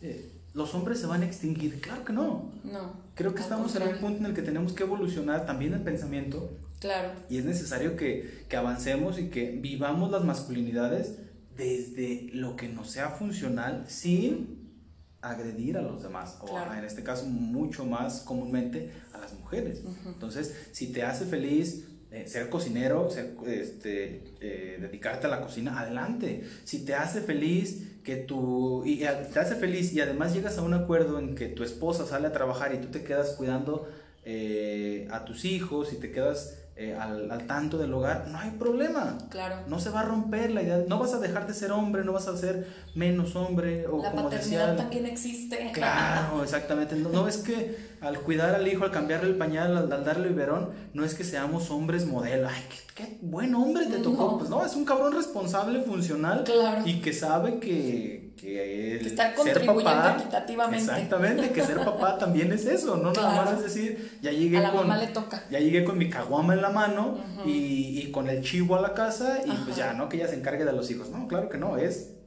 eh, 0.00 0.30
los 0.54 0.74
hombres 0.74 1.00
se 1.00 1.06
van 1.06 1.22
a 1.22 1.26
extinguir. 1.26 1.80
Claro 1.80 2.04
que 2.04 2.12
no. 2.12 2.52
No. 2.64 2.92
Creo 3.14 3.34
que 3.34 3.42
estamos 3.42 3.74
en 3.76 3.82
un 3.82 3.98
punto 3.98 4.18
en 4.20 4.26
el 4.26 4.34
que 4.34 4.42
tenemos 4.42 4.72
que 4.72 4.84
evolucionar 4.84 5.46
también 5.46 5.74
el 5.74 5.80
pensamiento 5.80 6.50
Claro. 6.80 7.12
Y 7.28 7.38
es 7.38 7.44
necesario 7.44 7.96
que, 7.96 8.46
avancemos 8.56 9.18
y 9.18 9.28
que 9.28 9.50
vivamos 9.50 10.10
las 10.10 10.24
masculinidades 10.24 11.16
desde 11.56 12.30
lo 12.32 12.56
que 12.56 12.68
nos 12.68 12.90
sea 12.90 13.10
funcional 13.10 13.84
sin 13.88 14.58
agredir 15.20 15.76
a 15.76 15.82
los 15.82 16.02
demás, 16.02 16.38
o 16.40 16.56
en 16.72 16.84
este 16.84 17.02
caso 17.02 17.26
mucho 17.26 17.84
más 17.84 18.20
comúnmente 18.20 18.92
a 19.12 19.18
las 19.18 19.32
mujeres. 19.32 19.82
Entonces, 20.06 20.54
si 20.70 20.92
te 20.92 21.02
hace 21.02 21.24
feliz 21.24 21.88
eh, 22.10 22.26
ser 22.26 22.48
cocinero, 22.48 23.06
este, 23.46 24.24
eh, 24.40 24.78
dedicarte 24.80 25.26
a 25.26 25.30
la 25.30 25.42
cocina, 25.42 25.78
adelante. 25.78 26.42
Si 26.64 26.86
te 26.86 26.94
hace 26.94 27.20
feliz 27.20 28.00
que 28.02 28.16
tú, 28.16 28.82
y 28.86 29.00
te 29.00 29.38
hace 29.38 29.56
feliz 29.56 29.92
y 29.92 30.00
además 30.00 30.32
llegas 30.32 30.56
a 30.56 30.62
un 30.62 30.72
acuerdo 30.72 31.18
en 31.18 31.34
que 31.34 31.48
tu 31.48 31.64
esposa 31.64 32.06
sale 32.06 32.28
a 32.28 32.32
trabajar 32.32 32.74
y 32.74 32.78
tú 32.78 32.88
te 32.88 33.04
quedas 33.04 33.32
cuidando 33.32 33.90
eh, 34.24 35.06
a 35.10 35.26
tus 35.26 35.44
hijos 35.44 35.92
y 35.92 35.96
te 35.96 36.10
quedas 36.10 36.57
eh, 36.80 36.94
al, 36.94 37.28
al, 37.28 37.44
tanto 37.48 37.76
del 37.76 37.92
hogar, 37.92 38.28
no 38.28 38.38
hay 38.38 38.52
problema. 38.52 39.18
Claro. 39.30 39.56
No 39.66 39.80
se 39.80 39.90
va 39.90 40.00
a 40.00 40.02
romper 40.04 40.52
la 40.52 40.62
idea. 40.62 40.84
No 40.86 41.00
vas 41.00 41.12
a 41.12 41.18
dejar 41.18 41.48
de 41.48 41.52
ser 41.52 41.72
hombre, 41.72 42.04
no 42.04 42.12
vas 42.12 42.28
a 42.28 42.36
ser 42.36 42.68
menos 42.94 43.34
hombre. 43.34 43.84
O 43.88 44.00
la 44.00 44.12
paternidad 44.12 44.76
también 44.76 45.04
existe. 45.06 45.72
Claro, 45.72 46.44
exactamente. 46.44 46.94
No, 46.94 47.26
es 47.26 47.38
que 47.38 47.76
al 48.00 48.20
cuidar 48.20 48.54
al 48.54 48.68
hijo, 48.68 48.84
al 48.84 48.92
cambiarle 48.92 49.30
el 49.30 49.36
pañal, 49.36 49.76
al, 49.76 49.88
darle 49.88 50.28
el 50.28 50.34
biberón, 50.34 50.70
no 50.94 51.04
es 51.04 51.16
que 51.16 51.24
seamos 51.24 51.68
hombres 51.72 52.06
modelo. 52.06 52.48
Ay, 52.48 52.62
qué, 52.94 53.18
buen 53.22 53.56
hombre 53.56 53.86
te 53.86 53.98
tocó. 53.98 54.38
Pues 54.38 54.48
no, 54.48 54.64
es 54.64 54.76
un 54.76 54.84
cabrón 54.84 55.14
responsable, 55.14 55.82
funcional. 55.82 56.44
Claro. 56.44 56.82
Y 56.84 57.00
que 57.00 57.12
sabe 57.12 57.58
que 57.58 58.17
que 58.40 58.96
el 58.96 59.06
está 59.06 59.34
contribuyendo 59.34 60.08
equitativamente. 60.10 60.84
Exactamente, 60.84 61.50
que 61.50 61.62
ser 61.62 61.84
papá 61.84 62.16
también 62.18 62.52
es 62.52 62.64
eso, 62.66 62.96
no 62.96 63.12
nada 63.12 63.44
más 63.44 63.52
es 63.54 63.64
decir, 63.64 64.18
ya 64.22 64.30
llegué 64.30 64.62
con 64.62 64.98
le 64.98 65.06
toca. 65.08 65.44
ya 65.50 65.58
llegué 65.58 65.84
con 65.84 65.98
mi 65.98 66.08
caguama 66.08 66.54
en 66.54 66.62
la 66.62 66.70
mano 66.70 67.18
y, 67.44 68.00
y, 68.00 68.10
con 68.12 68.28
el 68.28 68.42
chivo 68.42 68.76
a 68.76 68.80
la 68.80 68.94
casa 68.94 69.40
y 69.44 69.50
pues 69.50 69.76
ya, 69.76 69.92
no 69.92 70.08
que 70.08 70.16
ella 70.16 70.28
se 70.28 70.36
encargue 70.36 70.64
de 70.64 70.72
los 70.72 70.90
hijos. 70.90 71.10
No, 71.10 71.28
claro 71.28 71.48
que 71.48 71.58
no, 71.58 71.76
es 71.76 72.17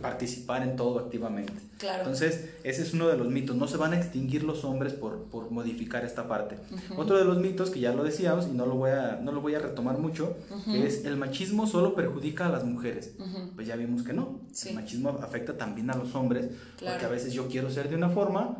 participar 0.00 0.62
en 0.62 0.76
todo 0.76 0.98
activamente. 0.98 1.52
Claro. 1.78 2.00
Entonces, 2.00 2.50
ese 2.64 2.82
es 2.82 2.94
uno 2.94 3.08
de 3.08 3.16
los 3.16 3.28
mitos. 3.28 3.56
No 3.56 3.68
se 3.68 3.76
van 3.76 3.92
a 3.92 3.96
extinguir 3.96 4.42
los 4.42 4.64
hombres 4.64 4.92
por, 4.92 5.24
por 5.24 5.50
modificar 5.50 6.04
esta 6.04 6.26
parte. 6.26 6.56
Otro 6.96 7.16
de 7.16 7.24
los 7.24 7.38
mitos, 7.38 7.70
que 7.70 7.80
ya 7.80 7.92
lo 7.92 8.02
decíamos 8.02 8.48
y 8.48 8.54
no 8.54 8.66
lo 8.66 8.74
voy 8.74 8.90
a, 8.90 9.20
no 9.22 9.32
lo 9.32 9.40
voy 9.40 9.54
a 9.54 9.60
retomar 9.60 9.98
mucho, 9.98 10.36
es 10.68 11.04
el 11.04 11.16
machismo 11.16 11.66
solo 11.66 11.94
perjudica 11.94 12.46
a 12.46 12.48
las 12.50 12.64
mujeres. 12.64 13.12
Pues 13.54 13.66
ya 13.66 13.76
vimos 13.76 14.02
que 14.02 14.12
no. 14.12 14.40
El 14.66 14.74
machismo 14.74 15.10
afecta 15.22 15.56
también 15.56 15.90
a 15.90 15.96
los 15.96 16.14
hombres, 16.14 16.48
porque 16.80 17.04
a 17.04 17.08
veces 17.08 17.32
yo 17.32 17.48
quiero 17.48 17.70
ser 17.70 17.88
de 17.88 17.94
una 17.94 18.10
forma, 18.10 18.58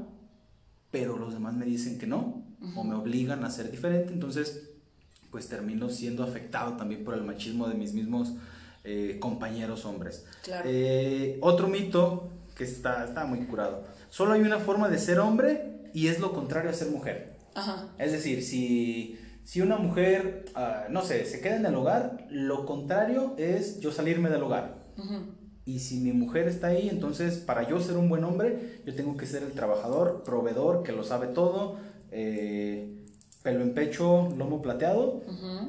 pero 0.90 1.16
los 1.16 1.32
demás 1.32 1.54
me 1.54 1.66
dicen 1.66 1.98
que 1.98 2.06
no, 2.06 2.44
o 2.76 2.84
me 2.84 2.94
obligan 2.94 3.44
a 3.44 3.50
ser 3.50 3.70
diferente. 3.70 4.12
Entonces, 4.12 4.70
pues 5.30 5.48
termino 5.48 5.90
siendo 5.90 6.22
afectado 6.22 6.76
también 6.76 7.04
por 7.04 7.14
el 7.14 7.22
machismo 7.22 7.68
de 7.68 7.74
mis 7.74 7.92
mismos 7.92 8.34
eh, 8.86 9.18
compañeros 9.18 9.84
hombres. 9.84 10.24
Eh, 10.64 11.38
otro 11.40 11.66
mito 11.66 12.30
que 12.56 12.62
está, 12.62 13.04
está 13.04 13.24
muy 13.24 13.44
curado. 13.46 13.84
Solo 14.10 14.34
hay 14.34 14.42
una 14.42 14.60
forma 14.60 14.88
de 14.88 14.98
ser 14.98 15.18
hombre 15.18 15.90
y 15.92 16.06
es 16.06 16.20
lo 16.20 16.32
contrario 16.32 16.70
a 16.70 16.72
ser 16.72 16.90
mujer. 16.90 17.36
Es 17.98 18.12
decir, 18.12 18.44
si, 18.44 19.18
si 19.42 19.60
una 19.60 19.76
mujer, 19.76 20.44
ah, 20.54 20.84
no 20.88 21.02
sé, 21.02 21.24
se 21.24 21.40
queda 21.40 21.56
en 21.56 21.66
el 21.66 21.74
hogar, 21.74 22.28
lo 22.30 22.64
contrario 22.64 23.34
es 23.38 23.80
yo 23.80 23.90
salirme 23.90 24.30
del 24.30 24.44
hogar. 24.44 24.86
Y 25.64 25.80
si 25.80 25.98
mi 25.98 26.12
mujer 26.12 26.46
está 26.46 26.68
ahí, 26.68 26.88
entonces 26.88 27.38
para 27.38 27.68
yo 27.68 27.80
ser 27.80 27.96
un 27.96 28.08
buen 28.08 28.22
hombre, 28.22 28.82
yo 28.86 28.94
tengo 28.94 29.16
que 29.16 29.26
ser 29.26 29.42
el 29.42 29.50
trabajador, 29.50 30.22
proveedor, 30.22 30.84
que 30.84 30.92
lo 30.92 31.02
sabe 31.02 31.26
todo, 31.26 31.78
eh, 32.12 33.02
pelo 33.42 33.62
en 33.62 33.74
pecho, 33.74 34.28
lomo 34.36 34.62
plateado. 34.62 35.22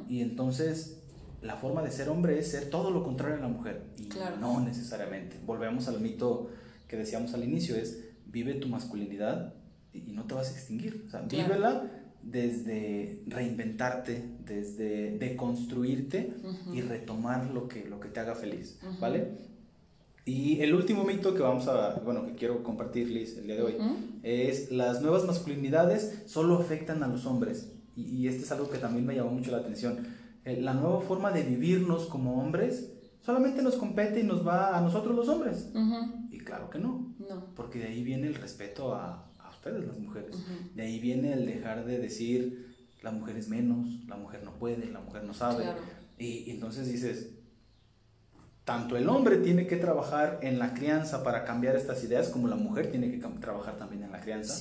Y 0.08 0.22
entonces 0.22 1.02
la 1.42 1.56
forma 1.56 1.82
de 1.82 1.92
ser 1.92 2.10
hombre 2.10 2.40
es 2.40 2.52
ser 2.52 2.70
todo 2.70 2.92
lo 2.92 3.04
contrario 3.04 3.38
a 3.38 3.42
la 3.42 3.48
mujer. 3.48 3.84
Y 3.98 4.10
no 4.40 4.60
necesariamente. 4.60 5.38
Volvemos 5.46 5.88
al 5.88 6.00
mito 6.00 6.50
que 6.88 6.98
decíamos 6.98 7.34
al 7.34 7.44
inicio, 7.44 7.76
es 7.76 8.04
vive 8.26 8.56
tu 8.56 8.68
masculinidad 8.68 9.54
y, 9.94 10.02
no 10.12 10.26
te 10.26 10.34
vas 10.34 10.50
a 10.50 10.52
extinguir. 10.52 11.04
O 11.08 11.10
sea, 11.10 11.22
vívela 11.22 11.92
desde 12.22 13.24
reinventarte, 13.28 14.24
desde 14.46 15.18
deconstruirte 15.18 16.34
y 16.74 16.82
retomar 16.82 17.52
lo 17.52 17.68
que, 17.68 17.86
lo 17.86 18.00
que 18.00 18.10
te 18.10 18.20
haga 18.20 18.36
feliz, 18.36 18.80
¿vale? 19.00 19.32
Y 20.26 20.60
el 20.60 20.74
último 20.74 21.06
mito 21.06 21.34
que 21.34 21.42
vamos 21.42 21.68
a, 21.70 22.02
bueno, 22.04 22.26
que 22.26 22.36
quiero 22.36 22.62
compartirles 22.62 23.38
el 23.38 23.46
día 23.46 23.56
de 23.56 23.62
hoy, 23.62 23.76
es 24.24 24.72
las 24.72 25.02
nuevas 25.02 25.24
masculinidades 25.26 26.24
solo 26.26 26.60
afectan 26.60 27.02
a 27.02 27.08
los 27.08 27.26
hombres. 27.26 27.72
Y, 27.96 28.04
y, 28.04 28.28
este 28.28 28.44
es 28.44 28.52
algo 28.52 28.70
que 28.70 28.78
también 28.78 29.06
me 29.06 29.16
llamó 29.16 29.32
mucho 29.32 29.52
la 29.52 29.58
atención. 29.58 30.06
Eh, 30.48 30.62
la 30.62 30.74
nueva 30.74 31.02
forma 31.02 31.32
de 31.32 31.44
vivirnos 31.44 32.06
como 32.06 32.42
hombres 32.42 32.94
solamente 33.22 33.62
nos 33.62 33.76
compete 33.76 34.22
y 34.22 34.24
nos 34.24 34.48
va 34.48 34.78
a 34.78 34.82
nosotros 34.82 35.14
los 35.14 35.28
hombres. 35.28 35.70
Y 36.32 36.38
claro 36.38 36.70
que 36.70 36.80
no. 36.80 37.14
No. 37.20 37.54
Porque 37.54 37.80
de 37.80 37.88
ahí 37.88 38.02
viene 38.02 38.28
el 38.28 38.36
respeto 38.36 38.96
a, 38.96 39.30
a 39.40 39.50
ustedes, 39.50 39.86
las 39.86 40.00
mujeres. 40.00 40.38
De 40.74 40.84
ahí 40.84 41.00
viene 41.00 41.34
el 41.34 41.46
dejar 41.46 41.86
de 41.86 42.00
decir, 42.00 42.78
la 43.02 43.12
mujer 43.12 43.36
es 43.36 43.50
menos, 43.50 44.06
la 44.08 44.16
mujer 44.16 44.42
no 44.46 44.54
puede, 44.58 44.90
la 44.90 45.02
mujer 45.02 45.26
no 45.26 45.34
sabe. 45.34 45.66
y 46.18 46.50
entonces 46.50 46.90
dices, 46.90 47.37
tanto 48.68 48.98
el 48.98 49.08
hombre 49.08 49.38
tiene 49.38 49.66
que 49.66 49.78
trabajar 49.78 50.40
en 50.42 50.60
la 50.60 50.74
crianza 50.74 51.24
para 51.24 51.46
cambiar 51.46 51.78
estas 51.78 52.04
ideas, 52.04 52.28
como 52.28 52.50
la 52.50 52.58
mujer 52.58 52.92
tiene 52.92 53.10
que 53.10 53.18
trabajar 53.40 53.78
también 53.78 54.04
en 54.04 54.12
la 54.12 54.20
crianza 54.20 54.54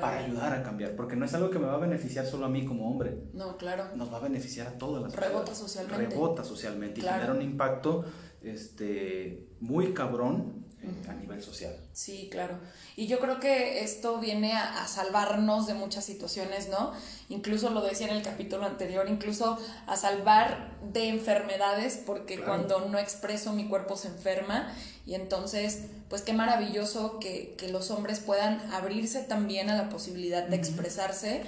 para 0.00 0.18
ayudar 0.18 0.52
a 0.52 0.64
cambiar, 0.64 0.96
porque 0.96 1.14
no 1.14 1.24
es 1.24 1.32
algo 1.34 1.48
que 1.48 1.60
me 1.60 1.66
va 1.66 1.74
a 1.74 1.78
beneficiar 1.78 2.26
solo 2.26 2.46
a 2.46 2.48
mí 2.48 2.64
como 2.64 2.90
hombre. 2.90 3.22
No, 3.32 3.56
claro. 3.56 3.84
Nos 3.94 4.12
va 4.12 4.16
a 4.16 4.20
beneficiar 4.20 4.66
a 4.66 4.72
todas 4.72 5.04
las 5.04 5.12
personas. 5.12 5.32
Rebota 5.32 5.54
socialmente. 5.54 6.06
Rebota 6.08 6.42
socialmente 6.42 7.00
y 7.00 7.04
genera 7.04 7.32
un 7.32 7.40
impacto 7.40 8.04
este, 8.42 9.46
muy 9.60 9.94
cabrón 9.94 10.66
a 11.08 11.12
nivel 11.14 11.42
social. 11.42 11.76
Sí, 11.92 12.28
claro. 12.30 12.58
Y 12.96 13.06
yo 13.06 13.20
creo 13.20 13.38
que 13.38 13.84
esto 13.84 14.18
viene 14.18 14.52
a, 14.52 14.86
salvarnos 14.86 15.66
de 15.66 15.74
muchas 15.74 16.04
situaciones, 16.04 16.68
¿no? 16.68 16.92
Incluso 17.28 17.70
lo 17.70 17.82
decía 17.82 18.08
en 18.08 18.16
el 18.16 18.22
capítulo 18.22 18.66
anterior, 18.66 19.08
incluso 19.08 19.58
a 19.86 19.96
salvar 19.96 20.76
de 20.92 21.08
enfermedades, 21.08 22.00
porque 22.04 22.40
cuando 22.40 22.88
no 22.88 22.98
expreso 22.98 23.52
mi 23.52 23.68
cuerpo 23.68 23.96
se 23.96 24.08
enferma. 24.08 24.74
Y 25.06 25.14
entonces, 25.14 25.82
pues 26.08 26.22
qué 26.22 26.32
maravilloso 26.32 27.18
que, 27.18 27.56
los 27.70 27.90
hombres 27.90 28.20
puedan 28.20 28.60
abrirse 28.72 29.22
también 29.22 29.70
a 29.70 29.76
la 29.76 29.88
posibilidad 29.88 30.46
de 30.46 30.56
expresarse, 30.56 31.44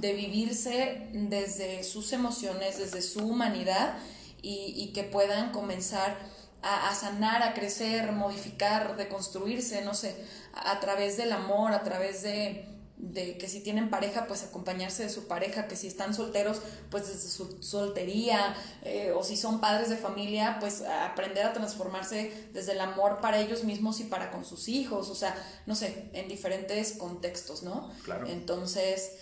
de 0.00 0.12
vivirse 0.14 1.08
desde 1.12 1.84
sus 1.84 2.12
emociones, 2.12 2.78
desde 2.78 3.02
su 3.02 3.20
humanidad 3.20 3.98
y, 4.42 4.72
y 4.76 4.92
que 4.92 5.04
puedan 5.04 5.52
comenzar 5.52 6.16
a, 6.62 6.94
sanar, 6.94 7.42
a 7.42 7.54
crecer, 7.54 8.12
modificar, 8.12 8.96
deconstruirse, 8.96 9.82
no 9.84 9.94
sé, 9.94 10.14
a, 10.52 10.80
través 10.80 11.16
del 11.16 11.32
amor, 11.32 11.72
a 11.72 11.82
través 11.82 12.22
de, 12.22 12.66
de, 12.96 13.38
que 13.38 13.48
si 13.48 13.60
tienen 13.60 13.90
pareja, 13.90 14.26
pues 14.26 14.42
acompañarse 14.42 15.04
de 15.04 15.08
su 15.08 15.28
pareja, 15.28 15.68
que 15.68 15.76
si 15.76 15.86
están 15.86 16.14
solteros, 16.14 16.60
pues 16.90 17.06
desde 17.06 17.28
su 17.28 17.62
soltería, 17.62 18.56
eh, 18.82 19.12
o 19.16 19.22
si 19.22 19.36
son 19.36 19.60
padres 19.60 19.88
de 19.88 19.96
familia, 19.96 20.56
pues 20.58 20.82
aprender 20.82 21.46
a 21.46 21.52
transformarse 21.52 22.48
desde 22.52 22.72
el 22.72 22.80
amor 22.80 23.20
para 23.20 23.38
ellos 23.38 23.62
mismos 23.62 24.00
y 24.00 24.04
para 24.04 24.30
con 24.32 24.44
sus 24.44 24.68
hijos, 24.68 25.08
o 25.10 25.14
sea, 25.14 25.36
no 25.66 25.76
sé, 25.76 26.10
en 26.12 26.28
diferentes 26.28 26.92
contextos, 26.94 27.62
¿no? 27.62 27.90
Claro. 28.04 28.26
Entonces 28.26 29.12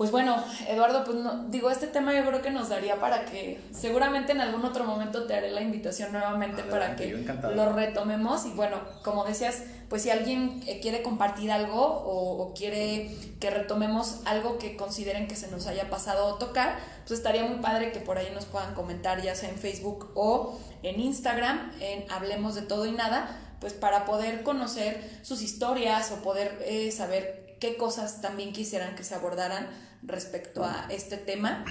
pues 0.00 0.12
bueno, 0.12 0.42
Eduardo, 0.66 1.04
pues 1.04 1.18
no, 1.18 1.44
digo, 1.48 1.70
este 1.70 1.86
tema 1.86 2.14
yo 2.14 2.24
creo 2.24 2.40
que 2.40 2.50
nos 2.50 2.70
daría 2.70 2.98
para 2.98 3.26
que 3.26 3.60
seguramente 3.70 4.32
en 4.32 4.40
algún 4.40 4.64
otro 4.64 4.84
momento 4.84 5.26
te 5.26 5.34
haré 5.34 5.50
la 5.50 5.60
invitación 5.60 6.10
nuevamente 6.10 6.62
para 6.62 6.96
que 6.96 7.22
lo 7.54 7.72
retomemos. 7.74 8.46
Y 8.46 8.52
bueno, 8.52 8.78
como 9.04 9.26
decías, 9.26 9.62
pues 9.90 10.00
si 10.00 10.08
alguien 10.08 10.62
eh, 10.66 10.80
quiere 10.80 11.02
compartir 11.02 11.52
algo 11.52 11.82
o, 11.82 12.54
quiere 12.54 13.14
que 13.40 13.50
retomemos 13.50 14.22
algo 14.24 14.56
que 14.56 14.74
consideren 14.74 15.28
que 15.28 15.36
se 15.36 15.50
nos 15.50 15.66
haya 15.66 15.90
pasado 15.90 16.28
o 16.28 16.34
tocar, 16.36 16.78
pues 17.06 17.20
estaría 17.20 17.44
muy 17.44 17.58
padre 17.58 17.92
que 17.92 18.00
por 18.00 18.16
ahí 18.16 18.30
nos 18.32 18.46
puedan 18.46 18.72
comentar, 18.72 19.20
ya 19.20 19.34
sea 19.34 19.50
en 19.50 19.56
Facebook 19.56 20.12
o 20.14 20.58
en 20.82 20.98
Instagram, 20.98 21.72
en 21.78 22.10
Hablemos 22.10 22.54
de 22.54 22.62
Todo 22.62 22.86
y 22.86 22.92
Nada, 22.92 23.38
pues 23.60 23.74
para 23.74 24.06
poder 24.06 24.44
conocer 24.44 25.20
sus 25.20 25.42
historias 25.42 26.10
o 26.10 26.22
poder 26.22 26.58
eh, 26.64 26.90
saber 26.90 27.58
qué 27.60 27.76
cosas 27.76 28.22
también 28.22 28.54
quisieran 28.54 28.96
que 28.96 29.04
se 29.04 29.14
abordaran 29.14 29.89
respecto 30.02 30.64
a 30.64 30.86
este 30.90 31.16
tema. 31.16 31.64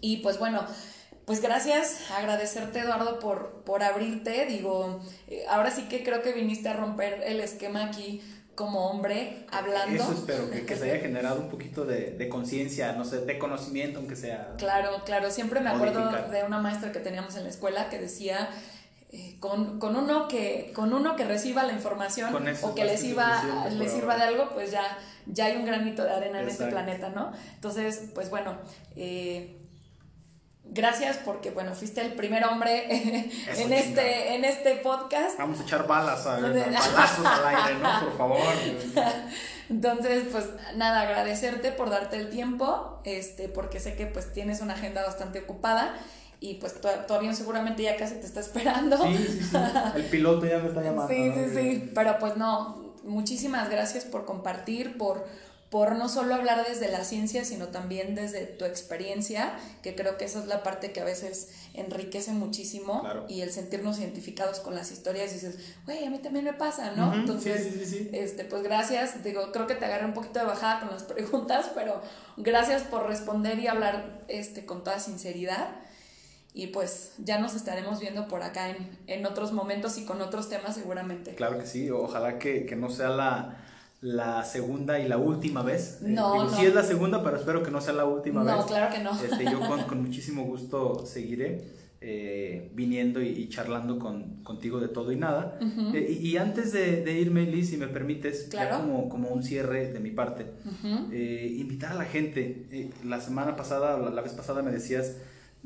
Y 0.00 0.18
pues 0.18 0.38
bueno, 0.38 0.66
pues 1.24 1.40
gracias, 1.40 2.10
agradecerte 2.12 2.80
Eduardo 2.80 3.18
por, 3.18 3.64
por 3.64 3.82
abrirte. 3.82 4.46
Digo, 4.46 5.00
eh, 5.26 5.44
ahora 5.48 5.70
sí 5.70 5.88
que 5.88 6.04
creo 6.04 6.22
que 6.22 6.32
viniste 6.32 6.68
a 6.68 6.74
romper 6.74 7.22
el 7.26 7.40
esquema 7.40 7.84
aquí 7.84 8.22
como 8.54 8.88
hombre 8.88 9.44
hablando. 9.52 10.02
Eso 10.02 10.12
espero, 10.12 10.50
que, 10.50 10.76
se 10.76 10.90
haya 10.90 11.00
generado 11.02 11.40
un 11.40 11.48
poquito 11.48 11.84
de, 11.84 12.28
conciencia, 12.28 12.92
no 12.92 13.04
sé, 13.04 13.20
de 13.20 13.38
conocimiento, 13.38 13.98
aunque 13.98 14.16
sea. 14.16 14.54
Claro, 14.56 15.02
claro, 15.04 15.30
siempre 15.30 15.60
me 15.60 15.70
acuerdo 15.70 16.10
de 16.30 16.44
una 16.44 16.58
maestra 16.58 16.90
que 16.90 17.00
teníamos 17.00 17.36
en 17.36 17.44
la 17.44 17.50
escuela 17.50 17.88
que 17.88 17.98
decía 17.98 18.48
eh, 19.12 19.36
con, 19.40 19.78
uno 19.82 20.26
que, 20.26 20.72
con 20.74 20.92
uno 20.92 21.16
que 21.16 21.24
reciba 21.24 21.62
la 21.62 21.72
información 21.72 22.34
o 22.62 22.74
que 22.74 22.84
le 22.84 22.96
sirva, 22.96 23.68
le 23.70 23.88
sirva 23.88 24.16
de 24.16 24.22
algo, 24.24 24.50
pues 24.54 24.72
ya, 24.72 24.98
ya 25.26 25.46
hay 25.46 25.56
un 25.56 25.66
granito 25.66 26.04
de 26.04 26.12
arena 26.12 26.40
en 26.40 26.48
este 26.48 26.66
planeta, 26.66 27.10
¿no? 27.10 27.32
Entonces, 27.54 28.10
pues 28.14 28.30
bueno, 28.30 28.56
eh, 28.96 29.58
gracias 30.64 31.18
porque, 31.24 31.50
bueno, 31.50 31.74
fuiste 31.74 32.00
el 32.00 32.14
primer 32.14 32.44
hombre 32.44 32.86
en, 33.56 33.72
este, 33.72 34.34
en 34.34 34.44
este 34.44 34.76
podcast. 34.76 35.38
Vamos 35.38 35.60
a 35.60 35.62
echar 35.62 35.86
balas, 35.86 36.26
a, 36.26 36.38
balazos 36.40 37.26
al 37.26 37.46
aire, 37.46 37.78
¿no? 37.80 38.00
Por 38.00 38.16
favor. 38.16 38.38
Entonces, 39.68 40.24
pues 40.30 40.46
nada, 40.76 41.02
agradecerte 41.02 41.72
por 41.72 41.90
darte 41.90 42.16
el 42.16 42.30
tiempo, 42.30 43.00
este, 43.04 43.48
porque 43.48 43.80
sé 43.80 43.96
que 43.96 44.06
pues 44.06 44.32
tienes 44.32 44.60
una 44.60 44.74
agenda 44.74 45.02
bastante 45.02 45.40
ocupada 45.40 45.94
y 46.38 46.54
pues 46.54 46.80
todavía 46.80 47.32
seguramente 47.32 47.82
ya 47.82 47.96
casi 47.96 48.14
te 48.16 48.26
está 48.26 48.40
esperando. 48.40 48.96
Sí, 48.98 49.16
sí, 49.16 49.42
sí. 49.42 49.56
El 49.96 50.04
piloto 50.04 50.46
ya 50.46 50.58
me 50.58 50.68
está 50.68 50.82
llamando. 50.84 51.08
Sí, 51.08 51.32
sí, 51.34 51.54
sí. 51.54 51.92
Pero 51.94 52.18
pues 52.18 52.36
no, 52.36 52.85
muchísimas 53.06 53.70
gracias 53.70 54.04
por 54.04 54.24
compartir, 54.24 54.98
por, 54.98 55.26
por 55.70 55.96
no 55.96 56.08
solo 56.08 56.34
hablar 56.34 56.66
desde 56.66 56.90
la 56.90 57.04
ciencia, 57.04 57.44
sino 57.44 57.68
también 57.68 58.14
desde 58.14 58.46
tu 58.46 58.64
experiencia, 58.64 59.58
que 59.82 59.94
creo 59.94 60.16
que 60.16 60.24
esa 60.24 60.40
es 60.40 60.46
la 60.46 60.62
parte 60.62 60.92
que 60.92 61.00
a 61.00 61.04
veces 61.04 61.48
enriquece 61.74 62.32
muchísimo 62.32 63.02
y 63.28 63.42
el 63.42 63.52
sentirnos 63.52 63.98
identificados 63.98 64.60
con 64.60 64.74
las 64.74 64.90
historias 64.90 65.30
y 65.30 65.34
dices, 65.34 65.58
güey, 65.84 66.04
a 66.04 66.10
mí 66.10 66.18
también 66.18 66.44
me 66.44 66.54
pasa, 66.54 66.92
¿no? 66.92 67.14
Entonces, 67.14 67.92
este, 68.12 68.44
pues 68.44 68.62
gracias, 68.62 69.22
digo, 69.24 69.52
creo 69.52 69.66
que 69.66 69.74
te 69.74 69.84
agarré 69.84 70.06
un 70.06 70.14
poquito 70.14 70.38
de 70.38 70.46
bajada 70.46 70.80
con 70.80 70.90
las 70.90 71.02
preguntas, 71.04 71.70
pero 71.74 72.00
gracias 72.36 72.82
por 72.82 73.06
responder 73.06 73.58
y 73.58 73.66
hablar 73.66 74.24
este, 74.28 74.66
con 74.66 74.84
toda 74.84 74.98
sinceridad 74.98 75.68
y 76.56 76.68
pues 76.68 77.12
ya 77.18 77.38
nos 77.38 77.54
estaremos 77.54 78.00
viendo 78.00 78.28
por 78.28 78.42
acá 78.42 78.70
en, 78.70 78.88
en, 79.06 79.26
otros 79.26 79.52
momentos 79.52 79.98
y 79.98 80.06
con 80.06 80.22
otros 80.22 80.48
temas 80.48 80.74
seguramente. 80.74 81.34
Claro 81.34 81.58
que 81.58 81.66
sí, 81.66 81.90
ojalá 81.90 82.38
que, 82.38 82.64
que 82.64 82.74
no 82.74 82.88
sea 82.88 83.10
la, 83.10 83.58
la, 84.00 84.42
segunda 84.42 84.98
y 84.98 85.06
la 85.06 85.18
última 85.18 85.62
vez. 85.62 85.98
Eh, 86.00 86.06
no, 86.08 86.44
no. 86.44 86.56
Sí 86.56 86.64
es 86.64 86.74
la 86.74 86.82
segunda, 86.82 87.22
pero 87.22 87.36
espero 87.36 87.62
que 87.62 87.70
no 87.70 87.82
sea 87.82 87.92
la 87.92 88.06
última 88.06 88.42
vez. 88.42 88.56
No, 88.56 88.64
claro 88.64 88.90
que 88.90 89.02
no. 89.02 89.10
Este, 89.22 89.44
yo 89.44 89.60
con, 89.60 89.82
con 89.86 90.02
muchísimo 90.02 90.44
gusto 90.44 91.04
seguiré 91.04 91.62
eh, 92.00 92.70
viniendo 92.72 93.20
y, 93.20 93.50
charlando 93.50 93.98
con, 93.98 94.42
contigo 94.42 94.80
de 94.80 94.88
todo 94.88 95.12
y 95.12 95.16
nada. 95.16 95.58
Eh, 95.92 96.10
y, 96.10 96.38
antes 96.38 96.72
de, 96.72 97.02
de, 97.02 97.20
irme, 97.20 97.42
Liz, 97.42 97.68
si 97.68 97.76
me 97.76 97.88
permites, 97.88 98.48
ya 98.48 98.70
como, 98.80 99.10
como 99.10 99.28
un 99.28 99.42
cierre 99.42 99.92
de 99.92 100.00
mi 100.00 100.10
parte, 100.10 100.46
invitar 100.82 101.92
a 101.92 101.96
la 101.96 102.06
gente. 102.06 102.90
la 103.04 103.20
semana 103.20 103.56
pasada, 103.56 103.98
la, 103.98 104.08
la 104.08 104.22
vez 104.22 104.32
pasada 104.32 104.62
me 104.62 104.70
decías 104.70 105.16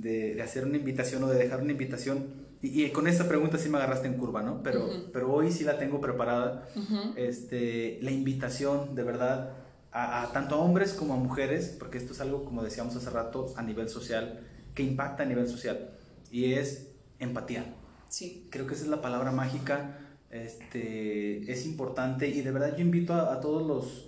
de, 0.01 0.41
hacer 0.43 0.65
una 0.65 0.77
invitación 0.77 1.23
o 1.25 1.29
de 1.29 1.39
dejar 1.39 1.63
una 1.63 1.73
invitación. 1.73 2.51
Y, 2.63 2.89
con 2.91 3.07
esta 3.07 3.27
pregunta 3.27 3.57
sí 3.59 3.69
me 3.69 3.79
agarraste 3.79 4.07
en 4.07 4.15
curva, 4.15 4.43
¿no? 4.43 4.63
Pero, 4.63 4.89
pero 5.13 5.33
hoy 5.33 5.51
sí 5.51 5.65
la 5.65 5.79
tengo 5.79 6.01
preparada. 6.01 6.69
este, 7.17 7.99
la 8.03 8.11
invitación, 8.11 8.95
de 8.95 9.03
verdad, 9.03 9.53
a, 9.93 10.31
tanto 10.33 10.57
a 10.57 10.59
hombres 10.59 10.93
como 10.93 11.15
a 11.15 11.17
mujeres, 11.17 11.75
porque 11.79 11.99
esto 11.99 12.13
es 12.13 12.21
algo, 12.21 12.45
como 12.45 12.63
decíamos 12.63 12.95
hace 12.97 13.11
rato, 13.11 13.53
a 13.57 13.63
nivel 13.63 13.89
social, 13.89 14.41
que 14.75 14.83
impacta 14.83 15.23
a 15.23 15.27
nivel 15.27 15.49
social. 15.49 15.91
Y 16.31 16.53
es 16.53 16.89
empatía. 17.19 17.75
Sí. 18.09 18.49
Creo 18.51 18.67
que 18.67 18.75
esa 18.75 18.85
es 18.85 18.91
la 18.91 19.01
palabra 19.01 19.33
mágica. 19.33 19.99
Este, 20.31 21.51
es 21.51 21.67
importante 21.67 22.29
y 22.29 22.43
de 22.43 22.51
verdad 22.53 22.77
yo 22.77 22.83
invito 22.83 23.15
a, 23.15 23.33
a 23.33 23.41
todos 23.41 23.67
los 23.67 24.07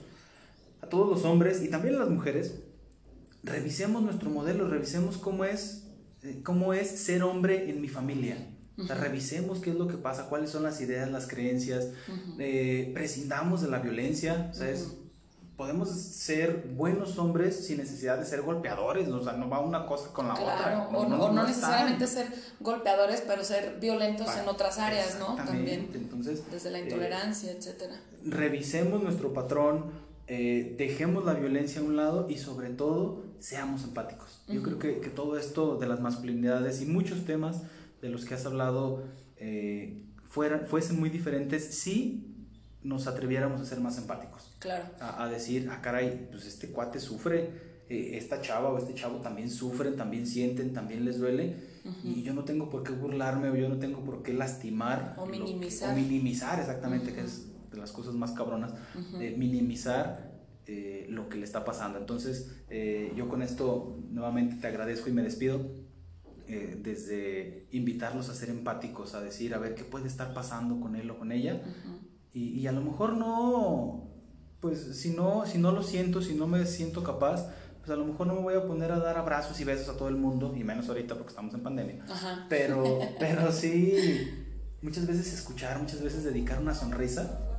a 0.81 0.87
todos 0.87 1.09
los 1.09 1.25
hombres 1.25 1.63
y 1.63 1.69
también 1.69 1.97
a 1.97 1.99
las 1.99 2.11
mujeres 2.11 2.61
revisemos 3.43 4.03
nuestro 4.03 4.31
modelo, 4.31 4.69
revisemos 4.69 5.17
cómo 5.17 5.45
es, 5.45 5.82
cómo 6.43 6.73
es 6.73 6.89
ser 6.89 7.23
hombre 7.23 7.71
en 7.71 7.81
mi 7.81 7.89
familia. 7.89 8.49
O 8.79 8.87
sea, 8.87 8.97
revisemos 8.97 9.61
qué 9.61 9.71
es 9.71 9.77
lo 9.77 9.87
que 9.87 9.97
pasa, 9.97 10.29
cuáles 10.29 10.51
son 10.51 10.63
las 10.63 10.81
ideas, 10.81 11.11
las 11.11 11.27
creencias, 11.27 11.89
eh, 12.39 12.91
prescindamos 12.95 13.61
de 13.61 13.69
la 13.69 13.81
violencia, 13.81 14.51
sea, 14.53 14.75
podemos 15.57 15.91
ser 15.91 16.73
buenos 16.75 17.19
hombres 17.19 17.67
sin 17.67 17.77
necesidad 17.77 18.19
de 18.19 18.25
ser 18.25 18.43
golpeadores, 18.43 19.09
o 19.09 19.23
sea, 19.23 19.35
no 19.35 19.49
va 19.49 19.61
una 19.61 19.87
cosa 19.87 20.13
con 20.13 20.27
la 20.27 20.35
otra. 20.35 20.89
o 20.91 21.07
no, 21.07 21.45
necesariamente 21.45 22.07
ser 22.07 22.27
golpeadores, 22.61 23.23
pero 23.27 23.45
ser 23.45 23.79
violentos 23.79 24.35
en 24.37 24.49
otras 24.49 24.79
áreas, 24.79 25.19
¿no? 25.19 25.37
También. 25.37 25.91
Entonces, 25.95 26.43
desde 26.51 26.71
la 26.71 26.81
intolerancia, 26.81 27.53
etc. 27.53 27.59
etcétera. 27.59 28.01
Revisemos 28.25 29.03
nuestro 29.03 29.33
patrón, 29.33 29.93
eh, 30.27 30.75
dejemos 30.79 31.25
la 31.25 31.35
violencia 31.35 31.81
a 31.81 31.85
un 31.85 31.97
lado 31.97 32.29
y 32.31 32.39
sobre 32.39 32.71
todo 32.71 33.25
seamos 33.39 33.85
empáticos. 33.85 34.43
Yo 34.49 34.63
creo 34.63 34.79
que, 34.79 35.01
que, 35.01 35.11
todo 35.11 35.37
esto 35.37 35.77
de 35.77 35.87
las 35.87 36.01
masculinidades 36.01 36.81
y 36.81 36.87
muchos 36.87 37.25
temas 37.25 37.63
de 38.01 38.09
los 38.09 38.25
que 38.25 38.35
has 38.35 38.47
hablado 38.47 39.05
eh, 39.37 40.03
fuesen 40.25 40.99
muy 40.99 41.11
diferentes 41.11 41.75
si 41.75 42.29
nos 42.83 43.07
atreviéramos 43.07 43.61
a 43.61 43.65
ser 43.65 43.81
más 43.81 43.99
empáticos. 43.99 44.55
Claro. 44.59 44.85
A, 45.01 45.29
decir, 45.29 45.69
ah, 45.71 45.81
caray, 45.81 46.29
pues 46.31 46.47
este 46.47 46.69
cuate 46.69 47.01
sufre, 47.01 47.51
eh, 47.89 48.17
esta 48.17 48.41
chava 48.41 48.71
o 48.71 48.79
este 48.79 48.95
chavo 48.95 49.19
también 49.19 49.51
sufren, 49.51 49.97
también 49.97 50.27
sienten, 50.27 50.73
también 50.73 51.05
les 51.05 51.19
duele. 51.19 51.73
Y 52.05 52.23
yo 52.23 52.33
no 52.33 52.45
tengo 52.45 52.71
por 52.71 52.85
qué 52.85 52.93
burlarme 52.93 53.51
o 53.51 53.57
yo 53.57 53.69
no 53.69 53.79
tengo 53.79 54.05
por 54.05 54.23
qué 54.23 54.33
lastimar. 54.33 55.17
O 55.19 55.27
minimizar. 55.27 55.93
o 55.93 55.97
minimizar, 55.97 56.61
exactamente, 56.61 57.13
que 57.13 57.23
es 57.23 57.49
de 57.73 57.79
las 57.79 57.93
cosas 57.93 58.15
más 58.15 58.33
cabronas. 58.33 58.75
minimizar 59.37 60.31
eh, 60.67 61.07
lo 61.09 61.29
que 61.29 61.39
le 61.39 61.45
está 61.45 61.65
pasando. 61.65 61.99
Entonces, 61.99 62.53
yo 63.17 63.29
con 63.29 63.43
esto 63.43 63.99
nuevamente 64.11 64.57
te 64.57 64.67
agradezco 64.67 65.09
y 65.09 65.13
me 65.13 65.23
despido. 65.23 65.61
Eh, 66.49 66.79
desde 66.83 67.69
invitarlos 67.71 68.29
a 68.29 68.35
ser 68.35 68.51
empáticos, 68.51 69.15
a 69.15 69.23
decir, 69.23 69.55
a 69.55 69.59
ver 69.59 69.75
qué 69.75 69.85
puede 69.85 70.09
estar 70.09 70.35
pasando 70.35 70.81
con 70.81 70.97
él 70.97 71.09
o 71.11 71.19
con 71.19 71.31
ella. 71.31 71.63
y, 72.33 72.61
y, 72.61 72.67
a 72.67 72.73
lo 72.73 72.83
mejor 72.83 73.17
no, 73.17 74.11
pues 74.61 74.99
si 74.99 75.11
no, 75.11 75.47
si 75.47 75.59
no 75.59 75.73
lo 75.73 75.83
siento, 75.83 76.21
si 76.21 76.35
no 76.35 76.47
me 76.47 76.67
siento 76.67 77.05
capaz, 77.05 77.49
pues 77.79 77.91
a 77.91 77.97
lo 77.97 78.05
mejor 78.05 78.27
no 78.27 78.35
me 78.35 78.43
voy 78.43 78.55
a 78.55 78.67
poner 78.67 78.91
a 78.91 78.99
dar 78.99 79.19
abrazos 79.19 79.59
y 79.61 79.65
besos 79.65 79.89
a 79.89 79.97
todo 79.97 80.09
el 80.09 80.17
mundo, 80.17 80.53
y 80.57 80.65
menos 80.65 80.89
ahorita 80.89 81.15
porque 81.15 81.31
estamos 81.31 81.55
en 81.55 81.63
pandemia. 81.63 82.05
Pero, 82.49 82.99
pero 83.19 83.53
sí, 83.53 84.29
muchas 84.83 85.07
veces 85.07 85.33
escuchar, 85.33 85.79
muchas 85.81 86.03
veces 86.03 86.25
dedicar 86.25 86.61
una 86.61 86.75
sonrisa 86.75 87.52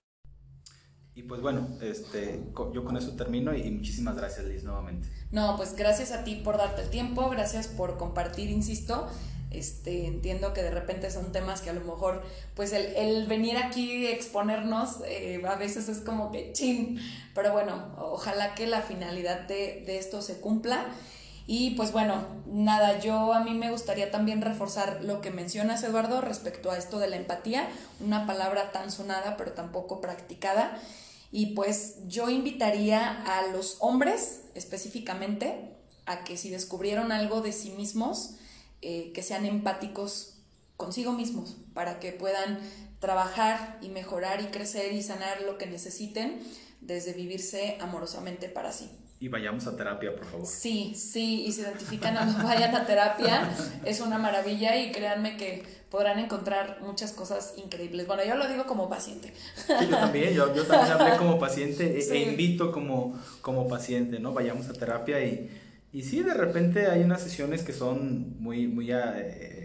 y 1.16 1.24
pues 1.24 1.42
bueno, 1.42 1.68
este, 1.82 2.42
yo 2.74 2.84
con 2.84 2.98
eso 2.98 3.12
termino 3.12 3.56
y 3.56 3.70
muchísimas 3.70 4.16
gracias 4.16 4.46
Liz 4.46 4.64
nuevamente. 4.64 5.08
No, 5.32 5.56
pues 5.58 5.76
gracias 5.76 6.12
a 6.12 6.24
ti 6.24 6.36
por 6.36 6.58
darte 6.58 6.82
el 6.82 6.90
tiempo, 6.90 7.30
gracias 7.30 7.68
por 7.68 7.98
compartir, 7.98 8.50
insisto. 8.50 9.08
Este, 9.52 10.08
entiendo 10.08 10.52
que 10.54 10.64
de 10.64 10.72
repente 10.72 11.12
son 11.12 11.32
temas 11.32 11.62
que 11.62 11.70
a 11.70 11.74
lo 11.74 11.82
mejor, 11.82 12.24
pues 12.56 12.74
el, 12.74 13.28
venir 13.28 13.58
aquí 13.58 14.08
exponernos 14.08 15.02
eh, 15.06 15.40
a 15.48 15.56
veces 15.56 15.88
es 15.90 16.00
como 16.00 16.32
que 16.32 16.52
chin, 16.54 17.00
pero 17.36 17.54
bueno, 17.54 17.94
ojalá 18.00 18.56
que 18.56 18.66
la 18.66 18.82
finalidad 18.82 19.42
de, 19.42 19.84
de 19.86 20.00
esto 20.00 20.24
se 20.24 20.40
cumpla. 20.40 20.88
Y 21.46 21.72
pues 21.72 21.92
bueno, 21.92 22.26
nada, 22.48 23.00
yo 23.00 23.34
a 23.34 23.44
mí 23.44 23.54
me 23.54 23.70
gustaría 23.70 24.10
también 24.10 24.42
reforzar 24.42 25.04
lo 25.04 25.22
que 25.22 25.30
mencionas, 25.30 25.84
Eduardo, 25.84 26.22
respecto 26.22 26.72
a 26.72 26.78
esto 26.78 26.98
de 26.98 27.10
la 27.10 27.18
empatía, 27.18 27.68
una 28.00 28.26
palabra 28.26 28.72
tan 28.72 28.90
sonada 28.90 29.38
pero 29.38 29.52
tampoco 29.52 30.02
practicada. 30.02 30.80
Y 31.36 31.48
pues 31.56 31.96
yo 32.06 32.30
invitaría 32.30 33.24
a 33.24 33.48
los 33.48 33.78
hombres 33.80 34.42
específicamente 34.54 35.72
a 36.06 36.24
que 36.24 36.38
si 36.38 36.52
descubrieron 36.52 37.12
algo 37.12 37.42
de 37.42 37.52
sí 37.52 37.72
mismos, 37.72 38.36
eh, 38.84 39.12
que 39.16 39.24
sean 39.24 39.48
empáticos 39.48 40.36
consigo 40.78 41.12
mismos, 41.12 41.58
para 41.74 42.00
que 42.00 42.12
puedan 42.12 42.60
trabajar 43.00 43.80
y 43.82 43.90
mejorar 43.90 44.42
y 44.42 44.52
crecer 44.52 44.94
y 44.94 45.02
sanar 45.02 45.42
lo 45.42 45.58
que 45.58 45.66
necesiten 45.66 46.40
desde 46.82 47.14
vivirse 47.14 47.78
amorosamente 47.82 48.48
para 48.48 48.72
sí. 48.72 48.92
Y 49.24 49.30
vayamos 49.30 49.66
a 49.68 49.78
terapia, 49.78 50.14
por 50.14 50.26
favor. 50.26 50.46
Sí, 50.46 50.94
sí, 50.98 51.46
y 51.46 51.54
se 51.54 51.62
identifican 51.62 52.18
a 52.18 52.26
los 52.26 52.44
vayan 52.44 52.76
a 52.76 52.86
terapia, 52.86 53.50
es 53.86 54.02
una 54.02 54.18
maravilla 54.18 54.76
y 54.76 54.92
créanme 54.92 55.38
que 55.38 55.64
podrán 55.90 56.20
encontrar 56.20 56.80
muchas 56.82 57.14
cosas 57.14 57.54
increíbles. 57.56 58.06
Bueno, 58.06 58.26
yo 58.26 58.36
lo 58.36 58.50
digo 58.50 58.66
como 58.66 58.90
paciente. 58.90 59.32
Sí, 59.56 59.72
yo 59.90 59.98
también, 59.98 60.34
yo, 60.34 60.54
yo 60.54 60.66
también 60.66 60.92
hablé 60.92 61.16
como 61.18 61.40
paciente 61.40 61.98
e, 61.98 62.02
e, 62.02 62.32
invito 62.32 62.74
como, 62.74 63.18
como 63.40 63.66
paciente, 63.70 64.20
¿no? 64.20 64.34
Vayamos 64.34 64.68
a 64.68 64.74
terapia 64.74 65.24
y, 65.24 65.50
y 65.94 66.04
sí, 66.04 66.22
de 66.22 66.34
repente 66.34 66.88
hay 66.88 67.02
unas 67.04 67.22
sesiones 67.22 67.64
que 67.64 67.72
son 67.72 68.36
muy, 68.42 68.68
muy... 68.68 68.92
Eh, 68.92 69.63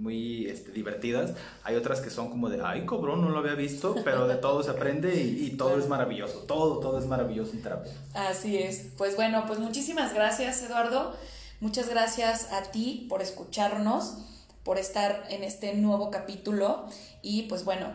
muy 0.00 0.46
este, 0.46 0.72
divertidas. 0.72 1.32
Hay 1.62 1.76
otras 1.76 2.00
que 2.00 2.10
son 2.10 2.30
como 2.30 2.48
de, 2.48 2.60
ay, 2.64 2.86
cobró, 2.86 3.16
no 3.16 3.28
lo 3.28 3.38
había 3.38 3.54
visto, 3.54 3.94
pero 4.04 4.26
de 4.26 4.36
todo 4.36 4.62
se 4.62 4.70
aprende 4.70 5.14
y, 5.14 5.50
todo 5.50 5.78
es 5.78 5.88
maravilloso. 5.88 6.40
Todo, 6.40 6.78
todo 6.78 6.98
es 6.98 7.06
maravilloso 7.06 7.52
en 7.52 7.62
terapia. 7.62 7.92
Así 8.14 8.56
es. 8.58 8.88
Pues 8.96 9.16
bueno, 9.16 9.44
pues 9.46 9.58
muchísimas 9.58 10.14
gracias, 10.14 10.62
Eduardo. 10.62 11.14
Muchas 11.60 11.90
gracias 11.90 12.50
a 12.52 12.70
ti 12.70 13.06
por 13.08 13.20
escucharnos, 13.20 14.16
por 14.64 14.78
estar 14.78 15.24
en 15.28 15.44
este 15.44 15.74
nuevo 15.74 16.10
capítulo 16.10 16.86
y 17.20 17.42
pues 17.42 17.64
bueno, 17.64 17.88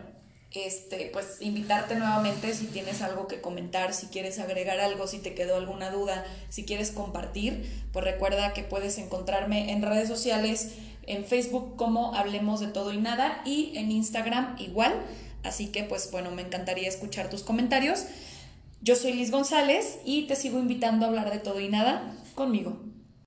este, 0.52 1.10
pues 1.12 1.38
invitarte 1.40 1.96
nuevamente 1.96 2.54
si 2.54 2.66
tienes 2.66 3.02
algo 3.02 3.26
que 3.26 3.40
comentar, 3.40 3.92
si 3.92 4.06
quieres 4.06 4.38
agregar 4.38 4.78
algo, 4.78 5.06
si 5.06 5.18
te 5.18 5.34
quedó 5.34 5.56
alguna 5.56 5.90
duda, 5.90 6.24
si 6.48 6.64
quieres 6.64 6.92
compartir, 6.92 7.68
pues 7.92 8.04
recuerda 8.04 8.52
que 8.52 8.62
puedes 8.62 8.98
encontrarme 8.98 9.72
en 9.72 9.82
redes 9.82 10.08
sociales 10.08 10.74
en 11.06 11.24
Facebook 11.24 11.76
como 11.76 12.14
Hablemos 12.14 12.60
de 12.60 12.68
Todo 12.68 12.92
y 12.92 12.98
Nada 12.98 13.42
y 13.44 13.72
en 13.76 13.90
Instagram 13.90 14.56
igual. 14.58 14.94
Así 15.42 15.68
que 15.68 15.84
pues 15.84 16.10
bueno, 16.10 16.30
me 16.30 16.42
encantaría 16.42 16.88
escuchar 16.88 17.30
tus 17.30 17.42
comentarios. 17.42 18.06
Yo 18.82 18.94
soy 18.96 19.12
Liz 19.14 19.30
González 19.30 19.98
y 20.04 20.26
te 20.26 20.36
sigo 20.36 20.58
invitando 20.58 21.06
a 21.06 21.08
hablar 21.08 21.30
de 21.30 21.38
todo 21.38 21.60
y 21.60 21.68
nada 21.68 22.14
conmigo. 22.34 22.85